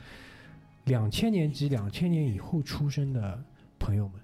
[0.85, 3.43] 两千年及两千年以后出生的
[3.79, 4.15] 朋友们。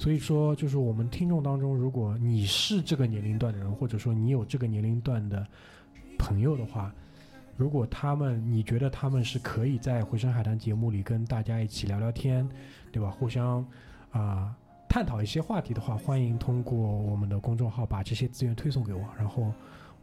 [0.00, 5.44] 所以说，就是我们听众当中，如果你是这个年龄段的人，或者说你有这个年龄段的
[6.16, 6.94] 朋友的话，
[7.58, 12.48] 如果他们你觉得他们是可以在回声海滩节目里跟大家一起聊聊天，
[12.92, 13.10] 对吧？
[13.10, 13.66] 互相
[14.12, 14.56] 啊、
[14.88, 19.52] 探讨一些话题的话，欢迎通过我们的公众号把这些资源推送给我，然后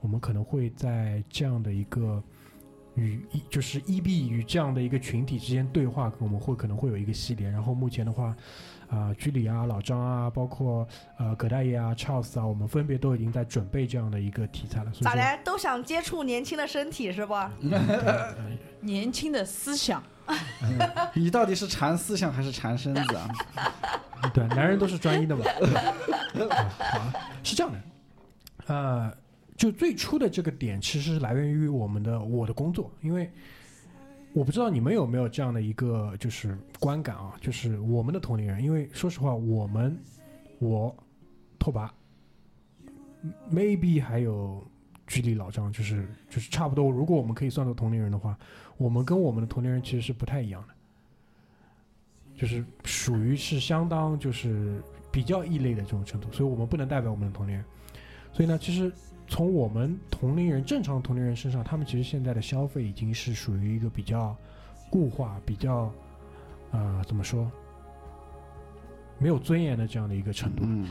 [0.02, 2.22] 我们可能会在这样的一个
[2.96, 7.50] 与一就是 EB 与这样的一个群体之间对话，我们会可能会有一个系列。
[7.50, 8.36] 然后目前的话，
[8.90, 10.88] 啊、居里啊、老张啊，包括
[11.18, 14.92] 呃葛大爷啊、Charles 啊，我们分别都已经在准备这样的一个题材了。
[14.94, 15.44] 所以，咋的？
[15.44, 17.34] 都想接触年轻的身体是不？
[18.82, 20.04] 年轻的思想，
[21.14, 23.30] 你到底是馋思想还是馋身子啊？
[24.34, 25.44] 对，男人都是专一的嘛。
[26.78, 27.14] 好啊，
[27.44, 27.80] 是这样的，
[28.68, 29.12] 呃，
[29.58, 33.32] 就最初的这个点其实是来源于我们的我的工作，因为
[34.36, 39.98] 我不知道你们有没有这样的一个就是观感啊，就是我们的同龄人，因为说实话，我们
[40.60, 40.94] 我
[41.58, 41.90] 拓跋
[43.50, 44.62] ，maybe 还有
[45.08, 48.38] 距离老张，就是就是差不多，如果我们可以算作同龄人的话，
[48.76, 50.74] 我们跟我们的同龄人其实是不太一样的。
[52.36, 54.84] 就是属于是相当就是
[55.14, 57.64] 比较异类的这种程度，所以我们不能代表我们的同龄人。
[58.34, 58.92] 所以呢，其实
[59.28, 64.36] 从我们同龄人正常同龄人身上，他们其实现在的消费已经是属于一个比较
[64.90, 65.92] 固化、比较
[66.72, 67.52] 呃怎么说
[69.18, 70.64] 没有尊严的这样的一个程度。
[70.66, 70.88] 嗯，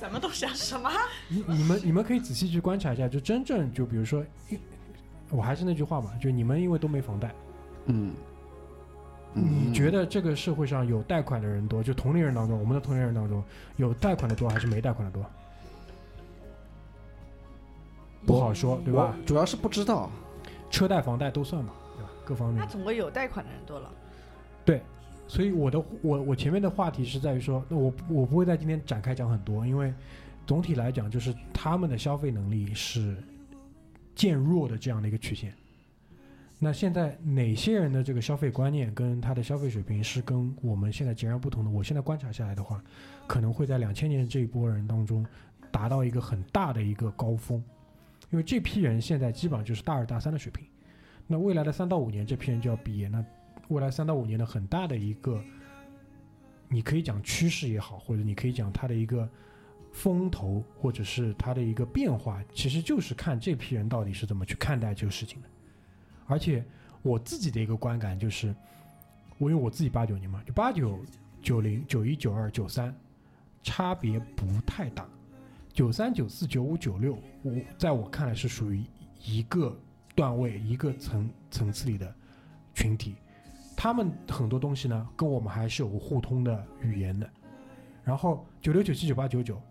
[0.00, 0.90] 咱们都想什么？
[1.28, 4.22] 你你们你们可以仔细去观察一下，就真正就比如说，
[5.30, 7.34] 我还是那句话嘛，就你们因为都没房贷，
[7.86, 8.12] 嗯，
[9.32, 13.42] 你觉得这个社会上有贷款的人多，就同龄人当中，我们的同龄人当中
[13.76, 15.24] 有贷款的多还是没贷款的多？
[18.26, 19.16] 不好说，对吧？
[19.24, 20.10] 主要是不知道，
[20.70, 22.10] 车贷、房贷都算嘛，对吧？
[22.24, 22.66] 各方面那。
[22.66, 23.90] 总归有贷款的人多了。
[24.64, 24.82] 对
[25.26, 29.92] 所以我的我我前面的话题是在于说，那我我不会在今天展开讲很多，因为
[30.46, 33.16] 总体来讲，就是他们的消费能力是
[34.14, 35.52] 渐弱的这样的一个曲线。
[36.58, 41.70] 那现在哪些人的这个消费观念跟他的消费水平是跟我们现在截然不同的？
[41.70, 42.82] 我现在观察下来的话，
[43.26, 45.24] 可能会在两千年这一波人当中
[45.70, 47.62] 达到一个很大的一个高峰，
[48.30, 50.66] 因为这批人现在基本上就是大二大三的水平。
[51.26, 53.24] 那未来的三到五年，这批人就要毕业，那
[53.68, 55.42] 未来三到五年的很大的一个，
[56.68, 59.28] 你可以讲趋势也好，或者你可以讲它的一个
[59.92, 65.48] 风头，或者是它的一个变化，其实就是看这批人到底是怎么去看待这个事情的。
[66.26, 66.64] 而且
[67.02, 68.54] 我自己的一个观感就是，
[69.36, 70.98] 我因为我自己八九年嘛，就八九、
[71.42, 72.94] 九零、九一、九二、九三，
[73.62, 75.06] 差别不太大。
[75.78, 78.82] 九三、九四、九五、九六，我在我看来是属于
[79.22, 79.72] 一个
[80.12, 82.12] 段位、一个层层次里的
[82.74, 83.14] 群体。
[83.76, 87.30] 他们很多东西呢，跟我们还是有互通的语言的。
[88.02, 89.62] 然后九六、九七、九八、九九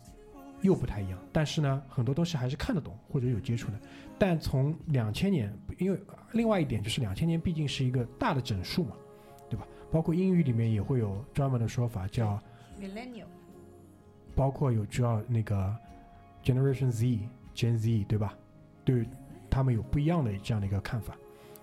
[0.61, 3.77] 又不太一样，但是呢，很多东西还是看得懂或者有接触的。
[4.17, 5.99] 但从两千年，因为
[6.31, 8.95] 另外一点就是两千年毕竟是一个大的整数嘛，
[9.49, 9.67] 对吧？
[9.91, 12.41] 包括英语里面也会有专门的说法叫
[12.79, 13.25] ，millennial
[14.33, 15.75] 包括有叫那个
[16.47, 17.19] Generation Z、
[17.53, 18.33] Gen Z，对吧？
[18.85, 19.05] 对
[19.49, 21.13] 他们有不一样的这样的一个看法。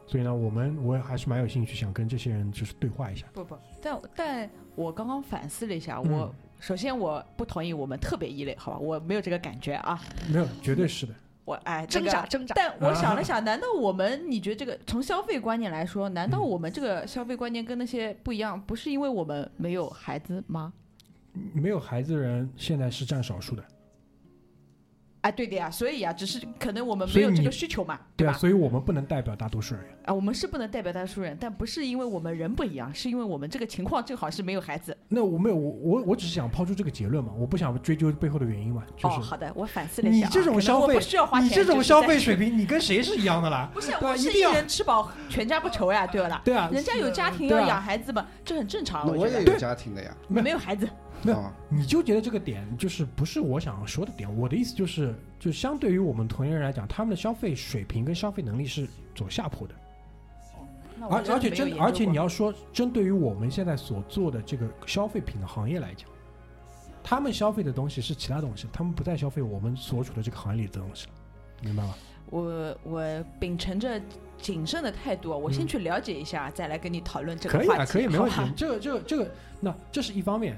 [0.07, 3.27] 所以呢，我们我还是蛮有兴趣想跟这些人就是对话一下。
[3.33, 9.99] 不不，但但我刚刚反思了一下，嗯我首先我不同意我们特别异类，好吧，我没有这个感觉啊，
[10.29, 11.15] 没有，绝对是的。
[11.47, 12.55] 我哎挣这个扎挣扎。
[12.55, 20.73] 但我想了想， 难道我们你觉得这个从消费观念来说，难道我们这个消费观念跟那些不一样，不是因为我们没有孩子吗？
[21.53, 23.65] 没有孩子的人现在是占少数的，
[25.25, 28.39] 哎，对的呀，所以呀，只是可能我们没有这个需求嘛，对啊，吧？
[28.39, 29.83] 所以我们不能代表大多数人。
[30.05, 34.95] 啊，我们是不能代表大多数人，但不是因为我们人不一样，是因为我们这个情况正好是没有孩子。
[35.09, 40.29] 那我没有，我我我只是想抛出这个结论嘛，我不想追究背后的原因嘛，就哦，是好的，我反思了一下啊。
[40.29, 43.71] 你这种消费需要花钱，你这种消费水 平，你跟谁是一样的啦？
[43.73, 46.43] 不是我是一人吃饱全家不愁呀，对不啦？
[46.45, 49.07] 对啊，人家有家庭要养孩子嘛，这很正常。
[49.07, 50.15] 那我也觉得有家庭的呀。
[50.29, 50.87] 你没有孩子，
[51.25, 54.33] 没有啊你纠结的这个点，就是不是我想要说的点。
[54.37, 59.75] 我的意思就是，就相对于我们同龄人来讲，他们的消费水平跟消费能力是走下坡的。
[61.11, 66.09] 而而且真，而且你要说，针对于我们现在所做的这个消费品的行业来讲，
[67.03, 71.13] 他们消费的东西是其他东西，他们不再消费我们所处的这个行业里的东西了，
[71.61, 71.95] 明白吗？
[72.31, 74.01] 我我秉承着
[74.39, 78.41] 谨慎的态度，我先嗯去了解一下，再来跟你讨论这个可以啊，可以，没问题。
[78.57, 79.31] 这个，这个，这个，
[79.61, 80.57] 那这是一方面，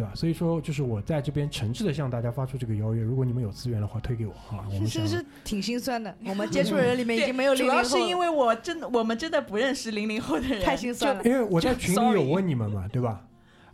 [0.00, 0.14] 对吧？
[0.14, 4.64] 所以说，就是我在这边诚挚的向大家发出这个邀约，如果你们有资源的话，推给我啊。
[4.66, 6.14] 我们想是是是挺心酸的。
[6.24, 11.22] 我们接触的人里面已经没有主零零后了，要是因为我真的我们真的不认识零零后的人，太心酸了。
[11.22, 13.22] 因为我在群里有问你们嘛，对吧？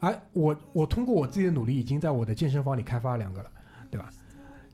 [0.01, 3.51] 而我我通过我自己的努力，已经在我的健身房里开发了两个了，
[3.89, 4.11] 对吧？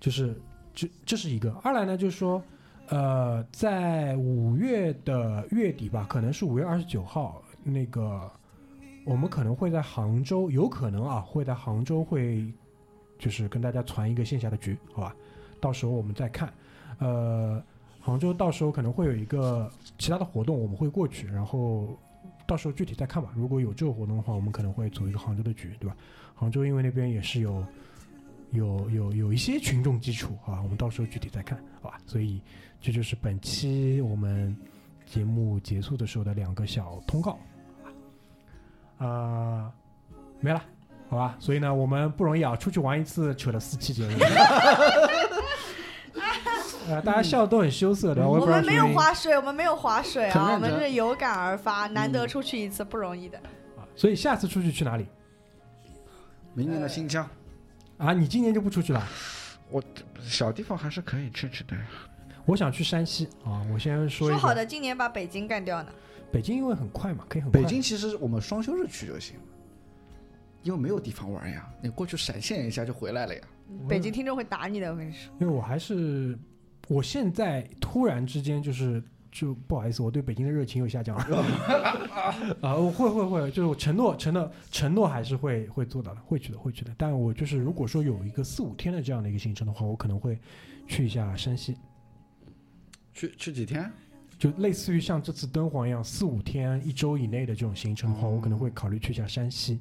[0.01, 0.35] 就是
[0.75, 1.51] 这这是一个。
[1.63, 2.43] 二来呢，就是说，
[2.89, 8.31] 呃，在五月的月底吧，可能是五月二十九号，那个
[9.05, 12.53] 我们可能会在杭州，有可能啊，会在杭州会
[13.19, 15.17] 就是跟大家传一个线下的局，好吧？
[15.61, 16.53] 到时候我们再看。
[16.99, 17.63] 呃，
[18.01, 21.99] 杭州到时候可能会有一个其他的活动，我们会过去，然后
[22.47, 23.33] 到时候具体再看吧。
[23.35, 25.97] 如果有这个活动的话，我们可能会组一个杭州的局，对吧？
[26.35, 27.65] 杭州因为那边也是有
[28.51, 31.99] 有有有一些群众基础啊，我们到时候具体再看，好吧？
[32.07, 32.41] 所以
[32.81, 34.57] 这就是本期我们
[35.07, 37.39] 节目结束的时候的两个小通告
[39.07, 39.73] 啊、
[40.41, 40.63] 没了。
[41.09, 44.17] 好吧，所以呢，我们不容易啊，出去玩一次，扯了四期节目。
[46.89, 53.39] 呃，大家笑得都很羞涩的，我们没有划水，我们没有划水啊，我们是有感而发，难嗯得出去一次不容易的。
[53.39, 55.07] 啊所以下次出去去哪里
[56.55, 57.29] 明年的新疆，
[57.99, 58.13] 啊？
[58.15, 59.07] 你今年就不出去了？
[59.71, 59.83] 我
[60.23, 61.77] 小地方还是可以去去的。
[62.45, 63.63] 我想去山西啊！
[63.73, 65.93] 我先说，说好的今年把北京干掉呢？
[66.33, 67.61] 北京因为很快嘛，可以很快。
[67.61, 69.37] 北京其实我们双休日去就行，
[70.63, 73.41] 因为没有地方玩呀，你过去闪现一下就回来了呀。
[73.89, 75.33] 北京听众会打你的，我跟你说。
[75.41, 76.39] 因为我还是，
[76.89, 81.45] 我现在突然之间就是就不好意思，我对北京的热情又下降了。
[82.61, 86.95] 啊，我会会会，就是我承诺承诺承诺还是会会做到的，会去的会去的。
[86.99, 90.39] 但我就是如果说有一个四五天的这样的一个行程的话，我可能会
[90.87, 91.77] 去一下山西，
[93.15, 93.91] 去去几天？
[94.43, 99.79] 就类似于像这次敦煌一样，四五天一周以内的这种行程的话，我可能会考虑去一下山西。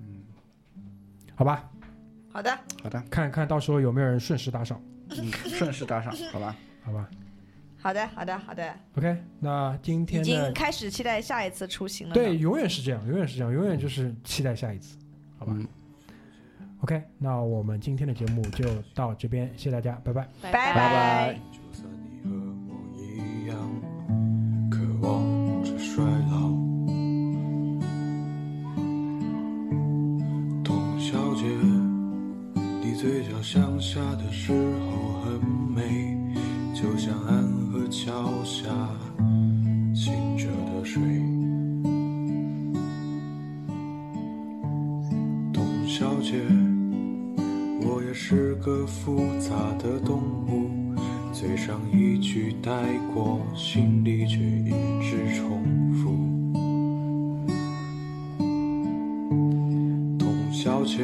[0.00, 0.20] 嗯，
[1.36, 1.70] 好吧，
[2.32, 6.56] 好的，好的，看看到时候有没有人顺势搭上，嗯，顺势搭上，好吧。
[6.82, 7.08] 好吧
[7.80, 12.12] 好的，好的，好的，？OK，那今天已经开始期待下一次出行了。
[12.14, 14.98] 对，，永远是这样，永远是这样，永远就是期待下一次，
[15.38, 15.64] 好吧、嗯
[16.80, 20.28] o k 那我们今天的节目就到这边，谢谢大家，拜拜。
[20.42, 21.40] 拜拜
[25.00, 25.24] 望
[25.64, 26.50] 着衰老。
[30.62, 31.46] 董小姐，
[32.82, 35.40] 你嘴角向下的时候很
[35.74, 36.16] 美，
[36.74, 38.68] 就像安河桥下
[39.94, 41.02] 清澈的水。
[45.52, 46.42] 董小姐。
[47.82, 50.68] 我也是个复杂的动物，
[51.40, 52.70] 嘴上一句带
[53.14, 54.68] 过，心里却一
[55.00, 55.64] 直重
[55.94, 56.10] 复。
[60.18, 60.98] 董小姐，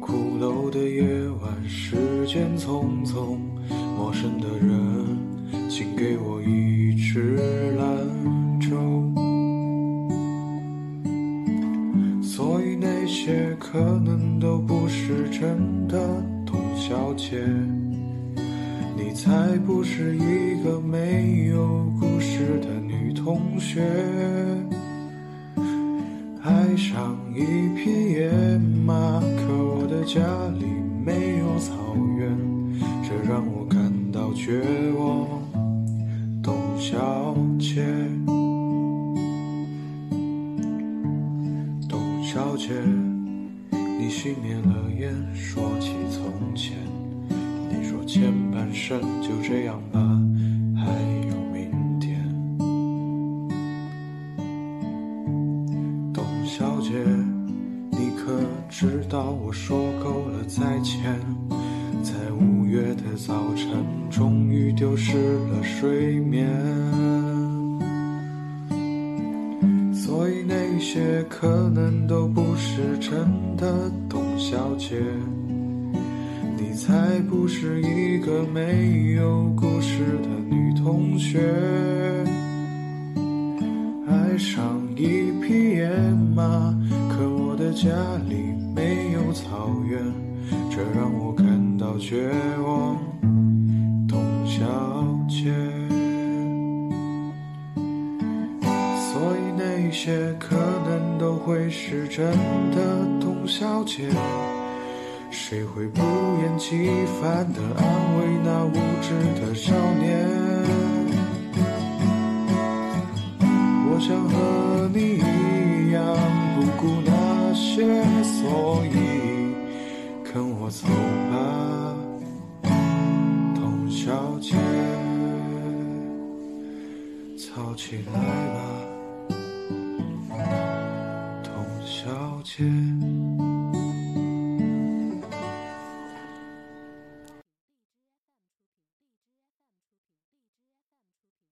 [0.00, 1.94] 鼓楼的夜晚，是